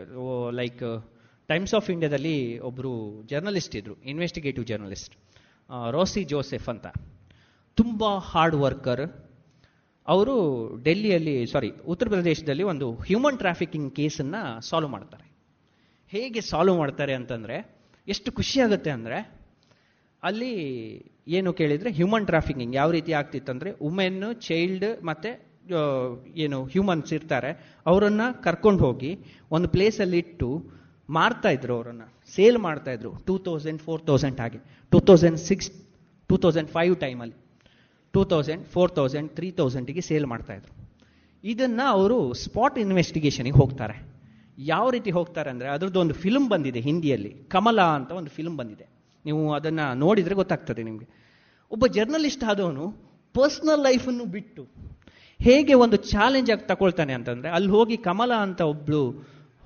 [0.51, 1.14] ಲೈಕ್
[1.47, 5.15] ಟೈಮ್ಸ್ ಆಫ್ ಇಂಡಿಯಾದಲ್ಲಿ ಒಬ್ಬರು ಜರ್ನಲಿಸ್ಟ್ ಇದ್ರು ಇನ್ವೆಸ್ಟಿಗೇಟಿವ್ ಜರ್ನಲಿಸ್ಟ್
[5.91, 6.88] ರೋಸಿ ಜೋಸೆಫ್ ಅಂತ.
[7.76, 9.06] ತುಂಬ ಹಾರ್ಡ್ ವರ್ಕರ್
[10.07, 10.35] ಅವರು
[10.84, 15.26] ಡೆಲ್ಲಿಯಲ್ಲಿ ಸಾರಿ ಉತ್ತರ ಪ್ರದೇಶದಲ್ಲಿ ಒಂದು ಹ್ಯೂಮನ್ ಟ್ರಾಫಿಕಿಂಗ್ ಕೇಸನ್ನು ಸಾಲ್ವ್ ಮಾಡ್ತಾರೆ.
[16.11, 17.57] ಹೇಗೆ ಸಾಲ್ವ್ ಮಾಡ್ತಾರೆ ಅಂತಂದರೆ,
[18.07, 19.18] ಎಷ್ಟು ಖುಷಿ ಆಗುತ್ತೆ ಅಂದರೆ,
[20.23, 20.53] ಅಲ್ಲಿ
[21.27, 25.31] ಏನು ಕೇಳಿದರೆ ಹ್ಯೂಮನ್ ಟ್ರಾಫಿಕಿಂಗ್ ಯಾವ ರೀತಿ ಆಗ್ತಿತ್ತಂದರೆ ವುಮೆನ್ ಚೈಲ್ಡ್ ಮತ್ತು
[26.35, 29.11] ಏನು ಹ್ಯೂಮನ್ಸ್ ಇರ್ತಾರೆ, ಅವರನ್ನು ಕರ್ಕೊಂಡು ಹೋಗಿ
[29.52, 30.49] ಒಂದು ಪ್ಲೇಸಲ್ಲಿ ಇಟ್ಟು
[31.10, 32.16] ಮಾರ್ತಾ ಇದ್ರು ಅವರನ್ನು.
[32.36, 33.12] ಸೇಲ್ ಮಾಡ್ತಾ ಇದ್ರು.
[33.28, 34.60] ಟೂ ತೌಸಂಡ್, ಫೋರ್ ತೌಸಂಡ್ ಹಾಗೆ.
[34.91, 35.70] Two thousand six,
[36.30, 37.38] two thousand five ಟೈಮಲ್ಲಿ
[38.14, 40.74] two thousand, four thousand, three ತೌಸಂಡಿಗೆ sale ಮಾಡ್ತಾ ಇದ್ರು.
[41.44, 43.95] ಇದನ್ನ ಅವರು ಸ್ಪಾಟ್ ಇನ್ವೆಸ್ಟಿಗೇಷನಿಗೆ ಹೋಗ್ತಾರೆ.
[44.58, 47.30] ಯಾವ ರೀತಿ ಹೋಗ್ತಾರೆ ಅಂದರೆ ಅದ್ರದ್ದು ಒಂದು ಫಿಲ್ಮ್ ಬಂದಿದೆ ಹಿಂದಿಯಲ್ಲಿ.
[47.30, 48.86] ಕಮಲ ಅಂತ ಒಂದು ಫಿಲ್ಮ್ ಬಂದಿದೆ.
[49.26, 51.08] ನೀವು ಅದನ್ನು ನೋಡಿದರೆ ಗೊತ್ತಾಗ್ತದೆ ನಿಮಗೆ.
[51.72, 52.86] ಒಬ್ಬ ಜರ್ನಲಿಸ್ಟ್ ಆದವನು
[53.34, 54.64] ಪರ್ಸ್ನಲ್ ಲೈಫನ್ನು ಬಿಟ್ಟು
[55.41, 59.02] ಹೇಗೆ ಒಂದು ಚಾಲೆಂಜ್ ಆಗಿ ತಗೊಳ್ತಾನೆ ಅಂತಂದರೆ ಅಲ್ಲಿ ಹೋಗಿ ಕಮಲ ಅಂತ ಒಬ್ಬಳು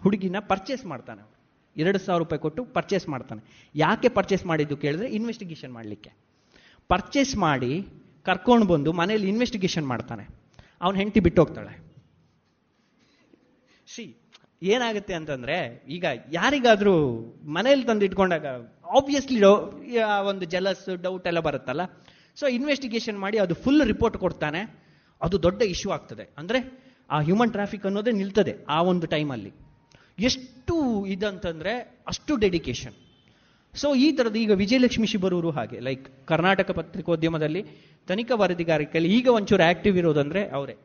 [0.03, 1.21] ಹುಡುಗಿನ ಪರ್ಚೇಸ್ ಮಾಡ್ತಾನೆ.
[1.77, 3.69] ಎರಡು ಸಾವಿರ ರೂಪಾಯಿ ಕೊಟ್ಟು ಪರ್ಚೇಸ್ ಮಾಡ್ತಾನೆ.
[3.75, 6.11] ಯಾಕೆ ಪರ್ಚೇಸ್ ಮಾಡಿದ್ದು ಕೇಳಿದ್ರೆ ಇನ್ವೆಸ್ಟಿಗೇಷನ್ ಮಾಡಲಿಕ್ಕೆ.
[6.87, 7.87] ಪರ್ಚೇಸ್ ಮಾಡಿ
[8.25, 10.27] ಕರ್ಕೊಂಡು ಬಂದು ಮನೇಲಿ ಇನ್ವೆಸ್ಟಿಗೇಷನ್ ಮಾಡ್ತಾನೆ.
[10.81, 11.73] ಅವನ ಹೆಂಡತಿ ಬಿಟ್ಟು ಹೋಗ್ತಾಳೆ.
[13.93, 14.17] ಸಿ
[14.63, 17.19] ಏನಾಗುತ್ತೆ ಅಂತಂದ್ರೆ ಈಗ ಯಾರಿಗಾದ್ರೂ
[17.53, 18.45] ಮನೇಲಿ ತಂದು ಇಟ್ಕೊಂಡಾಗ
[18.97, 19.43] ಆಬ್ವಿಯಸ್ಲಿ
[20.27, 21.81] ಒಂದು ಜಲಸ್ ಡೌಟ್ ಎಲ್ಲ ಬರುತ್ತಲ್ಲ.
[22.35, 24.61] ಸೊ ಇನ್ವೆಸ್ಟಿಗೇಷನ್ ಮಾಡಿ ಅದು ಫುಲ್ ರಿಪೋರ್ಟ್ ಕೊಡ್ತಾನೆ.
[25.21, 26.33] ಅದು ದೊಡ್ಡ ಇಶ್ಯೂ ಆಗ್ತದೆ.
[26.37, 26.59] ಅಂದ್ರೆ
[27.09, 29.51] ಆ ಹ್ಯೂಮನ್ ಟ್ರಾಫಿಕ್ ಅನ್ನೋದೇ ನಿಲ್ತದೆ ಆ ಒಂದು ಟೈಮಲ್ಲಿ
[30.27, 30.75] ಎಷ್ಟು
[31.13, 31.73] ಇದಂತಂದ್ರೆ
[32.11, 32.95] ಅಷ್ಟು ಡೆಡಿಕೇಶನ್
[33.73, 37.61] ಸೊ ಈ ಥರದ್ದು ಈಗ ವಿಜಯಲಕ್ಷ್ಮಿ ಶಿಬರೂರು ಹಾಗೆ ಲೈಕ್ ಕರ್ನಾಟಕ ಪತ್ರಿಕೋದ್ಯಮದಲ್ಲಿ
[38.09, 40.75] ತನಿಖಾ ವರದಿಗಾರಿಕೆಯಲ್ಲಿ ಈಗ ಒಂಚೂರು ಆಕ್ಟಿವ್ ಇರೋದಂದ್ರೆ ಅವರೇ.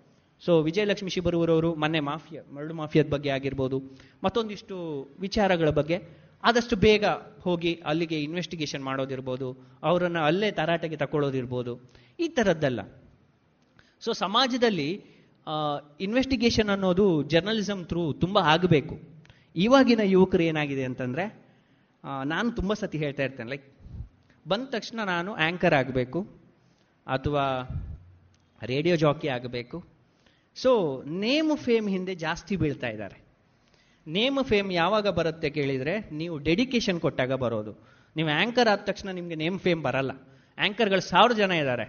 [0.42, 3.76] ಸೊ ವಿಜಯಲಕ್ಷ್ಮಿ ಶಿಬರೂರವರು ಮೊನ್ನೆ ಮಾಫಿಯಾ, ಮರಳು ಮಾಫಿಯಾದ ಬಗ್ಗೆ ಆಗಿರ್ಬೋದು,
[4.24, 4.76] ಮತ್ತೊಂದಿಷ್ಟು
[5.24, 5.96] ವಿಚಾರಗಳ ಬಗ್ಗೆ
[6.44, 7.04] ಆದಷ್ಟು ಬೇಗ
[7.44, 9.48] ಹೋಗಿ ಅಲ್ಲಿಗೆ ಇನ್ವೆಸ್ಟಿಗೇಷನ್ ಮಾಡೋದಿರ್ಬೋದು,
[9.88, 11.74] ಅವರನ್ನು ಅಲ್ಲೇ ತರಾಟೆಗೆ ತಗೊಳ್ಳೋದಿರ್ಬೋದು
[12.24, 12.80] ಈ ಥರದ್ದಲ್ಲ
[14.02, 14.90] ಸೊ ಸಮಾಜದಲ್ಲಿ
[16.06, 18.94] ಇನ್ವೆಸ್ಟಿಗೇಷನ್ ಅನ್ನೋದು ಜರ್ನಲಿಸಮ್ ಥ್ರೂ ತುಂಬ ಆಗಬೇಕು.
[19.64, 21.24] ಇವಾಗಿನ ಯುವಕರು ಏನಾಗಿದೆ ಅಂತಂದರೆ
[22.32, 23.66] ನಾನು ತುಂಬ ಸತಿ ಹೇಳ್ತಾ ಇರ್ತೇನೆ ಲೈಕ್
[24.48, 26.20] ಬಂದ ತಕ್ಷಣ ನಾನು ಆ್ಯಂಕರ್ ಆಗಬೇಕು,
[27.06, 27.44] ಅಥವಾ
[28.72, 29.78] ರೇಡಿಯೋ ಜಾಕಿ ಆಗಬೇಕು.
[30.56, 30.70] ಸೊ
[31.24, 33.16] ನೇಮ್ ಫೇಮ್ ಹಿಂದೆ ಜಾಸ್ತಿ ಬೀಳ್ತಾ ಇದ್ದಾರೆ.
[34.06, 37.72] ನೇಮ್ ಫೇಮ್ ಯಾವಾಗ ಬರುತ್ತೆ ಕೇಳಿದರೆ, ನೀವು ಡೆಡಿಕೇಶನ್ ಕೊಟ್ಟಾಗ ಬರೋದು.
[38.16, 40.12] ನೀವು ಆ್ಯಂಕರ್ ಆದ ತಕ್ಷಣ ನಿಮಗೆ ನೇಮ್ ಫೇಮ್ ಬರಲ್ಲ.
[40.58, 41.86] ಆ್ಯಂಕರ್ಗಳು ಸಾವಿರ ಜನ ಇದ್ದಾರೆ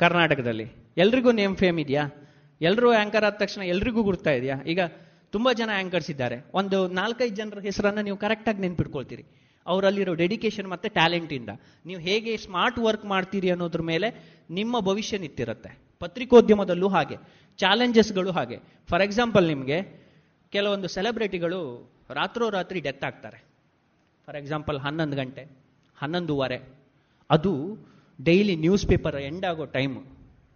[0.00, 0.66] ಕರ್ನಾಟಕದಲ್ಲಿ.
[1.02, 2.04] ಎಲ್ರಿಗೂ ನೇಮ್ ಫೇಮ್ ಇದೆಯಾ?
[2.60, 4.56] ಎಲ್ಲರೂ ಆ್ಯಂಕರ್ ಆದ ತಕ್ಷಣ ಎಲ್ರಿಗೂ ಗುರ್ತಾ ಇದೆಯಾ?
[4.72, 4.80] ಈಗ
[5.32, 6.36] ತುಂಬ ಜನ ಆಂಕರ್ಸ್ ಇದ್ದಾರೆ.
[6.54, 9.24] ಒಂದು ನಾಲ್ಕೈದು ಜನರ ಹೆಸರನ್ನ ನೀವು ಕರೆಕ್ಟಾಗಿ ನೆನ್ಪಿಟ್ಕೊಳ್ತೀರಿ.
[9.66, 11.48] ಅವರಲ್ಲಿರೋ ಡೆಡಿಕೇಶನ್ ಮತ್ತೆ ಟ್ಯಾಲೆಂಟ್ ಇಂದ.
[11.86, 15.78] ನೀವು ಹೇಗೆ ಸ್ಮಾರ್ಟ್ ವರ್ಕ್ ಮಾಡ್ತೀರಿ ಅನ್ನೋದ್ರ ಮೇಲೆ ನಿಮ್ಮ ಭವಿಷ್ಯ ನಿಂತಿರುತ್ತೆ.
[16.00, 17.16] ಪತ್ರಿಕೋದ್ಯಮದಲ್ಲೂ ಹಾಗೆ
[17.56, 18.56] ಚಾಲೆಂಜಸ್ಗಳು ಹಾಗೆ.
[18.88, 19.82] ಫಾರ್ ಎಕ್ಸಾಂಪಲ್ ನಿಮಗೆ,
[20.50, 23.44] ಕೆಲವೊಂದು ಸೆಲೆಬ್ರಿಟಿಗಳು ರಾತ್ರೋರಾತ್ರಿ ಡೆತ್ ಆಗ್ತಾರೆ.
[24.26, 25.42] ಫಾರ್ ಎಕ್ಸಾಂಪಲ್ ಹನ್ನೊಂದು ಗಂಟೆ,
[25.96, 26.58] ಹನ್ನೊಂದುವರೆ.
[27.30, 27.78] ಅದು
[28.24, 30.04] ಡೈಲಿ ನ್ಯೂಸ್ ಪೇಪರ್ ಎಂಡ್ ಆಗೋ ಟೈಮ್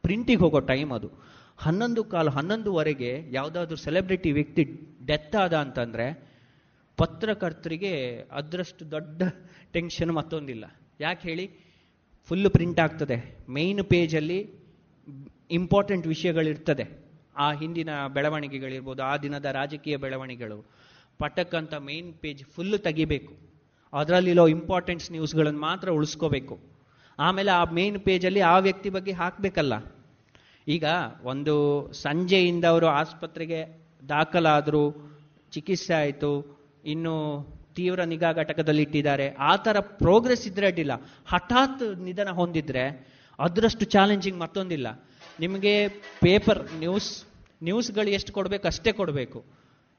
[0.02, 1.25] ಪ್ರಿಂಟಿಗೆ ಹೋಗೋ ಟೈಮ್ ಅದು.
[1.58, 4.64] ಹನ್ನೊಂದು ಕಾಲು, ಹನ್ನೊಂದುವರೆಗೆ ಯಾವುದಾದ್ರೂ ಸೆಲೆಬ್ರಿಟಿ ವ್ಯಕ್ತಿ
[5.06, 6.36] ಡೆತ್ ಆದ ಅಂತಂದರೆ
[6.96, 9.22] ಪತ್ರಕರ್ತರಿಗೆ ಅದರಷ್ಟು ದೊಡ್ಡ
[9.72, 10.64] ಟೆನ್ಷನ್ ಮತ್ತೊಂದಿಲ್ಲ.
[11.00, 11.50] ಯಾಕೆ ಹೇಳಿ?
[12.28, 13.38] ಫುಲ್ ಪ್ರಿಂಟ್ ಆಗ್ತದೆ.
[13.48, 14.50] ಮೇಯ್ನ್ ಪೇಜಲ್ಲಿ
[15.50, 17.06] ಇಂಪಾರ್ಟೆಂಟ್ ವಿಷಯಗಳಿರ್ತದೆ.
[17.36, 20.64] ಆ ಹಿಂದಿನ ಬೆಳವಣಿಗೆಗಳಿರ್ಬೋದು, ಆ ದಿನದ ರಾಜಕೀಯ ಬೆಳವಣಿಗೆಗಳು.
[21.18, 23.34] ಪಟಕ್ ಅಂತ ಮೇನ್ ಪೇಜ್ ಫುಲ್ ತೆಗಿಬೇಕು.
[23.92, 26.58] ಅದರಲ್ಲಿರೋ ಇಂಪಾರ್ಟೆಂಟ್ಸ್ ನ್ಯೂಸ್ಗಳನ್ನು ಮಾತ್ರ ಉಳಿಸ್ಕೋಬೇಕು.
[27.18, 29.95] ಆಮೇಲೆ ಆ ಮೇನ್ ಪೇಜಲ್ಲಿ ಆ ವ್ಯಕ್ತಿ ಬಗ್ಗೆ ಹಾಕಬೇಕಲ್ಲ.
[30.68, 30.84] ಈಗ
[31.24, 35.12] ಒಂದು ಸಂಜೆಯಿಂದ ಅವರು ಆಸ್ಪತ್ರೆಗೆ ದಾಖಲಾದರು,
[35.52, 39.30] ಚಿಕಿತ್ಸೆ ಆಯಿತು, ಇನ್ನು ತೀವ್ರ ನಿಗಾ ಘಟಕದಲ್ಲಿ ಇಟ್ಟಿದ್ದಾರೆ.
[39.30, 40.92] ಆ ಥರ ಪ್ರೋಗ್ರೆಸ್ ಇದ್ರೆ ಅಡ್ಡಿಲ್ಲ.
[41.28, 43.06] ಹಠಾತ್ ನಿಧನ ಹೊಂದಿದ್ರೆ
[43.38, 45.04] ಅದರಷ್ಟು ಚಾಲೆಂಜಿಂಗ್ ಮತ್ತೊಂದಿಲ್ಲ.
[45.40, 45.88] ನಿಮಗೆ
[46.20, 47.24] ಪೇಪರ್ ನ್ಯೂಸ್
[47.62, 49.44] ನ್ಯೂಸ್ಗಳು ಎಷ್ಟು ಕೊಡಬೇಕು ಅಷ್ಟೇ ಕೊಡಬೇಕು.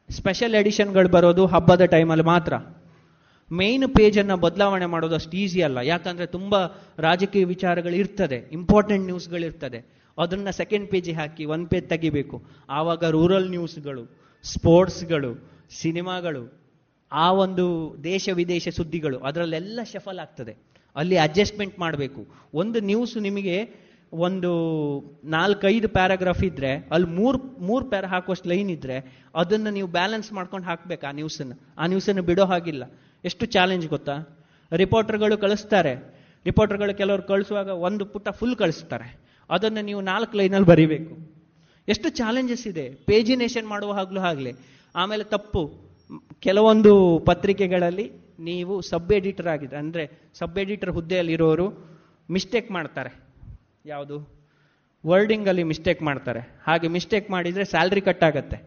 [0.09, 2.53] ಸ್ಪೆಷಲ್ ಎಡಿಷನ್ಗಳು ಬರೋದು ಹಬ್ಬದ ಟೈಮಲ್ಲಿ ಮಾತ್ರ.
[3.51, 5.77] ಮೇನ್ ಪೇಜನ್ನು ಬದಲಾವಣೆ ಮಾಡೋದು ಅಷ್ಟು ಈಸಿ ಅಲ್ಲ.
[5.77, 6.55] ಯಾಕಂದರೆ ತುಂಬ
[6.97, 8.49] ರಾಜಕೀಯ ವಿಚಾರಗಳು ಇರ್ತದೆ.
[8.51, 9.96] ಇಂಪಾರ್ಟೆಂಟ್ ನ್ಯೂಸ್ಗಳು ಇರ್ತದೆ.
[10.17, 12.43] ಅದನ್ನ ಸೆಕೆಂಡ್ ಪೇಜಿಗೆ ಹಾಕಿ ಒನ್ ಪೇಜ್ ತೆಗಿಬೇಕು.
[12.69, 16.61] ಆವಾಗ ರೂರಲ್ ನ್ಯೂಸ್ಗಳು ಸ್ಪೋರ್ಟ್ಸ್ಗಳು ಸಿನಿಮಾಗಳು,
[17.11, 20.55] ಆ ಒಂದು ದೇಶ ವಿದೇಶ ಸುದ್ದಿಗಳು, ಅದರಲ್ಲೆಲ್ಲ ಶಫಲ್ ಆಗ್ತದೆ.
[20.95, 22.27] ಅಲ್ಲಿ ಅಡ್ಜಸ್ಟ್ಮೆಂಟ್ ಮಾಡಬೇಕು.
[22.53, 24.51] ಒಂದು ನ್ಯೂಸ್ ನಿಮಗೆ ಒಂದು
[25.23, 31.07] ನಾಲ್ಕೈದು ಪ್ಯಾರಾಗ್ರಾಫ್ ಇದ್ರೆ, ಅಲ್ಲಿ ಮೂರು ಮೂರು ಪ್ಯಾರ ಹಾಕುವಷ್ಟು ಲೈನ್ ಇದ್ರೆ, ಅದನ್ನು ನೀವು ಬ್ಯಾಲೆನ್ಸ್ ಮಾಡ್ಕೊಂಡು ಹಾಕ್ಬೇಕು
[31.07, 32.83] ಆ ನ್ಯೂಸನ್ನು ಆ ನ್ಯೂಸನ್ನು ಬಿಡೋ ಹಾಗಿಲ್ಲ.
[33.25, 34.45] ಎಷ್ಟು ಚಾಲೆಂಜ್ ಗೊತ್ತಾ?
[34.71, 36.15] ರಿಪೋರ್ಟರ್ಗಳು ಕಳಿಸ್ತಾರೆ.
[36.45, 39.26] ರಿಪೋರ್ಟರ್ಗಳು ಕೆಲವರು ಕಳಿಸುವಾಗ ಒಂದು ಪುಟ ಫುಲ್ ಕಳಿಸ್ತಾರೆ.
[39.49, 41.13] ಅದನ್ನು ನೀವು ನಾಲ್ಕು ಲೈನಲ್ಲಿ ಬರಿಬೇಕು.
[41.87, 42.85] ಎಷ್ಟು ಚಾಲೆಂಜಸ್ ಇದೆ?
[43.09, 44.53] ಪೇಜಿನೇಷನ್ ಮಾಡುವ ಹಾಗಲೂ ಆಗಲಿ
[44.95, 45.61] ಆಮೇಲೆ ತಪ್ಪು.
[46.45, 48.05] ಕೆಲವೊಂದು ಪತ್ರಿಕೆಗಳಲ್ಲಿ
[48.39, 50.03] ನೀವು ಸಬ್ ಎಡಿಟರ್ ಆಗಿದ್ರೆ, ಅಂದರೆ
[50.39, 51.67] ಸಬ್ ಎಡಿಟರ್ ಹುದ್ದೆಯಲ್ಲಿ ಇರೋರು
[52.29, 53.11] ಮಿಸ್ಟೇಕ್ ಮಾಡ್ತಾರೆ.
[53.85, 54.17] ಯಾವುದು?
[55.05, 56.41] ವರ್ಡಿಂಗಲ್ಲಿ ಮಿಸ್ಟೇಕ್ ಮಾಡ್ತಾರೆ.
[56.67, 58.57] ಹಾಗೆ ಮಿಸ್ಟೇಕ್ ಮಾಡಿದರೆ ಸ್ಯಾಲ್ರಿ ಕಟ್ ಆಗತ್ತೆ.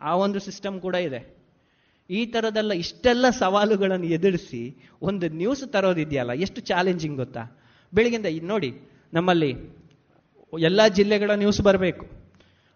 [0.00, 1.20] ಆ ಒಂದು ಸಿಸ್ಟಮ್ ಕೂಡ ಇದೆ.
[2.10, 4.62] ಈ ಥರದೆಲ್ಲ ಇಷ್ಟೆಲ್ಲ ಸವಾಲುಗಳನ್ನು ಎದುರಿಸಿ
[5.02, 7.42] ಒಂದು ನ್ಯೂಸ್ ತರೋದಿದೆಯಲ್ಲ, ಎಷ್ಟು ಚಾಲೆಂಜಿಂಗ್ ಗೊತ್ತಾ?
[7.94, 8.70] ಬೆಳಗಿಂದ ನೋಡಿ
[9.12, 9.50] ನಮ್ಮಲ್ಲಿ
[10.52, 12.04] ಎಲ್ಲ ಜಿಲ್ಲೆಗಳ ನ್ಯೂಸ್ ಬರಬೇಕು.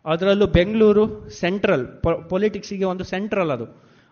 [0.05, 1.05] ಅದರಲ್ಲೂ ಬೆಂಗಳೂರು
[1.41, 1.85] ಸೆಂಟ್ರಲ್
[2.33, 3.67] ಪೊಲಿಟಿಕ್ಸಿಗೆ ಒಂದು ಸೆಂಟ್ರಲ್ ಅದು.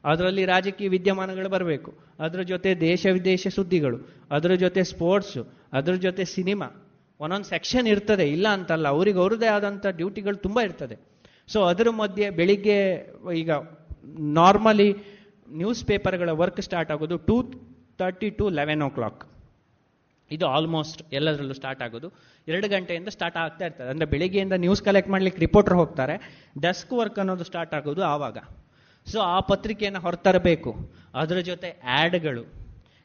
[0.05, 1.91] ಅದರಲ್ಲಿ ರಾಜಕೀಯ ವಿದ್ಯಮಾನಗಳು ಬರಬೇಕು.
[2.25, 3.99] ಅದರ ಜೊತೆ ದೇಶ ವಿದೇಶ ಸುದ್ದಿಗಳು,
[4.37, 5.43] ಅದರ ಜೊತೆ ಸ್ಪೋರ್ಟ್ಸು
[5.79, 6.69] ಅದರ ಜೊತೆ ಸಿನಿಮಾ
[7.21, 8.27] ಒಂದೊಂದು ಸೆಕ್ಷನ್ ಇರ್ತದೆ.
[8.37, 10.97] ಇಲ್ಲ ಅಂತಲ್ಲ, ಅವ್ರಿಗೆ ಅವ್ರದ್ದೇ ಆದಂಥ ಡ್ಯೂಟಿಗಳು ತುಂಬ ಇರ್ತದೆ.
[11.53, 12.79] ಸೊ ಅದರ ಮಧ್ಯೆ ಬೆಳಿಗ್ಗೆ
[13.43, 13.51] ಈಗ
[14.39, 14.89] ನಾರ್ಮಲಿ
[15.61, 17.37] ನ್ಯೂಸ್ ಪೇಪರ್ಗಳ ವರ್ಕ್ ಸ್ಟಾರ್ಟ್ ಆಗೋದು two
[18.01, 19.23] thirty to eleven o'clock
[20.31, 22.13] ಇದು ಆಲ್ಮೋಸ್ಟ್ ಎಲ್ಲದರಲ್ಲೂ ಸ್ಟಾರ್ಟ್ ಆಗೋದು.
[22.49, 23.89] ಎರಡು ಗಂಟೆಯಿಂದ ಸ್ಟಾರ್ಟ್ ಆಗ್ತಾ ಇರ್ತದೆ.
[23.89, 26.47] ಅಂದರೆ ಬೆಳಿಗ್ಗೆಯಿಂದ ನ್ಯೂಸ್ ಕಲೆಕ್ಟ್ ಮಾಡ್ಲಿಕ್ಕೆ ರಿಪೋರ್ಟರ್ ಹೋಗ್ತಾರೆ.
[26.63, 28.39] ಡೆಸ್ಕ್ ವರ್ಕ್ ಅನ್ನೋದು ಸ್ಟಾರ್ಟ್ ಆಗೋದು ಆವಾಗ.
[29.07, 30.91] ಸೊ ಆ ಪತ್ರಿಕೆಯನ್ನು ಹೊರತರಬೇಕು.
[31.15, 32.61] ಅದರ ಜೊತೆ ಆ್ಯಡ್ಗಳು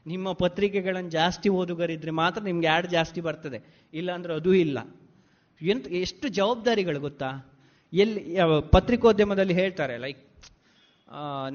[0.08, 3.62] ನಿಮ್ಮ ಪತ್ರಿಕೆಗಳನ್ನು ಜಾಸ್ತಿ ಓದುಗರಿದ್ರೆ ಮಾತ್ರ ನಿಮ್ಗೆ ಆ್ಯಡ್ ಜಾಸ್ತಿ ಬರ್ತದೆ.
[3.94, 4.80] ಇಲ್ಲ ಅಂದ್ರೆ ಅದೂ ಇಲ್ಲ.
[5.62, 7.56] ಎಂತ, ಎಷ್ಟು ಜವಾಬ್ದಾರಿಗಳು ಗೊತ್ತಾ?
[7.94, 8.38] ಎಲ್ಲಿ
[8.72, 10.28] ಪತ್ರಿಕೋದ್ಯಮದಲ್ಲಿ ಹೇಳ್ತಾರೆ ಲೈಕ್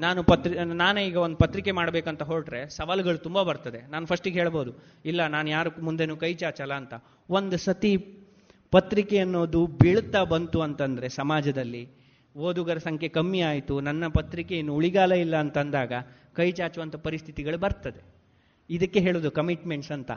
[0.03, 3.79] ನಾನು ಪತ್ರಿ, ನಾನೇ ಈಗ ಒಂದು ಪತ್ರಿಕೆ ಮಾಡಬೇಕಂತ ಹೊರಟ್ರೆ ಸವಾಲುಗಳು ತುಂಬ ಬರ್ತದೆ.
[3.93, 4.71] ನಾನು ಫಸ್ಟಿಗೆ ಹೇಳ್ಬೋದು,
[5.11, 6.93] ಇಲ್ಲ ನಾನು ಯಾರು ಮುಂದೆನೂ ಕೈ ಚಾಚಲ್ಲ ಅಂತ.
[7.39, 7.93] ಒಂದು ಸತಿ
[8.73, 11.83] ಪತ್ರಿಕೆ ಅನ್ನೋದು ಬೀಳ್ತಾ ಬಂತು ಅಂತಂದರೆ ಸಮಾಜದಲ್ಲಿ
[12.35, 15.93] ಓದುಗರ ಸಂಖ್ಯೆ ಕಮ್ಮಿ ಆಯಿತು, ನನ್ನ ಪತ್ರಿಕೆ ಇನ್ನು ಉಳಿಗಾಲ ಇಲ್ಲ ಅಂತಂದಾಗ
[16.37, 18.01] ಕೈ ಚಾಚುವಂಥ ಪರಿಸ್ಥಿತಿಗಳು ಬರ್ತದೆ.
[18.69, 20.11] ಇದಕ್ಕೆ ಹೇಳೋದು ಕಮಿಟ್ಮೆಂಟ್ಸ್ ಅಂತ.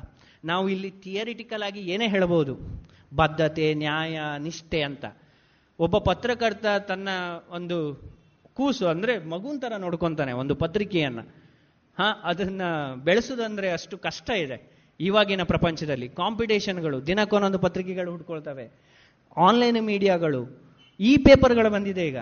[0.51, 2.55] ನಾವು ಇಲ್ಲಿ ಥಿಯರಿಟಿಕಲ್ ಆಗಿ ಏನೇ ಹೇಳ್ಬೋದು,
[3.13, 5.05] ಬದ್ಧತೆ, ನ್ಯಾಯ, ನಿಷ್ಠೆ ಅಂತ.
[5.79, 7.09] ಒಬ್ಬ ಪತ್ರಕರ್ತ ತನ್ನ
[7.59, 7.79] ಒಂದು
[8.55, 11.21] ಕೂಸು ಅಂದ್ರೆ ಮಗುನ್ ತರ ನೋಡ್ಕೊಂತಾನೆ ಒಂದು ಪತ್ರಿಕೆಯನ್ನ.
[11.99, 12.63] ಹಾ, ಅದನ್ನ
[13.05, 16.09] ಬೆಳೆಸೋದಂದ್ರೆ ಅಷ್ಟು ಕಷ್ಟ ಇದೆ ಇವಾಗಿನ ಪ್ರಪಂಚದಲ್ಲಿ.
[16.09, 18.71] ಕಾಂಪಿಟೇಷನ್ಗಳು, ದಿನಕ್ಕೊಂದೊಂದು ಪತ್ರಿಕೆಗಳು ಹುಡ್ಕೊಳ್ತವೆ.
[19.37, 22.17] ಆನ್ಲೈನ್ ಮೀಡಿಯಾಗಳು, ಈ ಪೇಪರ್ಗಳು ಬಂದಿದೆ ಈಗ.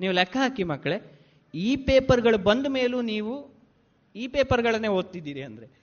[0.00, 1.20] ನೀವು ಲೆಕ್ಕ ಹಾಕಿ ಮಕ್ಕಳೇ,
[1.54, 3.50] ಈ ಪೇಪರ್ಗಳು ಬಂದ ಮೇಲೂ ನೀವು
[4.16, 5.80] ಈ ಪೇಪರ್ಗಳನ್ನೇ ಓದ್ತಿದ್ದೀರಿ ಅಂದರೆ.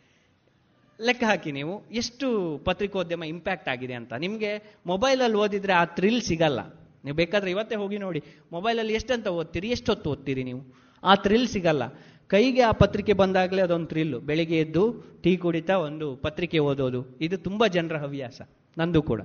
[1.02, 4.14] ಲೆಕ್ಕ ಹಾಕಿ ನೀವು, ಎಷ್ಟು ಪತ್ರಿಕೋದ್ಯಮ ಇಂಪ್ಯಾಕ್ಟ್ ಆಗಿದೆ ಅಂತ.
[4.14, 6.60] ನಿಮಗೆ ಮೊಬೈಲಲ್ಲಿ ಓದಿದರೆ ಆ ಥ್ರಿಲ್ ಸಿಗಲ್ಲ.
[7.08, 8.22] ನೀವು ಬೇಕಾದ್ರೆ ಇವತ್ತೇ ಹೋಗಿ ನೋಡಿ.
[8.52, 9.68] ಮೊಬೈಲಲ್ಲಿ ಎಷ್ಟಂತ ಓದ್ತೀರಿ?
[9.76, 10.62] ಎಷ್ಟೊತ್ತು ಓದ್ತೀರಿ ನೀವು?
[11.04, 11.84] ಆ ಥ್ರಿಲ್ ಸಿಗಲ್ಲ.
[12.32, 14.84] ಕೈಗೆ ಆ ಪತ್ರಿಕೆ ಬಂದಾಗಲೇ ಅದೊಂದು ಥ್ರಿಲ್ಲು ಬೆಳಿಗ್ಗೆ ಎದ್ದು
[15.24, 17.02] ಟೀ ಕುಡಿತಾ ಒಂದು ಪತ್ರಿಕೆ ಓದೋದು.
[17.22, 18.42] ಇದು ತುಂಬ ಜನರ ಹವ್ಯಾಸ,
[18.78, 19.22] ನಂದು ಕೂಡ.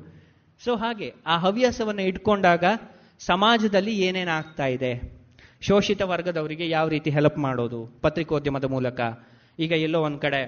[0.60, 2.64] ಸೊ ಹಾಗೆ, ಆ ಹವ್ಯಾಸವನ್ನು ಇಟ್ಕೊಂಡಾಗ
[3.18, 4.92] ಸಮಾಜದಲ್ಲಿ ಏನೇನಾಗ್ತಾ ಇದೆ?
[5.60, 7.80] ಶೋಷಿತ ವರ್ಗದವರಿಗೆ ಯಾವ ರೀತಿ ಹೆಲ್ಪ್ ಮಾಡೋದು?
[8.02, 9.00] ಪತ್ರಿಕೋದ್ಯಮದ ಮೂಲಕ.
[9.58, 10.40] ಈಗ ಎಲ್ಲೋ ಒಂದು ಕಡೆ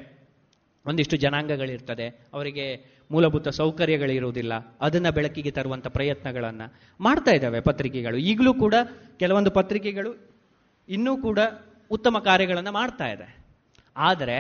[0.87, 2.07] ಒಂದಿಷ್ಟು ಜನಾಂಗಗಳಿರ್ತದೆ.
[2.33, 2.67] ಅವರಿಗೆ
[3.15, 6.63] ಮೂಲಭೂತ ಸೌಕರ್ಯಗಳಿರುವುದಿಲ್ಲ, ಅದನ್ನ ಬೆಳಕಿಗೆ ತರುವಂಥ ಪ್ರಯತ್ನಗಳನ್ನ
[7.01, 8.19] ಮಾಡ್ತಾ ಇದ್ದಾವೆ ಪತ್ರಿಕೆಗಳು.
[8.31, 8.75] ಈಗಲೂ ಕೂಡ
[9.19, 10.13] ಕೆಲವೊಂದು ಪತ್ರಿಕೆಗಳು
[10.89, 11.39] ಇನ್ನೂ ಕೂಡ
[11.91, 13.29] ಉತ್ತಮ ಕಾರ್ಯಗಳನ್ನು ಮಾಡ್ತಾ ಇದೆ.
[13.97, 14.39] ಆದರೆ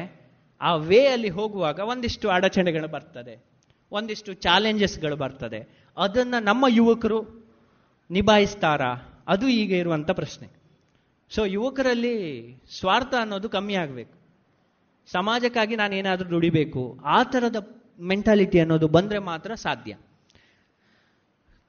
[0.60, 3.34] ಆ ವೇ ಅಲ್ಲಿ ಹೋಗುವಾಗ ಒಂದಿಷ್ಟು ಅಡಚಣೆಗಳು ಬರ್ತದೆ,
[3.92, 5.60] ಒಂದಿಷ್ಟು ಚಾಲೆಂಜಸ್ಗಳು ಬರ್ತದೆ.
[5.96, 7.18] ಅದನ್ನು ನಮ್ಮ ಯುವಕರು
[8.10, 8.90] ನಿಭಾಯಿಸ್ತಾರಾ?
[9.28, 10.48] ಅದು ಈಗ ಇರುವಂಥ ಪ್ರಶ್ನೆ.
[11.30, 12.16] ಸೊ ಯುವಕರಲ್ಲಿ
[12.78, 14.14] ಸ್ವಾರ್ಥ ಅನ್ನೋದು ಕಮ್ಮಿ ಆಗಬೇಕು.
[15.08, 17.58] ಸಮಾಜಕ್ಕಾಗಿ ನಾನು ಏನಾದರೂ ದುಡಿಬೇಕು, ಆ ಥರದ
[17.98, 19.94] ಮೆಂಟಾಲಿಟಿ ಅನ್ನೋದು ಬಂದರೆ ಮಾತ್ರ ಸಾಧ್ಯ.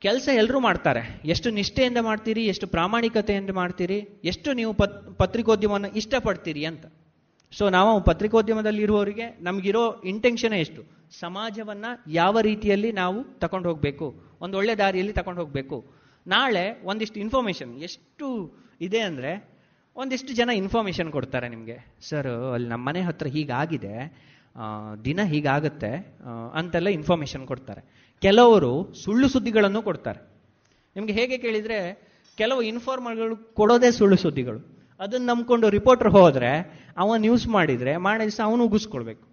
[0.02, 1.22] ಕೆಲಸ ಎಲ್ಲರೂ ಮಾಡ್ತಾರೆ.
[1.26, 6.86] ಎಷ್ಟು ನಿಷ್ಠೆಯಿಂದ ಮಾಡ್ತೀರಿ, ಎಷ್ಟು ಪ್ರಾಮಾಣಿಕತೆಯಿಂದ ಮಾಡ್ತೀರಿ, ಎಷ್ಟು ನೀವು ಪತ್, ಪತ್ರಿಕೋದ್ಯಮವನ್ನು ಇಷ್ಟಪಡ್ತೀರಿ ಅಂತ.
[7.52, 10.84] ಸೊ ನಾವು ಪತ್ರಿಕೋದ್ಯಮದಲ್ಲಿ ಇರುವವರಿಗೆ ನಮಗಿರೋ ಇಂಟೆನ್ಷನ್ ಎಷ್ಟು?
[11.20, 14.16] ಸಮಾಜವನ್ನು ಯಾವ ರೀತಿಯಲ್ಲಿ ನಾವು ತಗೊಂಡು ಹೋಗಬೇಕು?
[14.42, 15.86] ಒಂದು ಒಳ್ಳೆ ದಾರಿಯಲ್ಲಿ ತಗೊಂಡು ಹೋಗಬೇಕು.
[16.28, 18.28] ನಾಳೆ ಒಂದಿಷ್ಟು ಇನ್ಫಾರ್ಮೇಷನ್ ಎಷ್ಟು
[18.82, 19.56] ಇದೆ ಅಂದರೆ
[19.96, 22.00] ಒಂದಿಷ್ಟು ಜನ ಇನ್ಫಾರ್ಮೇಷನ್ ಕೊಡ್ತಾರೆ ನಿಮಗೆ.
[22.02, 24.26] ಸರ್, ಅಲ್ಲಿ ನಮ್ಮ ಮನೆ ಹತ್ರ ಹೀಗಾಗಿದೆ.
[25.06, 26.18] ದಿನ ಹೀಗಾಗತ್ತೆ
[26.54, 27.82] ಅಂತೆಲ್ಲ ಇನ್ಫಾರ್ಮೇಶನ್ ಕೊಡ್ತಾರೆ.
[28.22, 30.22] ಕೆಲವರು ಸುಳ್ಳು ಸುದ್ದಿಗಳನ್ನು ಕೊಡ್ತಾರೆ.
[30.96, 31.80] ನಿಮಗೆ ಹೇಗೆ ಕೇಳಿದರೆ,
[32.38, 34.60] ಕೆಲವು ಇನ್ಫಾರ್ಮರ್ಗಳು ಕೊಡೋದೇ ಸುಳ್ಳು ಸುದ್ದಿಗಳು.
[35.00, 39.28] ಅದನ್ನ ನಂಬ್ಕೊಂಡು ರಿಪೋರ್ಟರ್ ಹೋದರೆ, ಅವ ನ್ಯೂಸ್ ಮಾಡಿದರೆ ಮಾಡಿದ ದಿವಸ ಅವನು ಉಗಿಸ್ಕೊಳ್ಬೇಕು.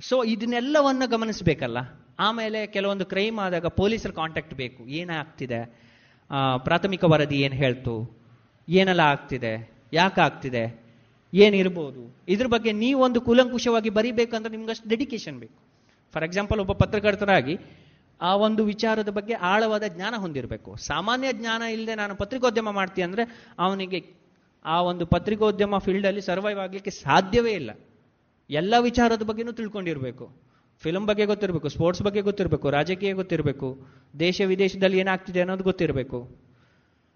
[0.00, 1.78] ಸೊ ಇದನ್ನೆಲ್ಲವನ್ನ ಗಮನಿಸಬೇಕಲ್ಲ?
[2.18, 4.88] ಆಮೇಲೆ ಕೆಲವೊಂದು ಕ್ರೈಮ್ ಆದಾಗ ಪೊಲೀಸರ ಕಾಂಟ್ಯಾಕ್ಟ್ ಬೇಕು.
[4.88, 5.88] ಏನಾಗ್ತಿದೆ
[6.58, 8.18] ಪ್ರಾಥಮಿಕ ವರದಿ ಏನು ಹೇಳ್ತು?
[8.68, 9.72] ಏನೆಲ್ಲ ಆಗ್ತಿದೆ?
[9.92, 10.87] ಯಾಕೆ ಆಗ್ತಿದೆ
[11.32, 12.02] ಏನಿರ್ಬೋದು?
[12.28, 15.58] ಇದ್ರ ಬಗ್ಗೆ ನೀವೊಂದು ಕೂಲಂಕುಷವಾಗಿ ಬರಿಬೇಕಂತ ನಿಮ್ಗೆ ಅಷ್ಟು ಡೆಡಿಕೇಶನ್ ಬೇಕು.
[16.12, 17.58] ಫಾರ್ ಎಕ್ಸಾಂಪಲ್ ಒಬ್ಬ ಪತ್ರಕರ್ತರಾಗಿ
[18.20, 20.76] ಆ ಒಂದು ವಿಚಾರದ ಬಗ್ಗೆ ಆಳವಾದ ಜ್ಞಾನ ಹೊಂದಿರಬೇಕು.
[20.76, 24.00] ಸಾಮಾನ್ಯ ಜ್ಞಾನ ಇಲ್ಲದೆ ನಾನು ಪತ್ರಿಕೋದ್ಯಮ ಮಾಡ್ತೀನಿ ಅಂದರೆ ಅವನಿಗೆ
[24.64, 27.70] ಆ ಒಂದು ಪತ್ರಿಕೋದ್ಯಮ ಫೀಲ್ಡಲ್ಲಿ ಸರ್ವೈವ್ ಆಗಲಿಕ್ಕೆ ಸಾಧ್ಯವೇ ಇಲ್ಲ.
[28.50, 30.48] ಎಲ್ಲ ವಿಚಾರದ ಬಗ್ಗೆನೂ ತಿಳ್ಕೊಂಡಿರಬೇಕು.
[30.82, 33.78] ಫಿಲಮ್ ಬಗ್ಗೆ ಗೊತ್ತಿರಬೇಕು ಸ್ಪೋರ್ಟ್ಸ್ ಬಗ್ಗೆ ಗೊತ್ತಿರಬೇಕು, ರಾಜಕೀಯ ಗೊತ್ತಿರಬೇಕು,
[34.18, 36.47] ದೇಶ ವಿದೇಶದಲ್ಲಿ ಏನಾಗ್ತಿದೆ ಅನ್ನೋದು ಗೊತ್ತಿರಬೇಕು.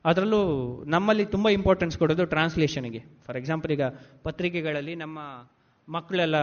[0.05, 3.83] ಅದರಲ್ಲೂ ನಮ್ಮಲ್ಲಿ ತುಂಬ ಇಂಪಾರ್ಟೆನ್ಸ್ ಕೊಡೋದು ಟ್ರಾನ್ಸ್ಲೇಷನ್ಗೆ ಫಾರ್ ಎಕ್ಸಾಂಪಲ್ ಈಗ
[4.23, 5.19] ಪತ್ರಿಕೆಗಳಲ್ಲಿ ನಮ್ಮ
[5.89, 6.37] ಮಕ್ಕಳೆಲ್ಲ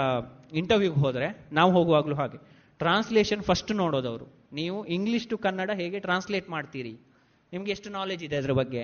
[0.50, 2.38] ಇಂಟರ್ವ್ಯೂಗೆ ಹೋದರೆ, ನಾವು ಹೋಗುವಾಗಲೂ ಹಾಗೆ.
[2.78, 6.98] ಟ್ರಾನ್ಸ್ಲೇಷನ್ ಫಸ್ಟ್ ನೋಡೋದವರು ನೀವು ಇಂಗ್ಲೀಷ್ ಟು ಕನ್ನಡ ಹೇಗೆ ಟ್ರಾನ್ಸ್ಲೇಟ್ ಮಾಡ್ತೀರಿ?
[7.54, 8.84] ನಿಮ್ಗೆ ಎಷ್ಟು ನಾಲೆಜ್ ಇದೆ ಅದ್ರ ಬಗ್ಗೆ?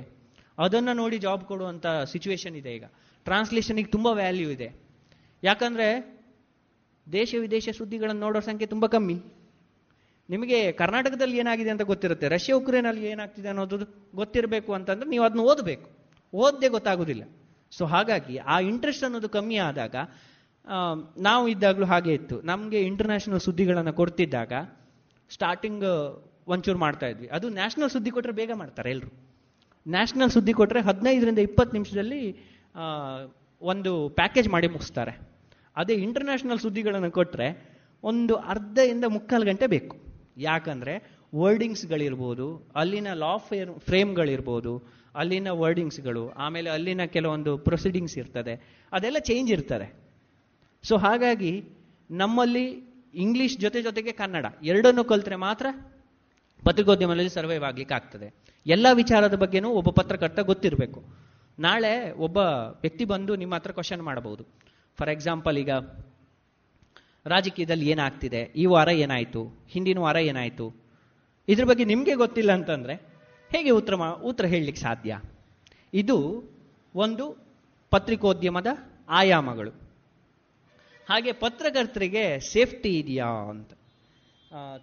[0.57, 2.83] ಅದನ್ನು ನೋಡಿ ಜಾಬ್ ಕೊಡುವಂಥ ಸಿಚುವೇಶನ್ ಇದೆ ಈಗ.
[3.23, 4.71] ಟ್ರಾನ್ಸ್ಲೇಷನಿಗೆ ತುಂಬ ವ್ಯಾಲ್ಯೂ ಇದೆ.
[5.43, 6.19] ಯಾಕಂದರೆ
[7.11, 9.21] ದೇಶ ವಿದೇಶ ಸುದ್ದಿಗಳನ್ನು ನೋಡೋ ಸಂಖ್ಯೆ ತುಂಬ ಕಮ್ಮಿ.
[10.29, 12.27] ನಿಮಗೆ ಕರ್ನಾಟಕದಲ್ಲಿ ಏನಾಗಿದೆ ಅಂತ ಗೊತ್ತಿರುತ್ತೆ?
[12.27, 13.77] ರಷ್ಯಾ ಉಕ್ರೇನಲ್ಲಿ ಏನಾಗ್ತಿದೆ ಅನ್ನೋದು
[14.15, 15.87] ಗೊತ್ತಿರಬೇಕು ಅಂತಂದ್ರೆ ನೀವು ಅದನ್ನ ಓದಬೇಕು.
[16.33, 17.23] ಓದದೆ ಗೊತ್ತಾಗೋದಿಲ್ಲ.
[17.71, 19.95] ಸೊ ಹಾಗಾಗಿ ಆ ಇಂಟ್ರೆಸ್ಟ್ ಅನ್ನೋದು ಕಮ್ಮಿ ಆದಾಗ
[21.17, 22.41] ನಾವು ಇದ್ದಾಗಲೂ ಹಾಗೆ ಇತ್ತು.
[22.41, 24.53] ನಮಗೆ ಇಂಟರ್ನ್ಯಾಷನಲ್ ಸುದ್ದಿಗಳನ್ನು ಕೊಡ್ತಿದ್ದಾಗ
[25.29, 25.85] ಸ್ಟಾರ್ಟಿಂಗ್
[26.47, 27.27] ಒಂಚೂರು ಮಾಡ್ತಾ ಇದ್ವಿ.
[27.27, 29.11] ಅದು ನ್ಯಾಷನಲ್ ಸುದ್ದಿ ಕೊಟ್ಟರೆ ಬೇಗ ಮಾಡ್ತಾರೆ ಎಲ್ಲರೂ
[29.87, 32.21] ನ್ಯಾಷನಲ್ ಸುದ್ದಿ ಕೊಟ್ಟರೆ ಹದಿನೈದರಿಂದ ಇಪ್ಪತ್ತು ನಿಮಿಷದಲ್ಲಿ
[33.61, 35.13] ಒಂದು ಪ್ಯಾಕೇಜ್ ಮಾಡಿ ಮುಗಿಸ್ತಾರೆ.
[35.77, 37.47] ಅದೇ ಇಂಟರ್ನ್ಯಾಷನಲ್ ಸುದ್ದಿಗಳನ್ನು ಕೊಟ್ಟರೆ
[38.03, 39.95] ಒಂದು ಅರ್ಧದಿಂದ ಮುಕ್ಕಾಲು ಗಂಟೆ ಬೇಕು.
[40.37, 40.93] ಯಾಕಂದರೆ
[41.35, 44.73] ವರ್ಡಿಂಗ್ಸ್ಗಳಿರ್ಬೋದು ಅಲ್ಲಿನ ಲಾ ಫೇರ್ ಫ್ರೇಮ್ಗಳಿರ್ಬೋದು
[45.15, 48.53] ಅಲ್ಲಿನ ವರ್ಡಿಂಗ್ಸ್ಗಳು ಆಮೇಲೆ ಅಲ್ಲಿನ ಕೆಲವೊಂದು ಪ್ರೊಸೀಡಿಂಗ್ಸ್ ಇರ್ತದೆ,
[48.91, 49.87] ಅದೆಲ್ಲ ಚೇಂಜ್ ಇರ್ತದೆ.
[50.83, 51.63] ಸೊ ಹಾಗಾಗಿ
[52.11, 52.65] ನಮ್ಮಲ್ಲಿ
[53.13, 55.65] ಇಂಗ್ಲಿಷ್ ಜೊತೆ ಜೊತೆಗೆ ಕನ್ನಡ ಎರಡನ್ನು ಕಲ್ತ್ರೆ ಮಾತ್ರ
[56.65, 58.27] ಪತ್ರಿಕೋದ್ಯಮದಲ್ಲಿ ಸರ್ವೈವ್ ಆಗ್ಲಿಕ್ಕೆ ಆಗ್ತದೆ.
[58.65, 61.03] ಎಲ್ಲ ವಿಚಾರದ ಬಗ್ಗೆನೂ ಒಬ್ಬ ಪತ್ರಕರ್ತ ಗೊತ್ತಿರಬೇಕು.
[61.59, 62.37] ನಾಳೆ ಒಬ್ಬ
[62.81, 64.43] ವ್ಯಕ್ತಿ ಬಂದು ನಿಮ್ಮ ಹತ್ರ ಕ್ವಶನ್ ಮಾಡಬಹುದು
[64.99, 65.69] ಫಾರ್ ಎಕ್ಸಾಂಪಲ್ ಈಗ
[67.25, 68.41] ರಾಜಕೀಯದಲ್ಲಿ ಏನಾಗ್ತಿದೆ?
[68.61, 69.41] ಈ ವಾರ ಏನಾಯಿತು?
[69.73, 70.65] ಹಿಂದಿನ ವಾರ ಏನಾಯಿತು?
[71.47, 72.95] ಇದ್ರ ಬಗ್ಗೆ ನಿಮಗೆ ಗೊತ್ತಿಲ್ಲ ಅಂತಂದರೆ
[73.51, 73.95] ಹೇಗೆ ಉತ್ತರ
[74.29, 75.17] ಉತ್ತರ ಹೇಳಲಿಕ್ಕೆ ಸಾಧ್ಯ?
[75.93, 76.17] ಇದು
[76.95, 77.25] ಒಂದು
[77.91, 78.69] ಪತ್ರಿಕೋದ್ಯಮದ
[79.19, 79.73] ಆಯಾಮಗಳು.
[81.07, 83.71] ಹಾಗೆ ಪತ್ರಕರ್ತರಿಗೆ ಸೇಫ್ಟಿ ಇದೆಯಾ ಅಂತ.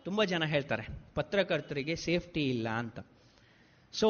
[0.04, 2.98] ತುಂಬ ಜನ ಹೇಳ್ತಾರೆ, ಪತ್ರಕರ್ತರಿಗೆ ಸೇಫ್ಟಿ ಇಲ್ಲ ಅಂತ.
[3.94, 4.08] ಸೊ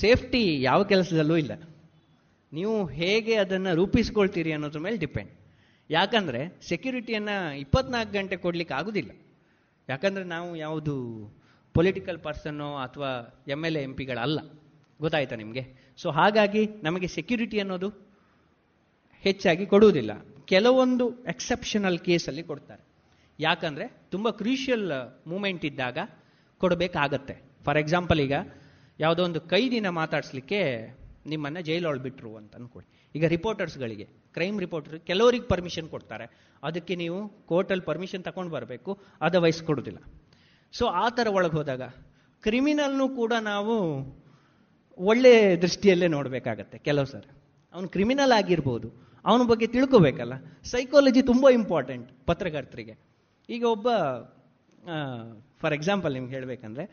[0.00, 1.54] ಸೇಫ್ಟಿ ಯಾವ ಕೆಲಸದಲ್ಲೂ ಇಲ್ಲ.
[2.52, 5.32] ನೀವು ಹೇಗೆ ಅದನ್ನು ರೂಪಿಸ್ಕೊಳ್ತೀರಿ ಅನ್ನೋದ್ರ ಮೇಲೆ ಡಿಪೆಂಡ್.
[5.90, 9.10] ಯಾಕಂದರೆ ಸೆಕ್ಯೂರಿಟಿಯನ್ನು ಇಪ್ಪತ್ನಾಲ್ಕು ಗಂಟೆ ಕೊಡಲಿಕ್ಕೆ ಆಗೋದಿಲ್ಲ.
[9.88, 10.94] ಯಾಕಂದರೆ ನಾವು ಯಾವುದು
[11.74, 14.40] ಪೊಲಿಟಿಕಲ್ ಪರ್ಸನ್ನು ಅಥವಾ ಎಂ ಎಲ್ ಎ ಎಂ ಪಿಗಳಲ್ಲ
[15.00, 15.94] ಗೊತ್ತಾಯ್ತಾ ನಿಮಗೆ?
[15.96, 17.88] ಸೊ ಹಾಗಾಗಿ ನಮಗೆ ಸೆಕ್ಯೂರಿಟಿ ಅನ್ನೋದು
[19.22, 20.10] ಹೆಚ್ಚಾಗಿ ಕೊಡುವುದಿಲ್ಲ.
[20.44, 22.82] ಕೆಲವೊಂದು ಎಕ್ಸೆಪ್ಷನಲ್ ಕೇಸಲ್ಲಿ ಕೊಡ್ತಾರೆ.
[23.40, 24.92] ಯಾಕಂದರೆ ತುಂಬ ಕ್ರೂಷಿಯಲ್
[25.26, 25.98] ಮೂಮೆಂಟ್ ಇದ್ದಾಗ
[26.58, 27.42] ಕೊಡಬೇಕಾಗತ್ತೆ.
[27.64, 28.32] ಫಾರ್ ಎಕ್ಸಾಂಪಲ್ ಈಗ
[29.00, 30.88] ಯಾವುದೋ ಒಂದು ಕೈದಿನ ಮಾತಾಡಿಸ್ಲಿಕ್ಕೆ
[31.26, 32.99] ನಿಮ್ಮನ್ನು ಜೈಲೊಳಗೆ ಅಂತ ಅನ್ಕೊಳ್ಳಿ.
[33.14, 36.26] ಈಗ ರಿಪೋರ್ಟರ್ಸ್ಗಳಿಗೆ ಕ್ರೈಮ್ ರಿಪೋರ್ಟರ್ ಕೆಲವರಿಗೆ ಪರ್ಮಿಷನ್ ಕೊಡ್ತಾರೆ.
[36.62, 39.98] ಅದಕ್ಕೆ ನೀವು ಕೋರ್ಟಲ್ಲಿ ಪರ್ಮಿಷನ್ ತಗೊಂಡು ಬರಬೇಕು ಅದರ್ವೈಸ್ ಕೊಡೋದಿಲ್ಲ.
[40.72, 41.82] ಸೊ ಆ ಥರ ಒಳಗೆ ಹೋದಾಗ
[42.42, 43.74] ಕ್ರಿಮಿನಲ್ನು ಕೂಡ ನಾವು
[44.98, 46.78] ಒಳ್ಳೆ ದೃಷ್ಟಿಯಲ್ಲೇ ನೋಡಬೇಕಾಗತ್ತೆ.
[46.78, 47.26] ಕೆಲವು ಸರ್,
[47.74, 48.88] ಅವನು ಕ್ರಿಮಿನಲ್ ಆಗಿರ್ಬೋದು,
[49.24, 50.32] ಅವನ ಬಗ್ಗೆ ತಿಳ್ಕೋಬೇಕಲ್ಲ.
[50.64, 52.94] ಸೈಕಾಲಜಿ ತುಂಬ ಇಂಪಾರ್ಟೆಂಟ್ ಪತ್ರಕರ್ತರಿಗೆ.
[53.48, 53.88] ಈಗ ಒಬ್ಬ
[55.60, 56.90] ಫಾರ್ ಎಕ್ಸಾಂಪಲ್ ನಿಮ್ಗೆ ಹೇಳಬೇಕಂದ್ರೆ,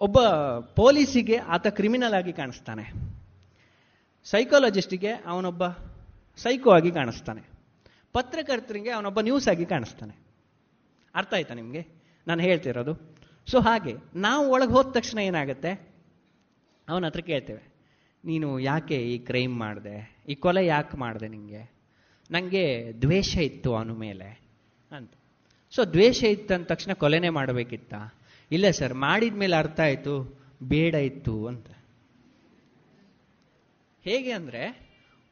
[0.00, 0.20] ಒಬ್ಬ
[0.76, 3.19] ಪೊಲೀಸಿಗೆ ಆತ ಕ್ರಿಮಿನಲ್ ಆಗಿ ಕಾಣಿಸ್ತಾನೆ.
[4.26, 5.62] ಸೈಕಾಲಜಿಸ್ಟಿಗೆ ಅವನೊಬ್ಬ
[6.38, 7.42] ಸೈಕೋ ಆಗಿ ಕಾಣಿಸ್ತಾನೆ.
[8.12, 10.14] ಪತ್ರಕರ್ತರಿಗೆ ಅವನೊಬ್ಬ ನ್ಯೂಸ್ ಆಗಿ ಕಾಣಿಸ್ತಾನೆ.
[11.14, 11.82] ಅರ್ಥ ಆಯ್ತಾ ನಿಮಗೆ?
[12.26, 12.94] ನಾನು ಹೇಳ್ತಿರೋದು
[13.48, 15.72] ಸೊ ಹಾಗೆ, ನಾವು ಒಳಗೆ ಹೋದ ತಕ್ಷಣ ಏನಾಗುತ್ತೆ?
[16.88, 17.62] ಅವನ ಹತ್ರ ಕೇಳ್ತೇವೆ,
[18.24, 19.96] ನೀನು ಯಾಕೆ ಈ ಕ್ರೈಮ್ ಮಾಡಿದೆ?
[20.28, 21.62] ಈ ಕೊಲೆ ಯಾಕೆ ಮಾಡಿದೆ ನಿಮಗೆ
[22.30, 24.28] ನನಗೆ ದ್ವೇಷ ಇತ್ತು ಅವನ ಮೇಲೆ.
[24.92, 25.12] ಅಂತ.
[25.72, 27.94] ಸೊ ದ್ವೇಷ ಇತ್ತು ಅಂದ ತಕ್ಷಣ ಕೊಲೆನೇ ಮಾಡಬೇಕಿತ್ತ?
[28.50, 30.14] ಇಲ್ಲ ಸರ್ ಮಾಡಿದ ಮೇಲೆ ಅರ್ಥ ಆಯಿತು,
[30.62, 31.68] ಬೇಡ ಇತ್ತು ಅಂತ.
[34.06, 34.62] ಹೇಗೆ ಅಂದರೆ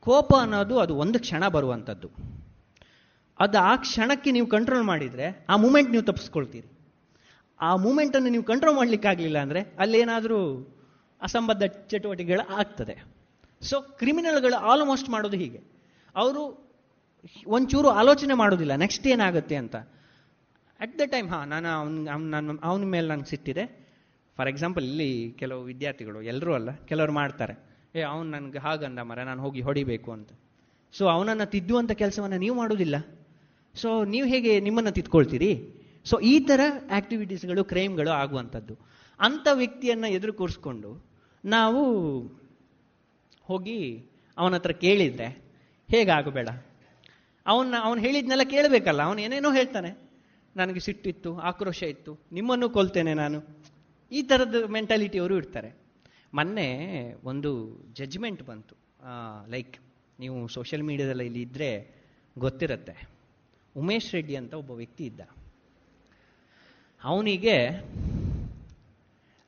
[0.06, 2.08] ಕೋಪ ಅನ್ನೋದು ಅದು ಒಂದು ಕ್ಷಣ ಬರುವಂಥದ್ದು.
[3.44, 6.68] ಅದು ಆ ಕ್ಷಣಕ್ಕೆ ನೀವು ಕಂಟ್ರೋಲ್ ಮಾಡಿದರೆ, ಆ ಮೂಮೆಂಟ್ ನೀವು ತಪ್ಪಿಸ್ಕೊಳ್ತೀರಿ
[7.60, 10.38] ಆ ಮೂಮೆಂಟನ್ನು ನೀವು ಕಂಟ್ರೋಲ್ ಮಾಡಲಿಕ್ಕಾಗಲಿಲ್ಲ ಅಂದರೆ ಅಲ್ಲೇನಾದರೂ
[11.20, 12.94] ಅಸಂಬದ್ಧ ಚಟುವಟಿಕೆಗಳು ಆಗ್ತದೆ.
[13.68, 15.60] ಸೊ ಕ್ರಿಮಿನಲ್ಗಳು ಆಲ್ಮೋಸ್ಟ್ ಮಾಡೋದು ಹೀಗೆ.
[16.14, 16.42] ಅವರು
[17.56, 19.76] ಒಂಚೂರು ಆಲೋಚನೆ ಮಾಡೋದಿಲ್ಲ ನೆಕ್ಸ್ಟ್ ಏನಾಗುತ್ತೆ ಅಂತ.
[20.80, 23.64] ಅಟ್ ದ ಟೈಮ್ ಹಾಂ, ನಾನು ಅವ್ನ ನನ್ನ ಅವನ ಮೇಲೆ ನನಗೆ ಸಿಟ್ಟಿದೆ.
[24.36, 27.56] ಫಾರ್ ಎಕ್ಸಾಂಪಲ್ ಇಲ್ಲಿ ಕೆಲವು ವಿದ್ಯಾರ್ಥಿಗಳು, ಎಲ್ಲರೂ ಅಲ್ಲ, ಕೆಲವರು ಮಾಡ್ತಾರೆ.
[27.94, 30.30] ಏ, ಅವನು ನನಗೆ ಹಾಗಂದ ಮರ ನಾನು ಹೋಗಿ ಹೊಡಿಬೇಕು ಅಂತ.
[30.92, 32.96] ಸೊ ಅವನನ್ನು ತಿದ್ದುವಂಥ ಕೆಲಸವನ್ನು ನೀವು ಮಾಡೋದಿಲ್ಲ.
[33.74, 35.78] ಸೊ ನೀವು ಹೇಗೆ ನಿಮ್ಮನ್ನು ತಿದ್ಕೊಳ್ತೀರಿ?
[36.04, 36.60] ಸೊ ಈ ಥರ
[36.90, 38.74] ಆ್ಯಕ್ಟಿವಿಟೀಸ್ಗಳು ಕ್ರೈಮ್ಗಳು ಆಗುವಂಥದ್ದು.
[39.20, 41.08] ಅಂಥ ವ್ಯಕ್ತಿಯನ್ನು ಎದುರು ಕೂರಿಸ್ಕೊಂಡು
[41.44, 41.82] ನಾವು
[43.44, 44.04] ಹೋಗಿ
[44.38, 45.42] ಅವನ ಹತ್ರ ಕೇಳಿದರೆ,
[45.88, 46.48] ಹೇಗಾಗಬೇಡ?
[47.46, 49.98] ಅವನ್ನ, ಅವನು ಹೇಳಿದ್ನೆಲ್ಲ ಕೇಳಬೇಕಲ್ಲ, ಅವನು ಏನೇನೋ ಹೇಳ್ತಾನೆ.
[50.56, 53.58] ನನಗೆ ಸಿಟ್ಟಿತ್ತು, ಆಕ್ರೋಶ ಇತ್ತು, ನಿಮ್ಮನ್ನು ಕೊಲ್ತೇನೆ ನಾನು.
[54.12, 55.87] ಈ ಥರದ ಮೆಂಟಾಲಿಟಿ ಅವರು ಇರ್ತಾರೆ
[56.34, 56.68] ಮೊನ್ನೆ
[57.24, 57.50] ಒಂದು
[57.92, 58.76] ಜಡ್ಜ್ಮೆಂಟ್ ಬಂತು.
[59.50, 59.78] ಲೈಕ್
[60.18, 61.90] ನೀವು ಸೋಷಿಯಲ್ ಮೀಡಿಯಾದಲ್ಲಿ ಇಲ್ಲಿ ಇದ್ದರೆ
[62.38, 63.08] ಗೊತ್ತಿರುತ್ತೆ.
[63.76, 65.20] ಉಮೇಶ್ ರೆಡ್ಡಿ ಅಂತ ಒಬ್ಬ ವ್ಯಕ್ತಿ ಇದ್ದ.
[67.04, 67.56] ಅವನಿಗೆ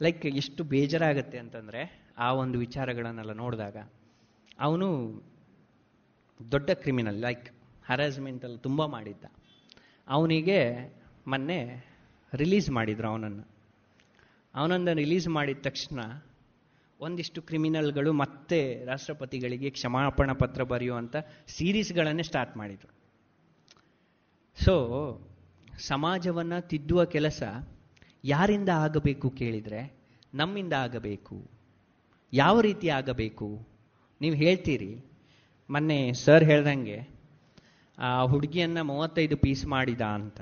[0.02, 3.77] ಲೈಕ್ ಎಷ್ಟು ಬೇಜಾರಾಗತ್ತೆ ಅಂತಂದರೆ, ಆ ಒಂದು ವಿಚಾರಗಳನ್ನೆಲ್ಲ ನೋಡಿದಾಗ,
[4.61, 5.23] ಅವನು
[6.52, 7.51] ದೊಡ್ಡ ಕ್ರಿಮಿನಲ್ ಲೈಕ್
[7.89, 9.24] ಹರಾಸ್ಮೆಂಟಲ್ಲಿ ತುಂಬ ಮಾಡಿದ್ದ.
[10.09, 10.59] ಅವನಿಗೆ
[11.27, 11.86] ಮೊನ್ನೆ
[12.35, 13.44] ರಿಲೀಸ್ ಮಾಡಿದ್ರು ಅವನನ್ನು.
[14.55, 16.01] ಅವನನ್ನು ರಿಲೀಸ್ ಮಾಡಿದ ತಕ್ಷಣ
[17.01, 21.16] ಒಂದಿಷ್ಟು ಕ್ರಿಮಿನಲ್ಗಳು ಮತ್ತೆ ರಾಷ್ಟ್ರಪತಿಗಳಿಗೆ ಕ್ಷಮಾಪಣಾ ಪತ್ರ ಬರೆಯುವಂಥ
[21.47, 23.01] ಸೀರೀಸ್ಗಳನ್ನೇ ಸ್ಟಾರ್ಟ್ ಮಾಡಿದರು.
[24.64, 24.74] ಸೊ
[25.78, 27.43] ಸಮಾಜವನ್ನು ತಿದ್ದುವ ಕೆಲಸ
[28.24, 29.93] ಯಾರಿಂದ ಆಗಬೇಕು ಕೇಳಿದರೆ
[30.35, 31.51] ನಮ್ಮಿಂದ ಆಗಬೇಕು.
[32.32, 33.68] ಯಾವ ರೀತಿ ಆಗಬೇಕು?
[34.20, 35.05] ನೀವು ಹೇಳ್ತೀರಿ.
[35.70, 37.09] ಮೊನ್ನೆ ಸರ್ ಹೇಳ್ದಂಗೆ,
[37.98, 40.40] ಆ ಹುಡುಗಿಯನ್ನು ಮೂವತ್ತೈದು ಪೀಸ್ ಮಾಡಿದ ಅಂತ.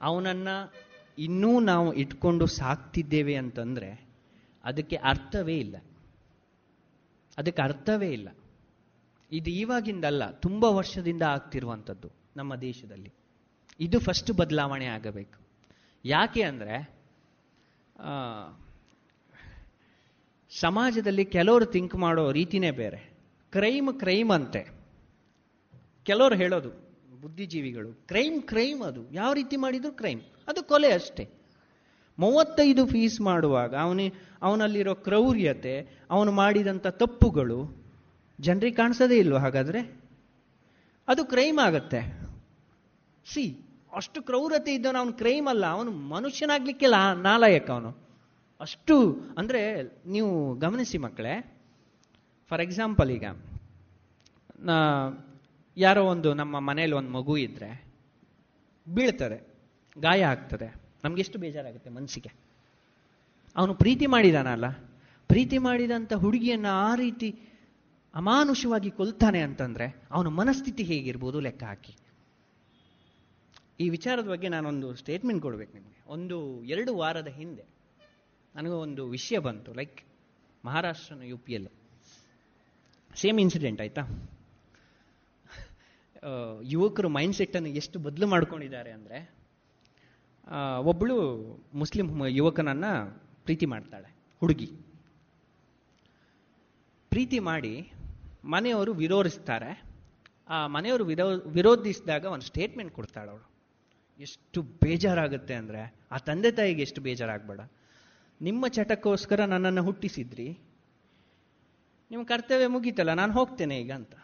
[0.00, 0.74] ಅವನನ್ನು
[1.18, 4.03] ಇನ್ನೂ ನಾವು ಇಟ್ಕೊಂಡು ಸಾಕ್ತಿದ್ದೇವೆ ಅಂತಂದರೆ
[4.64, 5.76] ಅದಕ್ಕೆ ಅರ್ಥವೇ ಇಲ್ಲ.
[7.38, 8.28] ಅದಕ್ಕೆ ಅರ್ಥವೇ ಇಲ್ಲ.
[9.32, 13.12] ಇದು ಇವಾಗಿಂದಲ್ಲ ತುಂಬ ವರ್ಷದಿಂದ ಆಗ್ತಿರುವಂಥದ್ದು ನಮ್ಮ ದೇಶದಲ್ಲಿ.
[13.80, 15.38] ಇದು ಫಸ್ಟ್ ಬದಲಾವಣೆ ಆಗಬೇಕು.
[16.04, 16.94] ಯಾಕೆ ಅಂದರೆ
[20.60, 23.00] ಸಮಾಜದಲ್ಲಿ ಕೆಲವರು ಥಿಂಕ್ ಮಾಡೋ ರೀತಿನೇ ಬೇರೆ.
[23.50, 24.62] ಕ್ರೈಮ್ ಕ್ರೈಮ್ ಅಂತೆ.
[26.04, 26.70] ಕೆಲವರು ಹೇಳೋದು,
[27.20, 29.12] ಬುದ್ಧಿಜೀವಿಗಳು, ಕ್ರೈಮ್ ಕ್ರೈಮ್ ಅದು.
[29.12, 30.20] ಯಾವ ರೀತಿ ಮಾಡಿದ್ರು ಕ್ರೈಮ್.
[30.48, 31.28] ಅದು ಕೊಲೆ ಅಷ್ಟೇ.
[32.18, 34.12] ಮೂವತ್ತೈದು ಫೀಸ್ ಮಾಡುವಾಗ, ಅವನಿ
[34.46, 35.74] ಅವನಲ್ಲಿರೋ ಕ್ರೌರ್ಯತೆ,
[36.10, 37.58] ಅವನು ಮಾಡಿದಂಥ ತಪ್ಪುಗಳು
[38.38, 39.80] ಜನರಿಗೆ ಕಾಣಿಸೋದೇ ಇಲ್ವ ಹಾಗಾದರೆ?
[41.08, 42.00] ಅದು ಕ್ರೈಮ್ ಆಗತ್ತೆ.
[43.26, 43.44] ಸಿ,
[43.96, 47.90] ಅಷ್ಟು ಕ್ರೌರತೆ ಇದ್ದವನು ಅವನು ಕ್ರೈಮ್ ಅಲ್ಲ, ಅವನು ಮನುಷ್ಯನಾಗ್ಲಿಕ್ಕೆ ಲಾ ನಾಲಾಯಕ ಅವನು.
[48.60, 48.96] ಅಷ್ಟು,
[49.38, 49.60] ಅಂದರೆ
[50.06, 51.34] ನೀವು ಗಮನಿಸಿ ಮಕ್ಕಳೇ,
[52.50, 53.24] ಫಾರ್ ಎಕ್ಸಾಂಪಲ್ ಈಗ
[55.76, 57.70] ಯಾರೋ ಒಂದು ನಮ್ಮ ಮನೇಲಿ ಒಂದು ಮಗು ಇದ್ದರೆ
[58.86, 59.38] ಬೀಳ್ತದೆ,
[59.96, 60.68] ಗಾಯ ಆಗ್ತದೆ.
[61.04, 62.30] ನಮಗೆಷ್ಟು ಬೇಜಾರಾಗುತ್ತೆ ಮನಸ್ಸಿಗೆ
[63.56, 64.68] ಅವನು ಪ್ರೀತಿ ಮಾಡಿದಾನಲ್ಲ?
[65.28, 67.28] ಪ್ರೀತಿ ಮಾಡಿದಂಥ ಹುಡುಗಿಯನ್ನು ಆ ರೀತಿ
[68.14, 71.94] ಅಮಾನುಷವಾಗಿ ಕೊಲ್ತಾನೆ ಅಂತಂದರೆ ಅವನ ಮನಸ್ಥಿತಿ ಹೇಗಿರ್ಬೋದು ಲೆಕ್ಕ ಹಾಕಿ.
[73.80, 76.02] ಈ ವಿಚಾರದ ಬಗ್ಗೆ ನಾನೊಂದು ಸ್ಟೇಟ್ಮೆಂಟ್ ಕೊಡ್ಬೇಕು ನಿಮಗೆ.
[76.06, 77.64] ಒಂದು ಎರಡು ವಾರದ ಹಿಂದೆ
[78.54, 80.00] ನನಗೆ ಒಂದು ವಿಷಯ ಬಂತು like
[80.64, 81.66] ಮಹಾರಾಷ್ಟ್ರನ U P L
[83.16, 84.02] same incident ಆಯ್ತಾ?
[86.62, 89.18] ಯುವಕರು ಮೈಂಡ್ ಸೆಟ್ಟನ್ನು ಎಷ್ಟು ಬದಲು ಮಾಡ್ಕೊಂಡಿದ್ದಾರೆ ಅಂದರೆ
[90.80, 91.16] ಒಬ್ಬಳು
[91.74, 94.08] ಮುಸ್ಲಿಂ ಯುವಕನನ್ನು ಪ್ರೀತಿ ಮಾಡ್ತಾಳೆ,
[94.42, 94.68] ಹುಡುಗಿ.
[97.12, 97.74] ಪ್ರೀತಿ ಮಾಡಿ
[98.44, 99.72] ಮನೆಯವರು ವಿರೋಧಿಸ್ತಾರೆ.
[100.48, 103.46] ಆ ಮನೆಯವರು ವಿರೋ, ವಿರೋಧಿಸಿದಾಗ ಒಂದು ಸ್ಟೇಟ್ಮೆಂಟ್ ಕೊಡ್ತಾಳೆ ಅವಳು.
[104.20, 107.60] ಎಷ್ಟು ಬೇಜಾರಾಗುತ್ತೆ ಅಂದರೆ, ಆ ತಂದೆ ತಾಯಿಗೆ ಎಷ್ಟು ಬೇಜಾರಾಗಬೇಡ.
[108.40, 110.48] ನಿಮ್ಮ ಚಟಕ್ಕೋಸ್ಕರ ನನ್ನನ್ನು ಹುಟ್ಟಿಸಿದ್ರಿ.
[112.10, 114.14] ನಿಮ್ಮ ಕರ್ತವ್ಯ ಮುಗೀತಲ್ಲ, ನಾನು ಹೋಗ್ತೇನೆ ಈಗ ಅಂತ.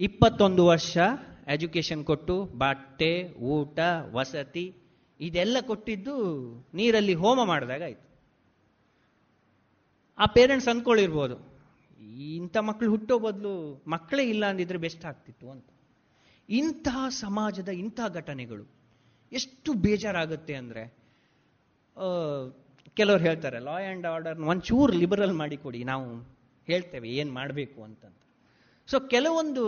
[0.00, 0.96] ಇಪ್ಪತ್ತೊಂದು ವರ್ಷ
[1.48, 3.12] ಎಜುಕೇಶನ್ ಕೊಟ್ಟು ಬಟ್ಟೆ,
[3.50, 3.78] ಊಟ,
[4.12, 4.64] ವಸತಿ
[5.20, 6.14] ಇದೆಲ್ಲ ಕೊಟ್ಟಿದ್ದು
[6.78, 8.06] ನೀರಲ್ಲಿ ಹೋಮ ಮಾಡಿದಾಗ ಆಯ್ತು.
[10.18, 11.36] ಆ ಪೇರೆಂಟ್ಸ್ ಅಂದ್ಕೊಳ್ಳಿರ್ಬೋದು
[12.38, 13.52] ಇಂಥ ಮಕ್ಕಳು ಹುಟ್ಟೋ ಬದಲು
[13.94, 15.68] ಮಕ್ಕಳೇ ಇಲ್ಲ ಅಂದಿದ್ರೆ ಬೆಸ್ಟ್ ಆಗ್ತಿತ್ತು ಅಂತ.
[16.48, 18.64] ಇಂತಹ ಸಮಾಜದ ಇಂಥ ಘಟನೆಗಳು
[19.32, 20.84] ಎಷ್ಟು ಬೇಜಾರಾಗುತ್ತೆ ಅಂದರೆ
[22.96, 26.06] ಕೆಲವ್ರು ಹೇಳ್ತಾರೆ ಲಾ ಆ್ಯಂಡ್ ಆರ್ಡರ್ ಒಂಚೂರು ಲಿಬರಲ್ ಮಾಡಿ ಕೊಡಿ, ನಾವು
[26.68, 28.20] ಹೇಳ್ತೇವೆ, ಏನು ಮಾಡಬೇಕು ಅಂತಂತ.
[28.88, 29.64] ಸೊ ಕೆಲವೊಂದು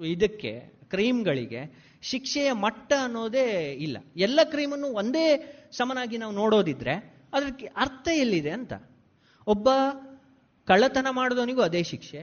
[0.00, 0.52] ಇದಕ್ಕೆ
[0.92, 1.62] ಕ್ರೈಮ್ಗಳಿಗೆ
[2.02, 3.46] ಶಿಕ್ಷೆಯ ಮಟ್ಟ ಅನ್ನೋದೇ
[3.86, 3.96] ಇಲ್ಲ.
[4.16, 5.24] ಎಲ್ಲ ಕ್ರೈಮನ್ನು ಒಂದೇ
[5.78, 6.94] ಸಮನಾಗಿ ನಾವು ನೋಡೋದಿದ್ರೆ
[7.32, 8.72] ಅದಕ್ಕೆ ಅರ್ಥ ಎಲ್ಲಿದೆ ಅಂತ?
[9.46, 9.68] ಒಬ್ಬ
[10.68, 12.20] ಕಳ್ಳತನ ಮಾಡಿದವನಿಗೂ ಅದೇ ಶಿಕ್ಷೆ,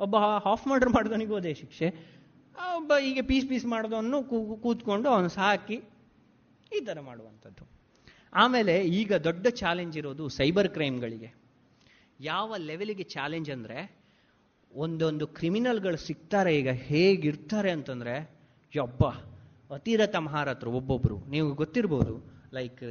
[0.00, 0.16] ಒಬ್ಬ
[0.46, 1.88] ಹಾಫ್ ಮರ್ಡರ್ ಮಾಡಿದವನಿಗೂ ಅದೇ ಶಿಕ್ಷೆ
[2.76, 4.18] ಒಬ್ಬ ಹೀಗೆ ಪೀಸ್ ಪೀಸ್ ಮಾಡಿದವನು
[4.62, 5.76] ಕೂತ್ಕೊಂಡು ಅವನು ಸಾಕಿ
[6.76, 7.64] ಈ ಥರ ಮಾಡುವಂಥದ್ದು.
[8.32, 11.30] ಆಮೇಲೆ ಈಗ ದೊಡ್ಡ ಚಾಲೆಂಜ್ ಇರೋದು ಸೈಬರ್ ಕ್ರೈಮ್ಗಳಿಗೆ
[12.20, 13.78] ಯಾವ ಲೆವೆಲಿಗೆ ಚಾಲೆಂಜ್ ಅಂದರೆ
[14.72, 18.14] ಒಂದೊಂದು ಕ್ರಿಮಿನಲ್ಗಳು ಸಿಗ್ತಾರೆ ಈಗ ಹೇಗಿರ್ತಾರೆ ಅಂತಂದರೆ
[18.74, 19.04] ಯಬ್ಬ.
[19.76, 22.14] ಅತಿರಥ ಮಹಾರಥರು ಒಬ್ಬೊಬ್ಬರು ನೀವು ಗೊತ್ತಿರ್ಬೋದು
[22.52, 22.84] ಲೈಕ್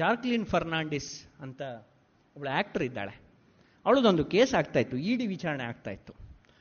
[0.00, 1.10] ಜಾರ್ಕ್ಲಿನ್ ಫರ್ನಾಂಡಿಸ್
[1.40, 1.62] ಅಂತ
[2.36, 3.14] ಒಬ್ಬಳು ಆ್ಯಕ್ಟರ್ ಇದ್ದಾಳೆ.
[3.86, 6.12] ಅವಳದೊಂದು ಕೇಸ್ ಆಗ್ತಾಯಿತ್ತು ಡಿ ವಿಚಾರಣೆ ಆಗ್ತಾಯಿತ್ತು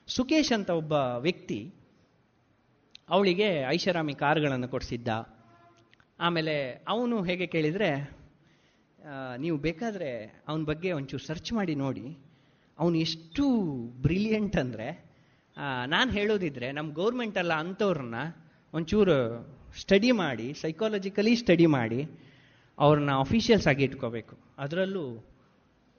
[0.08, 0.94] ಸುಕೇಶ್ ಅಂತ ಒಬ್ಬ
[1.28, 1.60] ವ್ಯಕ್ತಿ
[3.10, 5.10] ಅವಳಿಗೆ ಐಷಾರಾಮಿ ಕಾರ್ಗಳನ್ನು ಕೊಡಿಸಿದ್ದ.
[6.20, 6.56] ಆಮೇಲೆ
[6.88, 7.90] ಅವನು ಹೇಗೆ ಕೇಳಿದರೆ
[9.38, 10.10] ನೀವು ಬೇಕಾದರೆ
[10.48, 12.06] ಅವನ ಬಗ್ಗೆ ಒಂಚೂರು ಸರ್ಚ್ ಮಾಡಿ ನೋಡಿ.
[12.80, 13.44] ಅವನು ಎಷ್ಟು
[14.06, 14.88] ಬ್ರಿಲಿಯಂಟ್ ಅಂದರೆ
[15.58, 18.16] ನಾನು ಹೇಳೋದಿದ್ರೆ ನಮ್ಮ ಗೌರ್ಮೆಂಟ್ ಅಂಥವ್ರನ್ನ
[18.74, 19.18] ಒಂಚೂರು
[19.80, 22.02] ಸ್ಟಡಿ ಮಾಡಿ ಸೈಕಾಲಜಿಕಲಿ ಸ್ಟಡಿ ಮಾಡಿ
[22.80, 24.36] ಅವ್ರನ್ನ ಅಫಿಷಿಯಲ್ಸ್ ಆಗಿ ಇಟ್ಕೋಬೇಕು.
[24.58, 25.04] ಅದರಲ್ಲೂ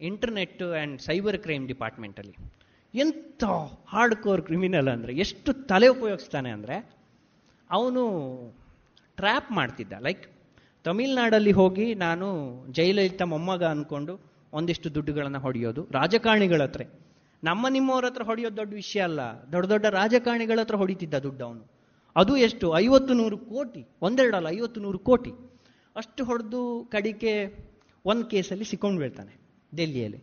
[0.00, 2.34] ಇಂಟರ್ನೆಟ್ ಆ್ಯಂಡ್ ಸೈಬರ್ ಕ್ರೈಮ್ ಡಿಪಾರ್ಟ್ಮೆಂಟಲ್ಲಿ
[2.94, 3.44] ಎಂಥ
[3.88, 6.76] ಹಾರ್ಡ್ ಕೋರ್ ಕ್ರಿಮಿನಲ್ ಅಂದರೆ, ಎಷ್ಟು ತಲೆ ಉಪಯೋಗಿಸ್ತಾನೆ ಅಂದರೆ,
[7.70, 8.02] ಅವನು
[9.16, 9.92] ಟ್ರ್ಯಾಪ್ ಮಾಡ್ತಿದ್ದ.
[10.00, 10.24] ಲೈಕ್
[10.84, 12.26] ತಮಿಳ್ನಾಡಲ್ಲಿ ಹೋಗಿ ನಾನು
[12.72, 14.14] ಜಯಲಲಿತಾ ಮೊಮ್ಮಗ ಅಂದ್ಕೊಂಡು
[14.52, 16.82] ಒಂದಿಷ್ಟು ದುಡ್ಡುಗಳನ್ನು ಹೊಡೆಯೋದು ರಾಜಕಾರಣಿಗಳ ಹತ್ರ
[17.48, 19.20] ನಮ್ಮ ನಿಮ್ಮವ್ರ ಹತ್ರ ಹೊಡೆಯೋದು ದೊಡ್ಡ ವಿಷಯ ಅಲ್ಲ.
[19.52, 21.64] ದೊಡ್ಡ ದೊಡ್ಡ ರಾಜಕಾರಣಿಗಳ ಹತ್ರ ಹೊಡಿತಿದ್ದ ದುಡ್ಡು ಅವನು.
[22.16, 22.66] ಅದು ಎಷ್ಟು?
[22.76, 23.82] ಐವತ್ತು ನೂರು ಕೋಟಿ.
[24.02, 25.32] ಒಂದೆರಡಲ್ಲ, ಐವತ್ತು ನೂರು ಕೋಟಿ.
[25.96, 26.60] ಅಷ್ಟು ಹೊಡೆದು
[26.92, 27.32] ಕಡಿಕೆ
[28.04, 29.34] ಒಂದು ಕೇಸಲ್ಲಿ ಸಿಕ್ಕೊಂಡು ಬೀಳ್ತಾನೆ
[29.76, 30.20] ಡೆಲ್ಲಿಯಲ್ಲಿ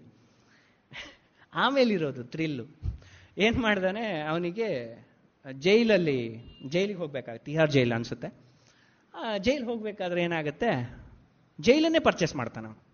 [1.54, 2.66] ಆಮೇಲಿರೋದು ಥ್ರಿಲ್ಲು
[3.38, 4.04] ಏನು ಮಾಡ್ದಾನೆ?
[4.32, 4.68] ಅವನಿಗೆ
[5.60, 6.20] ಜೈಲಲ್ಲಿ,
[6.68, 7.46] ಜೈಲಿಗೆ ಹೋಗ್ಬೇಕಾಗುತ್ತೆ.
[7.52, 8.30] ತಿಹಾರ್ ಜೈಲ್ ಅನಿಸುತ್ತೆ.
[9.40, 10.72] ಜೈಲ್ ಹೋಗ್ಬೇಕಾದ್ರೆ ಏನಾಗುತ್ತೆ?
[11.60, 12.91] ಜೈಲನ್ನೇ ಪರ್ಚೇಸ್ ಮಾಡ್ತಾನೆ ಅವನು.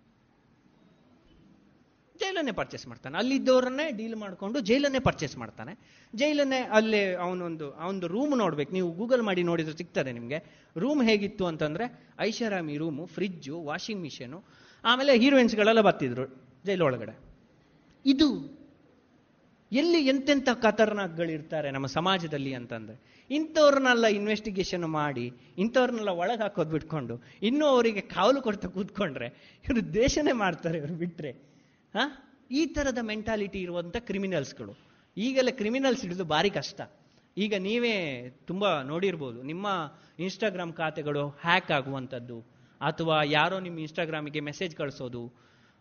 [2.20, 3.18] ಜೈಲನ್ನೇ ಪರ್ಚೇಸ್ ಮಾಡ್ತಾನೆ.
[3.18, 5.74] ಅಲ್ಲಿದ್ದವರನ್ನೇ ಡೀಲ್ ಮಾಡಿಕೊಂಡು ಜೈಲನ್ನೇ ಪರ್ಚೇಸ್ ಮಾಡ್ತಾನೆ.
[6.16, 8.74] ಜೈಲನ್ನೇ ಅಲ್ಲಿ ಅವನೊಂದು ಅವನೊಂದು ರೂಮ್ ನೋಡ್ಬೇಕು.
[8.74, 10.70] ನೀವು ಗೂಗಲ್ ಮಾಡಿ ನೋಡಿದ್ರೆ ಸಿಗ್ತದೆ ನಿಮಗೆ.
[10.78, 14.44] ರೂಮ್ ಹೇಗಿತ್ತು ಅಂತಂದ್ರೆ ಐಷಾರಾಮಿ ರೂಮು ಫ್ರಿಜ್ಜು ವಾಷಿಂಗ್ ಮಿಷಿನು
[14.86, 16.26] ಆಮೇಲೆ ಹೀರೋಯಿನ್ಸ್ಗಳೆಲ್ಲ ಬರ್ತಿದ್ರು
[16.66, 17.20] ಜೈಲೊಳಗಡೆ.
[18.06, 18.58] ಇದು
[19.72, 23.18] ಎಲ್ಲಿ ಎಂತೆಂಥ ಖತರ್ನಾಕ್ಗಳಿರ್ತಾರೆ ನಮ್ಮ ಸಮಾಜದಲ್ಲಿ ಅಂತಂದ್ರೆ.
[23.30, 29.28] ಇಂಥವ್ರನ್ನೆಲ್ಲ ಇನ್ವೆಸ್ಟಿಗೇಷನ್ ಮಾಡಿ, ಇಂಥವ್ರನ್ನೆಲ್ಲ ಒಳಗೆ ಹಾಕೋದು ಬಿಟ್ಕೊಂಡು, ಇನ್ನೂ ಅವರಿಗೆ ಕಾವಲು ಕೊಡ್ತಾ ಕೂತ್ಕೊಂಡ್ರೆ,
[29.70, 31.32] ಇವರು ದೇಶನೇ ಮಾಡ್ತಾರೆ, ಇವರು ಬಿಟ್ರೆ.
[31.32, 31.47] ಹಾ
[32.60, 34.74] ಈ ಥರದ ಮೆಂಟಾಲಿಟಿ ಇರುವಂಥ ಕ್ರಿಮಿನಲ್ಸ್ಗಳು
[35.18, 36.82] ಈಗೆಲ್ಲ ಕ್ರಿಮಿನಲ್ಸ್ ಹಿಡಿದು ಭಾರಿ ಕಷ್ಟ.
[37.38, 37.96] ಈಗ ನೀವೇ
[38.50, 39.68] ತುಂಬ ನೋಡಿರ್ಬೋದು, ನಿಮ್ಮ
[40.26, 42.38] ಇನ್ಸ್ಟಾಗ್ರಾಮ್ ಖಾತೆಗಳು ಹ್ಯಾಕ್ ಆಗುವಂಥದ್ದು
[42.82, 45.24] ಅಥವಾ ಯಾರೋ ನಿಮ್ಮ ಇನ್ಸ್ಟಾಗ್ರಾಮಿಗೆ ಮೆಸೇಜ್ ಕಳಿಸೋದು,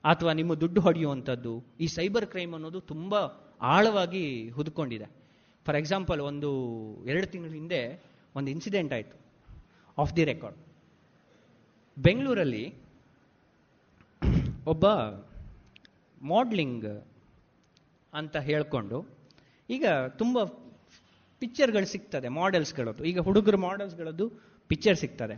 [0.05, 1.53] ಅಥವಾ ನಿಮ್ಮ ದುಡ್ಡು ಹೊಡೆಯುವಂಥದ್ದು
[1.85, 3.15] ಈ ಸೈಬರ್ ಕ್ರೈಮ್ ಅನ್ನೋದು ತುಂಬ
[3.75, 4.25] ಆಳವಾಗಿ
[4.57, 5.09] ಹುದುಕೊಂಡಿದೆ.
[5.67, 6.51] ಫಾರ್ ಎಕ್ಸಾಂಪಲ್ ಒಂದು
[7.11, 7.81] ಎರಡು ತಿಂಗಳ ಹಿಂದೆ
[8.39, 9.17] ಒಂದು ಇನ್ಸಿಡೆಂಟ್ ಆಯಿತು
[9.99, 10.59] ಆಫ್ ದಿ ರೆಕಾರ್ಡ್
[11.97, 12.65] ಬೆಂಗಳೂರಲ್ಲಿ
[14.73, 14.87] ಒಬ್ಬ
[16.23, 16.87] ಮಾಡ್ಲಿಂಗ್
[18.13, 18.99] ಅಂತ ಹೇಳ್ಕೊಂಡು,
[19.71, 19.87] ಈಗ
[20.21, 20.45] ತುಂಬ
[21.39, 24.29] ಪಿಕ್ಚರ್ಗಳು ಸಿಗ್ತದೆ ಮಾಡೆಲ್ಸ್ಗಳದ್ದು ಈಗ ಹುಡುಗರು ಮಾಡೆಲ್ಸ್ಗಳದ್ದು
[24.71, 25.37] ಪಿಕ್ಚರ್ ಸಿಗ್ತದೆ.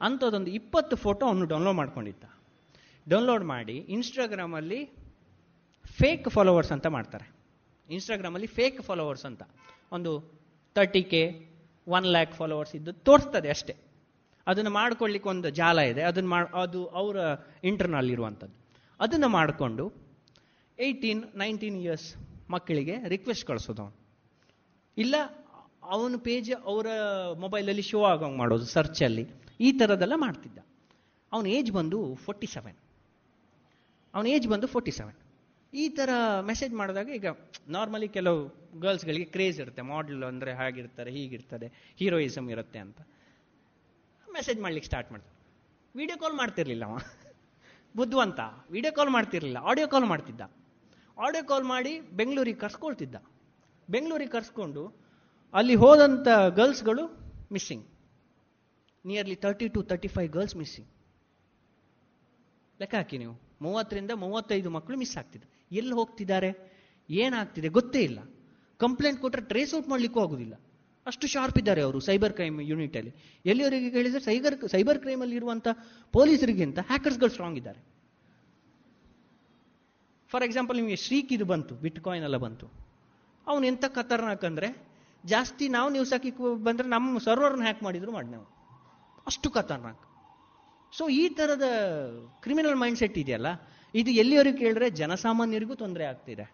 [0.00, 2.24] ಅಂಥದ್ದೊಂದು ಇಪ್ಪತ್ತು ಫೋಟೋ ಅವನು ಡೌನ್ಲೋಡ್ ಮಾಡ್ಕೊಂಡಿದ್ದ.
[3.08, 4.80] ಡೌನ್ಲೋಡ್ ಮಾಡಿ ಇನ್ಸ್ಟಾಗ್ರಾಮಲ್ಲಿ
[6.00, 7.26] ಫೇಕ್ ಫಾಲೋವರ್ಸ್ ಅಂತ ಮಾಡ್ತಾರೆ.
[7.88, 9.42] ಇನ್ಸ್ಟಾಗ್ರಾಮಲ್ಲಿ ಫೇಕ್ ಫಾಲೋವರ್ಸ್ ಅಂತ.
[9.92, 10.12] ಒಂದು
[10.74, 11.22] thirty K
[11.86, 13.76] one lakh followers ಇದ್ದು ತೋರಿಸ್ತದೆ ಅಷ್ಟೇ.
[14.46, 16.02] ಅದನ್ನು ಮಾಡ್ಕೊಳ್ಳಿಕ್ಕೆ ಒಂದು ಜಾಲ ಇದೆ.
[16.02, 17.16] ಅದನ್ನು ಮಾ ಅದು ಅವರ
[17.64, 18.56] ಇಂಟರ್ನಲ್ ಇರುವಂಥದ್ದು
[19.00, 20.05] ಅದನ್ನು ಮಾಡಿಕೊಂಡು
[20.78, 22.08] ಏಯ್ಟೀನ್ ನೈನ್ಟೀನ್ ಇಯರ್ಸ್
[22.54, 23.96] ಮಕ್ಕಳಿಗೆ ರಿಕ್ವೆಸ್ಟ್ ಕಳಿಸೋದು ಅವನು
[24.96, 25.14] ಇಲ್ಲ,
[25.94, 26.86] ಅವನ ಪೇಜ್ ಅವರ
[27.44, 29.24] ಮೊಬೈಲಲ್ಲಿ ಶೋ ಆಗೋಂಗೆ ಮಾಡೋದು ಸರ್ಚಲ್ಲಿ
[29.66, 30.58] ಈ ಥರದೆಲ್ಲ ಮಾಡ್ತಿದ್ದ.
[31.32, 32.78] ಅವನ ಏಜ್ ಬಂದು ಫೋರ್ಟಿ ಸೆವೆನ್
[34.14, 35.18] ಅವನ ಏಜ್ ಬಂದು ಫೋರ್ಟಿ ಸೆವೆನ್
[35.72, 36.10] ಈ ಥರ
[36.50, 37.28] ಮೆಸೇಜ್ ಮಾಡಿದಾಗ ಈಗ
[37.76, 38.40] ನಾರ್ಮಲಿ ಕೆಲವು
[38.84, 39.82] ಗರ್ಲ್ಸ್ಗಳಿಗೆ ಕ್ರೇಜ್ ಇರುತ್ತೆ.
[39.92, 41.66] ಮಾಡಲ್ ಅಂದರೆ ಹಾಗಿರ್ತಾರೆ ಹೀಗಿರ್ತಾರೆ
[42.00, 42.98] ಹೀರೋಯಿಸಮ್ ಇರುತ್ತೆ ಅಂತ.
[44.28, 45.34] ಮೆಸೇಜ್ ಮಾಡ್ಲಿಕ್ಕೆ ಸ್ಟಾರ್ಟ್ ಮಾಡ್ತಾರೆ
[45.94, 46.96] ವಿಡಿಯೋ ಕಾಲ್ ಮಾಡ್ತಿರ್ಲಿಲ್ಲ ಅವ.
[47.94, 48.40] ಬುದ್ಧಿವಂತ.
[48.76, 49.58] Video call ಮಾಡ್ತಿರ್ಲಿಲ್ಲ.
[49.70, 50.42] ಆಡಿಯೋ ಕಾಲ್ ಮಾಡ್ತಿದ್ದ.
[51.18, 53.16] ಆಡಿಯೋ ಕಾಲ್ ಮಾಡಿ ಬೆಂಗಳೂರಿಗೆ ಕರ್ಸ್ಕೊಳ್ತಿದ್ದ.
[53.90, 54.82] ಬೆಂಗಳೂರಿಗೆ ಕರ್ಸ್ಕೊಂಡು
[55.54, 57.04] ಅಲ್ಲಿ ಹೋದಂಥ ಗರ್ಲ್ಸ್ಗಳು
[57.52, 57.86] missing
[59.04, 60.88] nearly thirty to thirty five girls missing
[62.80, 63.34] ಲೆಕ್ಕ ಹಾಕಿ ನೀವು.
[63.62, 65.46] ಮೂವತ್ತರಿಂದ ಮೂವತ್ತೈದು ಮಕ್ಕಳು ಮಿಸ್ ಆಗ್ತಿದೆ.
[65.72, 66.50] ಎಲ್ಲಿ ಹೋಗ್ತಿದ್ದಾರೆ?
[67.10, 67.68] ಏನಾಗ್ತಿದೆ?
[67.68, 68.18] ಗೊತ್ತೇ ಇಲ್ಲ.
[68.80, 70.54] ಕಂಪ್ಲೇಂಟ್ ಕೊಟ್ಟರೆ ಟ್ರೇಸ್ ಔಟ್ ಮಾಡಲಿಕ್ಕೂ ಆಗೋದಿಲ್ಲ.
[71.06, 73.12] ಅಷ್ಟು ಶಾರ್ಪ್ ಇದ್ದಾರೆ ಅವರು ಸೈಬರ್ ಕ್ರೈಮ್ ಯೂನಿಟಲ್ಲಿ
[73.44, 75.68] ಎಲ್ಲಿವರೆಗೆ ಹೇಳಿದರೆ ಸೈಬರ್ ಸೈಬರ್ ಕ್ರೈಮಲ್ಲಿ ಇರುವಂಥ
[76.12, 77.95] ಪೊಲೀಸರಿಗಿಂತ ಹ್ಯಾಕರ್ಸ್ಗಳು ಸ್ಟ್ರಾಂಗ್ ಇದ್ದಾರೆ.
[80.36, 82.66] ಫಾರ್ ಎಕ್ಸಾಂಪಲ್ ನಿಮಗೆ ಶ್ರೀಕ್ ಇದು ಬಂತು ಬಿಟ್ ಕಾಯಿನ್ ಎಲ್ಲ ಬಂತು.
[83.46, 84.68] ಅವನು ಎಂಥ ಖತರ್ನಾಕ್ ಅಂದರೆ,
[85.24, 86.30] ಜಾಸ್ತಿ ನಾವು ನ್ಯೂಸ್ ಹಾಕಿ
[86.66, 88.46] ಬಂದರೆ ನಮ್ಮ ಸರ್ವರ್ನ ಹ್ಯಾಕ್ ಮಾಡಿದ್ರು ಮಾಡಿ ನಾವು
[89.30, 90.02] ಅಷ್ಟು ಖತರ್ನಾಕ್.
[90.96, 91.68] ಸೊ ಈ ಥರದ
[92.44, 93.48] ಕ್ರಿಮಿನಲ್ ಮೈಂಡ್ ಸೆಟ್ ಇದೆಯಲ್ಲ,
[93.94, 96.46] ಇದು ಎಲ್ಲಿಯವರಿಗೆ ಕೇಳಿದ್ರೆ ಜನಸಾಮಾನ್ಯರಿಗೂ ತೊಂದರೆ ಆಗ್ತಿದೆ.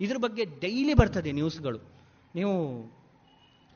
[0.00, 1.80] ಇದ್ರ ಬಗ್ಗೆ ಡೈಲಿ ಬರ್ತದೆ ನ್ಯೂಸ್ಗಳು
[2.38, 2.54] ನೀವು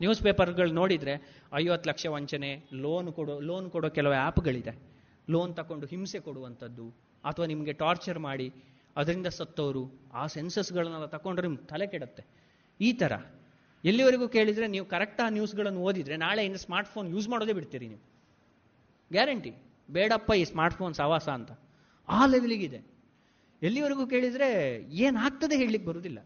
[0.05, 1.15] ನ್ಯೂಸ್ ಪೇಪರ್ಗಳು ನೋಡಿದರೆ,
[1.63, 2.53] ಐವತ್ತು ಲಕ್ಷ ವಂಚನೆ
[2.87, 4.75] ಲೋನ್ ಕೊಡೋ ಲೋನ್ ಕೊಡೋ ಕೆಲವು ಆ್ಯಪ್ಗಳಿದೆ
[5.35, 6.89] ಲೋನ್ ತಗೊಂಡು ಹಿಂಸೆ ಕೊಡುವಂಥದ್ದು,
[7.25, 8.49] ಅಥವಾ ನಿಮಗೆ ಟಾರ್ಚರ್ ಮಾಡಿ
[8.99, 12.23] ಅದರಿಂದ ಸತ್ತವರು ಆ ಸೆನ್ಸಸ್ಗಳನ್ನೆಲ್ಲ ತಗೊಂಡ್ರೆ ನಿಮ್ಗೆ ತಲೆ ಕೆಡುತ್ತೆ.
[12.81, 13.13] ಈ ಥರ
[13.85, 18.03] ಎಲ್ಲಿವರೆಗೂ ಕೇಳಿದರೆ ನೀವು ಕರೆಕ್ಟ್ ಆ ನ್ಯೂಸ್ಗಳನ್ನು ಓದಿದರೆ, ನಾಳೆ ಇನ್ನು ಸ್ಮಾರ್ಟ್ಫೋನ್ ಯೂಸ್ ಮಾಡೋದೇ ಬಿಡ್ತೀರಿ ನೀವು.
[19.13, 19.53] ಗ್ಯಾರಂಟಿ.
[19.91, 21.51] ಬೇಡಪ್ಪ ಈ ಸ್ಮಾರ್ಟ್ಫೋನ್ ಸವಾಸ ಅಂತ.
[22.09, 22.81] ಆ ಲೆವೆಲಿಗಿದೆ.
[23.63, 24.49] ಎಲ್ಲಿವರೆಗೂ ಕೇಳಿದರೆ
[24.97, 26.19] ಏನಾಗ್ತದೆ ಹೇಳಲಿಕ್ಕೆ ಬರೋದಿಲ್ಲ.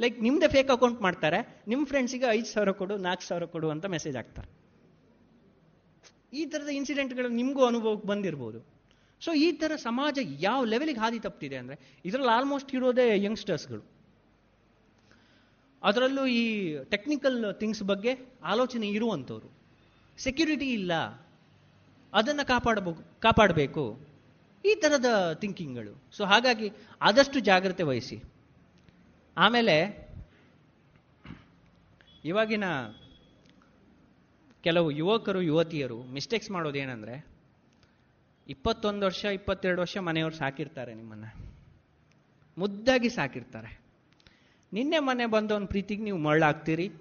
[0.00, 4.16] ಲೈಕ್ ನಿಮ್ಮದೇ ಫೇಕ್ ಅಕೌಂಟ್ ಮಾಡ್ತಾರೆ ನಿಮ್ಮ ಫ್ರೆಂಡ್ಸಿಗೆ ಐದು ಸಾವಿರ ಕೊಡು, ನಾಲ್ಕು ಸಾವಿರ ಕೊಡು ಅಂತ ಮೆಸೇಜ್
[4.16, 4.48] ಹಾಕ್ತಾರೆ.
[6.32, 8.81] ಈ ಥರದ ಇನ್ಸಿಡೆಂಟ್ಗಳು ನಿಮಗೂ ಅನುಭವಕ್ಕೆ ಬಂದಿರ್ಬೋದು.
[9.22, 13.82] ಸೊ ಈ ಥರ ಸಮಾಜ ಯಾವ ಲೆವೆಲಿಗೆ ಹಾದಿ ತಪ್ಪಿದೆ ಅಂದರೆ, ಇದರಲ್ಲಿ ಆಲ್ಮೋಸ್ಟ್ ಇರೋದೇ ಯಂಗ್ಸ್ಟರ್ಸ್ಗಳು
[15.82, 16.42] ಅದರಲ್ಲೂ ಈ
[16.84, 18.12] ಟೆಕ್ನಿಕಲ್ ಥಿಂಗ್ಸ್ ಬಗ್ಗೆ
[18.42, 19.50] ಆಲೋಚನೆ ಇರುವಂಥವ್ರು.
[20.18, 20.92] ಸೆಕ್ಯೂರಿಟಿ ಇಲ್ಲ.
[22.12, 23.84] ಅದನ್ನು ಕಾಪಾಡಬೇಕು ಕಾಪಾಡಬೇಕು.
[24.64, 28.18] ಈ ಥರದ ಥಿಂಕಿಂಗ್ಗಳು ಸೊ ಹಾಗಾಗಿ ಆದಷ್ಟು ಜಾಗ್ರತೆ ವಹಿಸಿ.
[29.36, 29.76] ಆಮೇಲೆ,
[32.24, 32.64] ಇವಾಗಿನ
[34.62, 37.31] ಕೆಲವು ಯುವಕರು, ಯುವತಿಯರು ಮಿಸ್ಟೇಕ್ಸ್ ಮಾಡೋದೇನೆಂದರೆ
[38.52, 41.24] ಇಪ್ಪತ್ತೊಂದು ವರ್ಷ, ಇಪ್ಪತ್ತೆರಡು ವರ್ಷ ಮನೆಯವರು ಸಾಕಿರ್ತಾರೆ ನಿಮ್ಮನ್ನ.
[42.58, 43.80] ಮುದ್ದಾಗಿ ಸಾಕಿರ್ತಾರೆ.
[44.72, 46.92] ನಿನ್ನೆ ಮನೆ ಬಂದವನ ಪ್ರೀತಿಗೆ ನೀವು ಮರಳಾಗ್ತೀರಿ,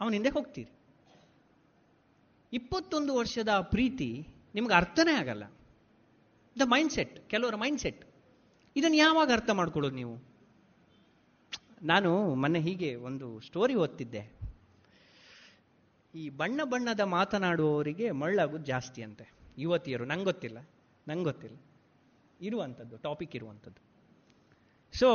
[0.00, 0.70] ಅವನ ಹಿಂದೆ ಹೋಗ್ತೀರಿ.
[2.52, 5.44] ಇಪ್ಪತ್ತೊಂದು ವರ್ಷದ ಪ್ರೀತಿ ನಿಮ್ಗೆ ಅರ್ಥನೇ ಆಗಲ್ಲ.
[6.58, 8.04] ದ ಮೈಂಡ್ ಸೆಟ್ ಕೆಲವರ ಮೈಂಡ್ ಸೆಟ್
[8.76, 10.22] ಇದನ್ನು ಯಾವಾಗ ಅರ್ಥ ಮಾಡ್ಕೊಳ್ಳೋದು ನೀವು?
[11.82, 14.32] ನಾನು ಮೊನ್ನೆ ಹೀಗೆ ಒಂದು ಸ್ಟೋರಿ ಓದ್ತಿದ್ದೆ.
[16.14, 19.32] ಈ ಬಣ್ಣ ಬಣ್ಣದ ಮಾತನಾಡುವವರಿಗೆ ಮಳ್ಳಾಗೋದು ಜಾಸ್ತಿ ಅಂತೆ.
[19.58, 20.58] ಯುವತಿಯರು ಗೊತ್ತಿಲ್ಲ.
[21.10, 21.56] ನಂಗೆ ಗೊತ್ತಿಲ್ಲ.
[22.40, 23.90] ಇರುವಂಥದ್ದು ಟಾಪಿಕ್ ಇರುವಂಥದ್ದು.
[24.98, 25.08] ಸೊ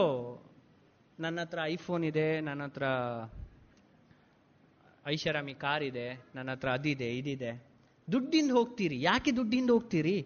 [1.19, 2.83] ನನ್ನ ಹತ್ರ ಐಫೋನ್ ಇದೆ, ನನ್ನ ಹತ್ರ
[5.07, 7.63] ಐಷಾರಾಮಿ ಕಾರ್ ಇದೆ, ನನ್ನ ಹತ್ರ ಅದಿದೆ ಇದಿದೆ
[8.11, 9.01] ದುಡ್ಡಿಂದ ಹೋಗ್ತೀರಿ.
[9.01, 10.25] ಯಾಕೆ ದುಡ್ಡಿಂದ ಹೋಗ್ತೀರಿ?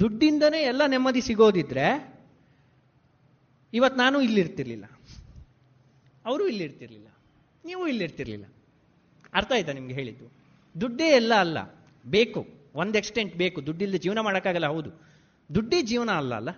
[0.00, 2.18] ದುಡ್ಡಿಂದನೇ ಎಲ್ಲ ನೆಮ್ಮದಿ ಸಿಗೋದಿದ್ರೆ
[3.74, 4.84] ಇವತ್ತು ನಾನು ಇಲ್ಲಿರ್ತಿರ್ಲಿಲ್ಲ.
[6.24, 7.08] ಅವರು ಇಲ್ಲಿರ್ತಿರ್ಲಿಲ್ಲ.
[7.64, 8.44] ನೀವು ಇಲ್ಲಿರ್ತಿರ್ಲಿಲ್ಲ.
[9.34, 10.32] ಅರ್ಥ ಆಯ್ತಾ ನಿಮ್ಗೆ ಹೇಳಿದ್ದು?
[10.80, 11.58] ದುಡ್ಡೇ ಎಲ್ಲ ಅಲ್ಲ.
[12.06, 12.57] ಬೇಕು.
[12.74, 13.66] ಒಂದು ಎಕ್ಸ್ಟೆಂಟ್ ಬೇಕು.
[13.66, 14.90] ದುಡ್ಡಿಲ್ಲದೆ ಜೀವನ ಮಾಡೋಕ್ಕಾಗಲ್ಲ, ಹೌದು.
[15.54, 16.50] ದುಡ್ಡೇ ಜೀವನ ಅಲ್ಲ ಅಲ್ಲ?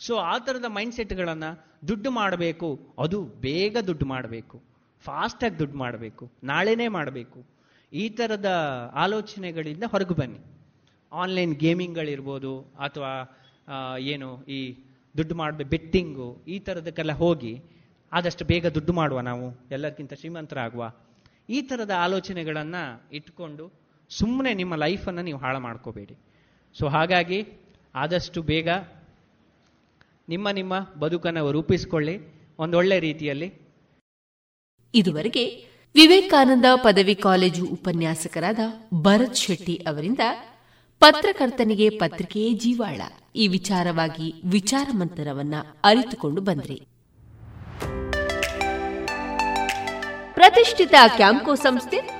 [0.00, 1.50] ಸೊ ಆ ಥರದ ಮೈಂಡ್ ಸೆಟ್ಗಳನ್ನು
[1.88, 2.94] ದುಡ್ಡು ಮಾಡಬೇಕು.
[2.98, 4.62] ಅದು ಬೇಗ ದುಡ್ಡು ಮಾಡಬೇಕು.
[5.04, 6.30] ಫಾಸ್ಟಾಗಿ ದುಡ್ಡು ಮಾಡಬೇಕು.
[6.42, 7.46] ನಾಳೆನೇ ಮಾಡಬೇಕು.
[7.92, 8.48] ಈ ಥರದ
[8.94, 10.40] ಆಲೋಚನೆಗಳಿಂದ ಹೊರಗೆ ಬನ್ನಿ.
[11.12, 13.12] ಆನ್ಲೈನ್ ಗೇಮಿಂಗ್ಗಳಿರ್ಬೋದು ಅಥವಾ
[13.98, 14.76] ಏನು, ಈ
[15.16, 17.62] ದುಡ್ಡು ಮಾಡಬೇಕು ಬೆಟ್ಟಿಂಗು ಈ ಥರದಕ್ಕೆಲ್ಲ ಹೋಗಿ
[18.12, 19.70] ಆದಷ್ಟು ಬೇಗ ದುಡ್ಡು ಮಾಡುವ ನಾವು.
[19.70, 20.94] ಎಲ್ಲರಿಗಿಂತ ಶ್ರೀಮಂತರಾಗುವ.
[21.48, 22.82] ಈ ಥರದ ಆಲೋಚನೆಗಳನ್ನು
[23.12, 23.79] ಇಟ್ಕೊಂಡು
[24.10, 26.16] ಸುಮ್ಮನೆ ನಿಮ್ಮ ಲೈಫನ್ನು ನೀವು ಹಾಳು ಮಾಡ್ಕೋಬೇಡಿ.
[26.78, 27.48] ಸೊ ಹಾಗಾಗಿ
[27.94, 28.68] ಆದಷ್ಟು ಬೇಗ
[30.28, 32.34] ನಿಮ್ಮ ನಿಮ್ಮ ಬದುಕನ್ನು ರೂಪಿಸಿಕೊಳ್ಳಿ.
[32.58, 33.54] ಒಂದೊಳ್ಳೆ ರೀತಿಯಲ್ಲಿ.
[34.94, 35.44] ಇದುವರೆಗೆ
[35.94, 38.58] ವಿವೇಕಾನಂದ ಪದವಿ ಕಾಲೇಜು ಉಪನ್ಯಾಸಕರಾದ
[39.02, 40.18] ಭರತ್ ಶೆಟ್ಟಿ ಅವರಿಂದ
[40.98, 43.00] ಪತ್ರಕರ್ತನಿಗೆ ಪತ್ರಿಕೆಯೇ ಜೀವಾಳ.
[43.36, 45.54] ಈ ವಿಚಾರವಾಗಿ ವಿಚಾರ ಮಂಥನವನ್ನ
[45.84, 46.82] ಅರಿತುಕೊಂಡು ಬಂದ್ರಿ.
[50.34, 52.19] ಪ್ರತಿಷ್ಠಿತ ಕ್ಯಾಂಕೋ ಸಂಸ್ಥೆ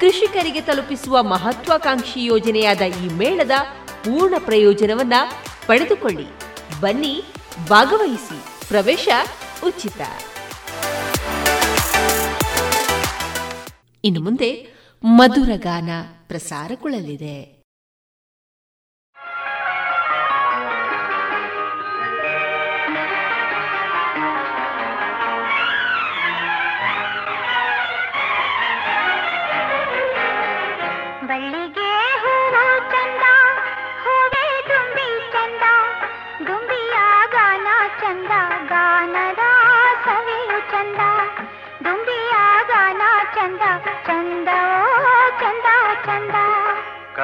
[0.00, 3.50] ಕೃಷಿಕರಿಗೆ ತಲುಪಿಸುವ ಮಹತ್ವಾಕಾಂಕ್ಷಿ ಯೋಜನೆಯಾದ ಈ ಮೇಳದ
[4.04, 5.14] ಪೂರ್ಣ ಪ್ರಯೋಜನವನ್ನ
[5.66, 6.26] ಪಡೆದುಕೊಳ್ಳಿ.
[6.80, 7.22] ಬನ್ನಿ,
[7.68, 8.68] ಭಾಗವಹಿಸಿ.
[8.68, 9.08] ಪ್ರವೇಶ
[9.66, 10.00] ಉಚಿತ.
[14.04, 14.66] ಇನ್ನು ಮುಂದೆ
[15.04, 15.90] ಮಧುರ ಗಾನ
[16.28, 17.57] ಪ್ರಸಾರಗೊಳ್ಳಲಿದೆ.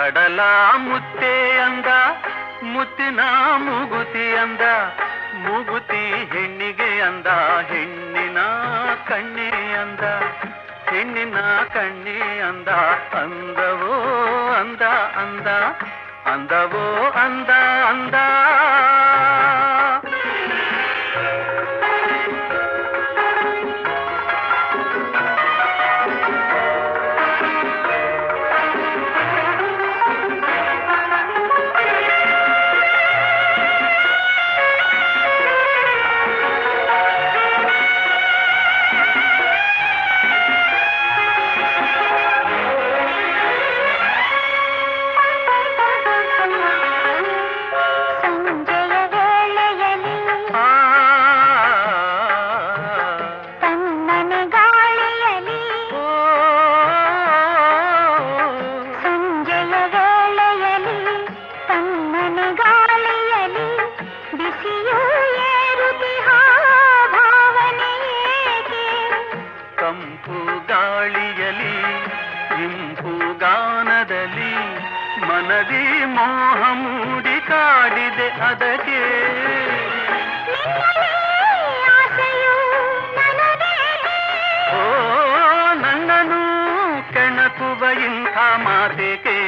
[0.05, 0.41] ಕಡಲ
[0.77, 1.87] ಮುತ್ತೆ ಅಂದ,
[2.63, 3.21] ಮುತ್ತಿನ
[3.57, 4.61] ಮುಗುತಿ ಅಂದ,
[5.37, 6.01] ಮುಗುತಿ
[6.33, 7.27] ಹೆಣ್ಣಿಗೆ ಅಂದ,
[7.71, 8.39] ಹೆಣ್ಣಿನ
[9.09, 10.03] ಕಣ್ಣೆ ಅಂದ,
[10.91, 11.39] ಹೆಣ್ಣಿನ
[11.73, 12.69] ಕಣ್ಣೆ ಅಂದ,
[13.23, 13.95] ಅಂದವೋ
[14.55, 14.83] ಅಂದ
[15.23, 15.49] ಅಂದ,
[16.33, 17.51] ಅಂದವೋ ಅಂದ
[17.89, 18.15] ಅಂದ.
[77.65, 79.01] ಮೂಡಿ ಕಾಡಿದೆ ಅದಕ್ಕೆ
[84.79, 84.85] ಓ
[85.83, 86.43] ನನ್ನನು
[87.13, 88.37] ಕೆಣಕುವ ಇಂಥ
[88.67, 89.39] ಮಾತೆಗೆ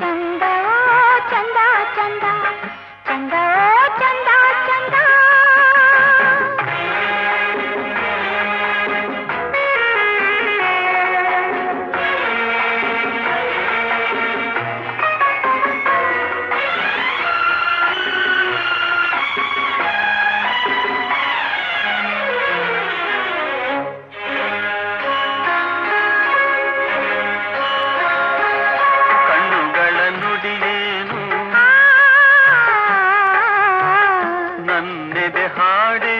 [0.00, 0.42] ಚಂದ
[1.30, 1.58] ಚಂದ
[1.96, 2.24] ಚಂದ.
[3.18, 4.07] चंदा
[34.78, 36.17] ನಂದಿದೆ ಹಾಡಿ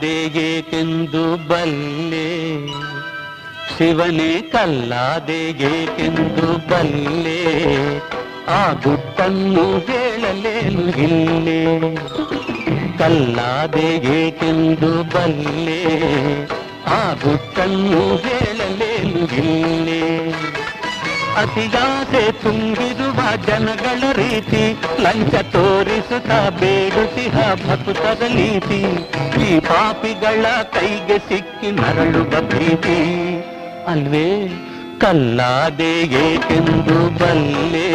[0.00, 2.66] ಅದೇಗೇಕೆಂದು ಬಲ್ಲೆ.
[3.76, 7.40] ಶಿವನೇ ಕಲ್ಲಾದೇಗೇಕೆಂದು ಬಲ್ಲೆ.
[8.48, 11.96] ಆ ಗುಟ್ಟನ್ನು ಹೇಳಲೇನು ಇಲ್ಲೇ.
[12.98, 15.84] ಕಲ್ಲಾದೇಗೇಕೆಂದು ಬಲ್ಲೆ.
[16.86, 20.32] ಆ ಗುಟ್ಟನ್ನು ಹೇಳಲೇನು ಇಲ್ಲೇ.
[21.36, 23.09] ಅತಿಯಾಸೆ ತುಂಬಿರುವ
[23.46, 24.62] ಜನಗಳ ರೀತಿ
[25.00, 26.30] ಲಂಚ ತೋರಿಸುತ್ತ
[26.60, 28.80] ಬೇಡುತ್ತಿಹ ಭಕ್ತರ ನೀತಿ
[29.46, 32.98] ಈ ಪಾಪಿಗಳ ಕೈಗೆ ಸಿಕ್ಕಿ ನರಳುವ ಪ್ರೀತಿ
[33.86, 34.28] ಅಲ್ವೇ
[34.98, 35.92] ಕಲ್ಲಾದೆ
[36.24, 37.88] ಏಕೆಂದು ಬಲ್ಲೆ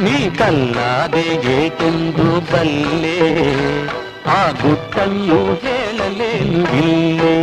[0.00, 1.26] ನೀ ಕಲ್ಲಾದೆ
[1.56, 3.18] ಏಕೆಂದು ಬಲ್ಲೆ
[4.30, 7.36] ಆ ಗುಟ್ಟನ್ನು ಹೇಳಲೇನು ಇಲ್ಲೇ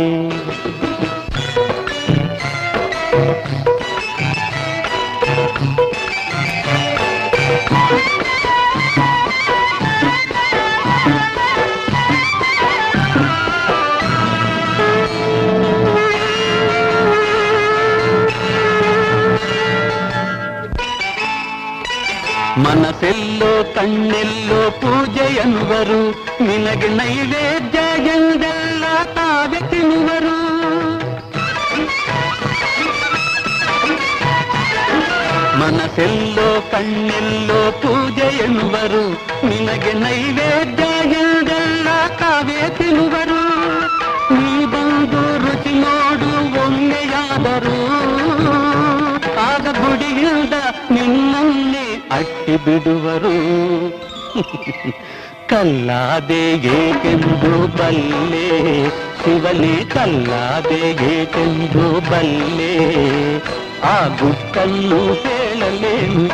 [22.67, 26.01] ಮನಸ್ಸೆಲ್ಲೋ ಕಣ್ಣೆಲ್ಲೋ ಪೂಜೆ ಎನ್ನುವರು
[26.43, 27.79] ನಿನಗೆ ನೈವೇದ್ಯ
[28.13, 28.83] ಎಂದೆಲ್ಲ
[29.15, 30.35] ತಾವೆ ತಿನ್ನುವರು
[35.59, 39.03] ಮನಸ್ಸೆಲ್ಲೋ ಕಣ್ಣೆಲ್ಲೋ ಪೂಜೆ ಎನ್ನುವರು
[39.47, 40.85] ನಿನಗೆ ನೈವೇದ್ಯ
[41.19, 41.87] ಎಂದೆಲ್ಲ
[42.19, 43.26] ತಾವೇ ತಿನ್ನುವರು
[52.68, 53.34] ಬಿಡುವರು
[55.48, 56.40] ಕಲ್ಲಾದೆ
[56.74, 58.48] ಏಕೆಂದು ಬಲ್ಲೆ
[59.20, 60.80] ಶಿವನೇ ಕಲ್ಲಾದೆ
[61.12, 62.74] ಏಕೆಂದು ಬಲ್ಲೆ
[63.84, 66.26] ಆ ಗುಟ್ಟನ್ನು ಹೇಳಲೇನು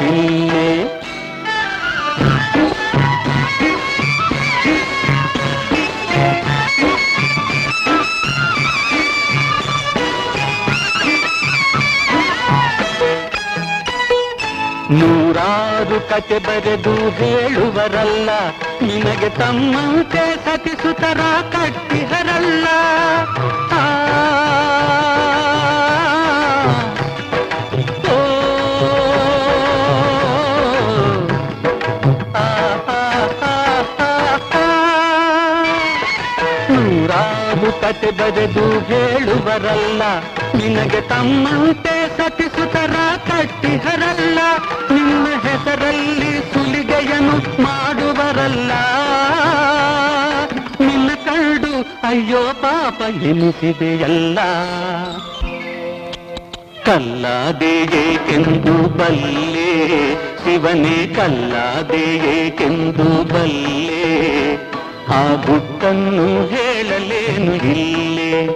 [16.14, 18.30] ಕತೆ ಬರೆದು ಹೇಳುವರಲ್ಲ.
[18.82, 21.20] ನಿನಗೆ ತಮ್ಮಂತೆ ಸತಿಸುತರ
[21.52, 22.66] ಕಟ್ಟಿಹರಲ್ಲ
[23.72, 23.80] ಆ,
[28.10, 28.18] ಓ,
[32.34, 32.46] ಆ,
[32.88, 33.00] ಆ,
[33.42, 33.60] ಆ,
[33.98, 34.66] ಆ, ಆ.
[36.70, 40.02] ನೂರಾರು ಕತೆ ಬರೆದು ಹೇಳುವರಲ್ಲ.
[40.54, 42.94] ನಿನಗೆ ತಮ್ಮಂತೆ ಸತಿಸುತರ
[43.28, 44.13] ಕಟ್ಟಿಹರಲ್ಲ
[48.44, 48.72] ಮಾಡುವರಲ್ಲ
[50.80, 54.38] ನಿನ್ನ ಕಂಡು ಅಯ್ಯೋ ಪಾಪ ಎನಿಸಿದೆಯಲ್ಲ
[56.86, 60.14] ಕಲ್ಲಾದೆಯೇಕೆಂದು ಬಲ್ಲೆ?
[60.14, 64.56] ಶಿವನೇ ಕಲ್ಲಾದೆಯೇಕೆಂದು ಬಲ್ಲೆ?
[65.08, 68.48] ಆ ಗುಟ್ಟನ್ನು ಹೇಳಲೇನು ಇಲ್ಲೇ?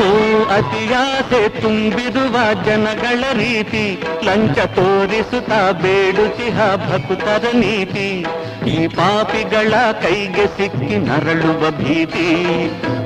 [0.00, 8.26] ಓ ಅತಿಯಾಸೆ ತುಂಬಿರುವ ಜನಗಳ ರೀತಿ, ಲಂಚ ತೋರಿಸುತ್ತಾ ಬೇಡುಚಿಹ ಭಕ್ತರ ನೀತಿ.
[8.66, 12.56] ಈ ಪಾಪಿಗಳ ಕೈಗೆ ಸಿಕ್ಕಿ ನರಳುವ ಭೀತಿ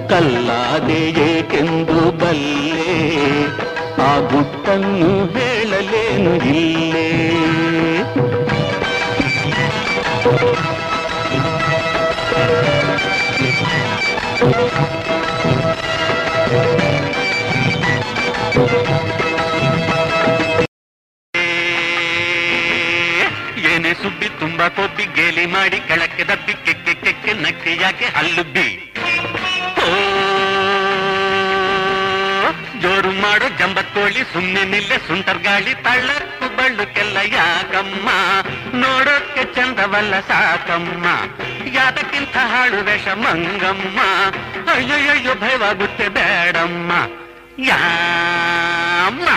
[0.08, 2.98] ಕಲ್ಲಾದೆ ಏಕೆಂದು ಬಲ್ಲೆ?
[4.02, 7.06] ಆ ಗುಟ್ಟನ್ನು ಹೇಳಲೇನು ಇಲ್ಲೇ?
[24.56, 28.68] ತುಂಬಾ ಕೊಬ್ಬಿ ಗೇಲಿ ಮಾಡಿ ಕೆಳಕ್ಕೆ ದಬ್ಬಿ ಕೆಕ್ಕೆ ಕೆಕ್ಕೆ ನಕ್ಕೆ ಯಾಕೆ ಹಲ್ಲುಬ್ಬಿ
[32.82, 33.10] ಜೋರು
[33.58, 38.08] ಜಂಬ ಕೋಳಿ ಸುಮ್ಮನೆ ನಿಲ್ಲೆ ಸುಂಟರ್ ಗಾಳಿ, ತಳ್ಳಕ್ಕು ಬಳ್ಳುಕ್ಕೆಲ್ಲ ಯಾಕಮ್ಮ?
[38.74, 41.06] ನೋಡೋಕ್ಕೆ ಚಂದವಲ್ಲ ಸಾಕಮ್ಮ.
[41.74, 44.00] ಯಾತಕ್ಕಿಂತ ಹಾಳು ವೇಷ ಮಂಗಮ್ಮ.
[44.70, 46.92] ಅಯ್ಯಯ್ಯೋ ಭಯವಾಗುತ್ತೆ ಬೇಡಮ್ಮ.
[47.58, 49.28] ಯಾಮ್ಮ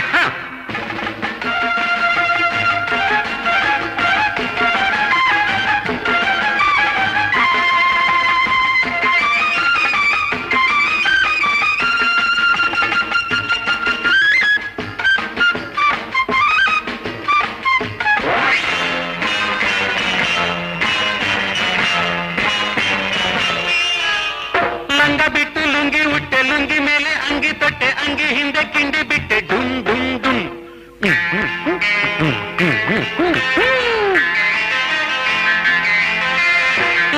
[28.59, 30.43] கிண்ட கிண்டி விட்டு ಡುಂ ಡುಂ டும்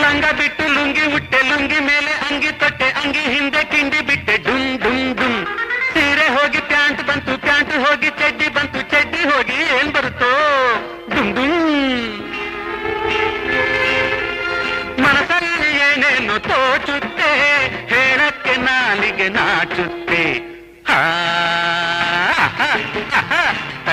[0.01, 5.35] ಲಂಗ ಬಿಟ್ಟು ಲುಂಗಿ ಉಟ್ಟೆ ಲುಂಗಿ ಮೇಲೆ ಅಂಗಿ ತೊಟ್ಟೆ ಅಂಗಿ ಹಿಂದೆ ಕಿಂಡಿ ಬಿಟ್ಟೆ ಡುಂ ಡುಂ ಡುಂ.
[5.93, 9.90] ಸೀರೆ ಹೋಗಿ ಪ್ಯಾಂಟ್ ಬಂತು, ಪ್ಯಾಂಟ್ ಹೋಗಿ ಚಡ್ಡಿ ಬಂತು, ಚಡ್ಡಿ ಹೋಗಿ ಏನ್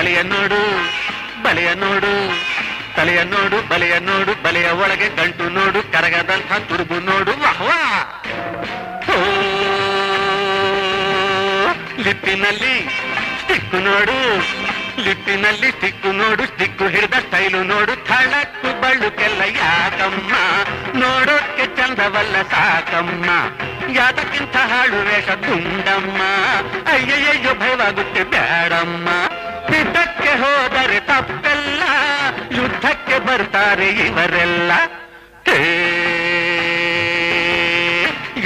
[0.09, 0.59] ತಲೆಯ ನೋಡು
[1.43, 2.11] ಬಲೆಯ ನೋಡು
[2.95, 7.99] ತಲೆಯ ನೋಡು ಬಲೆಯ ನೋಡು ಬಲೆಯ ಒಳಗೆ ಗಂಟು ನೋಡು ಕರಗದಂಥ ತುರುಬು ನೋಡು ವಾಹ್ ವಾಹ್.
[9.11, 9.19] ಓ,
[11.99, 12.73] ಲಿಪ್ಪಿನಲ್ಲಿ
[13.41, 14.17] ಸ್ಟಿಕ್ಕು ನೋಡು
[15.05, 20.33] ಲಿಪ್ಪಿನಲ್ಲಿ ಸ್ಟಿಕ್ಕು ನೋಡು ಸ್ಟಿಕ್ಕು ಹಿಡಿದ ಸ್ಟೈಲು ನೋಡು ಥಳಕ್ಕು ಬಳ್ಳುಕೆಲ್ಲ ಯಾಕಮ್ಮ
[20.99, 23.27] ನೋಡೋಕ್ಕೆ ಚಂದವಲ್ಲ ಸಾಕಮ್ಮ
[23.95, 26.19] ಯಾತಕ್ಕಿಂತ ಹಾಳು ವೇಷ ದುಂಡಮ್ಮ
[26.93, 29.07] ಅಯ್ಯಯ್ಯೋ ಭಯವಾಗುತ್ತೆ ಬೇಡಮ್ಮ
[29.71, 31.83] ಯುದ್ಧಕ್ಕೆ ಹೋದರೆ ತಪ್ಪೆಲ್ಲ
[32.57, 34.71] ಯುದ್ಧಕ್ಕೆ ಬರ್ತಾರೆ ಇವರೆಲ್ಲ.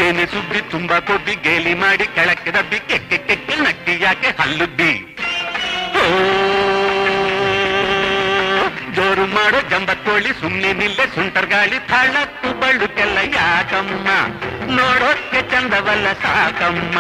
[0.04, 4.92] ಏನೇ ಸುದ್ದಿ ತುಂಬಾ ಕೊಬ್ಬಿ ಗೇಲಿ ಮಾಡಿ ಕೆಳಕ್ಕೆ ದಬ್ಬಿ ಕೆಕ್ಕೆ ಕೆಕ್ಕೆ ನಟ್ಟಿ ಯಾಕೆ ಹಲ್ಲುಬ್ಬಿ
[5.96, 6.06] ಓ,
[8.96, 14.08] ಜೋರು ಮಾಡೋ ಜಂಬತ್ತೋಳಿ ಸುಮ್ಮನೆ ನಿಲ್ಲೆ ಸುಂಟರ್ ಗಾಳಿ ಥಳತ್ತು ಬಳ್ಳುಕೆಲ್ಲ ಯಾಕಮ್ಮ?
[14.78, 16.98] ನೋಡೋಕ್ಕೆ ಚಂದವಲ್ಲ ಸಾಕಮ್ಮ.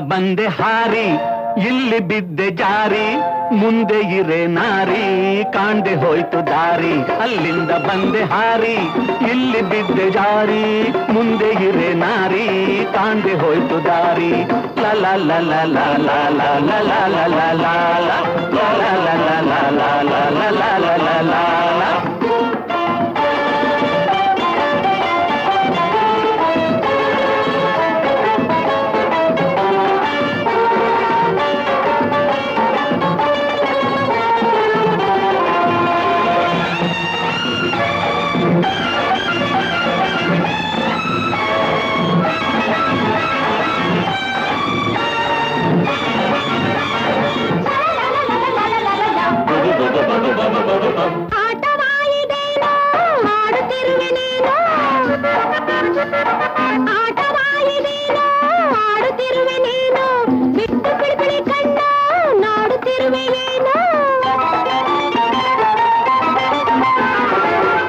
[0.00, 1.08] ಬಂದೆ ಹಾರಿ
[1.68, 3.06] ಇಲ್ಲಿ ಬಿದ್ದೆ ಜಾರಿ
[3.52, 5.04] ಮುಂದೆ ಇರೆ ನಾರಿ
[5.52, 8.76] ಕಾಂಡೆ ಹೋಯ್ತು ದಾರಿ ಅಲ್ಲಿಂದ ಬಂದೆ ಹಾರಿ
[9.30, 10.64] ಇಲ್ಲಿ ಬಿದ್ದೆ ಜಾರಿ
[11.12, 12.46] ಮುಂದೆ ಇರೆ ನಾರಿ
[12.94, 14.32] ಕಾಂಡೆ ಹೋಯ್ತು ದಾರಿ
[14.82, 16.88] ಲ ಲ ಲ ಲ ಲ ಲ ಲ ಲ
[20.58, 20.64] ಲ
[20.98, 21.57] ಲ ಲ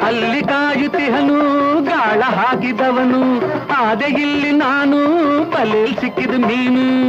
[0.03, 1.37] ಅಲ್ಲಿ ಕಾಯುತ್ತಿಹನು
[1.83, 3.21] ಗಾಳ ಹಾಕಿದವನು.
[3.81, 4.97] ಆದೆ ಇಲ್ಲಿ ನಾನು
[5.51, 7.08] ಬಲೆಲ್ ಸಿಕ್ಕಿದ ಮೀನು.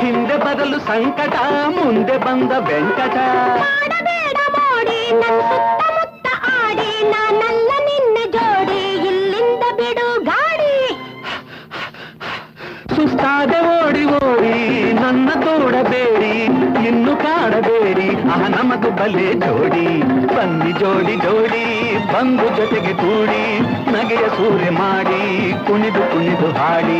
[0.00, 1.36] ಹಿಂದೆ ಬದಲು ಸಂಕಟ
[1.76, 3.16] ಮುಂದೆ ಬಂದ ವೆಂಕಟ.
[4.06, 10.74] ಬೇಡ ಮೋಡಿ ನನ್ ಸುತ್ತಮುತ್ತ ಆಡಿ ನಾನಲ್ಲ ನಿನ್ನ ಜೋಡಿ ಇಲ್ಲಿಂದ ಬಿಡು ಗಾಡಿ.
[12.96, 14.56] ಸುಸ್ತಾದೆ ಓಡಿ ಓಡಿ
[15.00, 16.32] ನನ್ನ ತೋಡಬೇಡಿ
[16.88, 18.08] ಇನ್ನು ಕಾಡಬೇಡಿ
[18.56, 19.28] ನಮದು ಬಲೆ
[22.16, 23.42] ಬಂದು ಜೊತೆಗೆ ಕೂಡಿ
[23.92, 25.22] ನಗೆಯ ಸೂರ್ಯ ಮಾಡಿ
[25.66, 26.96] ಕುಣಿದು ಕುಣಿದು ಹಾಡಿ.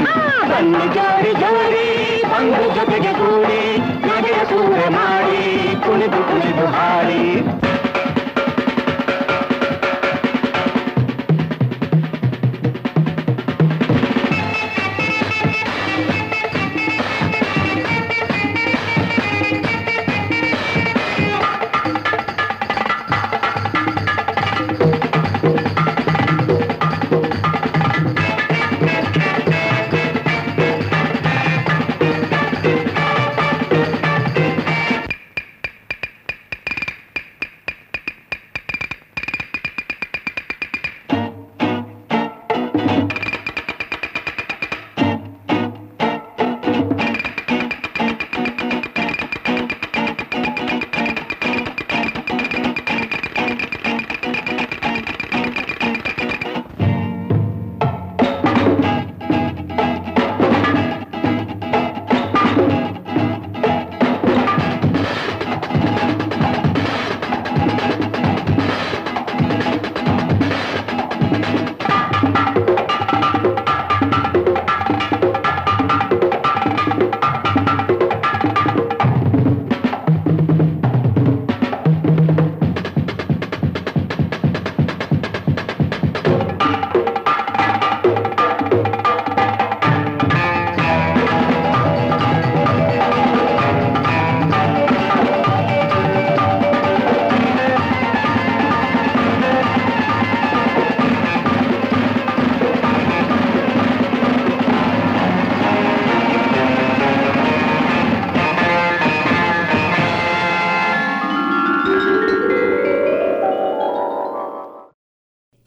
[0.51, 1.87] ಬನ್ನಿ ಜೋಡಿ ಜೋಡಿ,
[2.33, 3.63] ಬಂದು ಜೊತೆಗೆ ಕೂಡಿ
[4.09, 5.43] ನಗೆಯ ಸೂರ್ಯ ಮಾಡಿ
[5.87, 7.23] ಕುಣಿದು ಕುಣಿದು ಹಾಡಿ.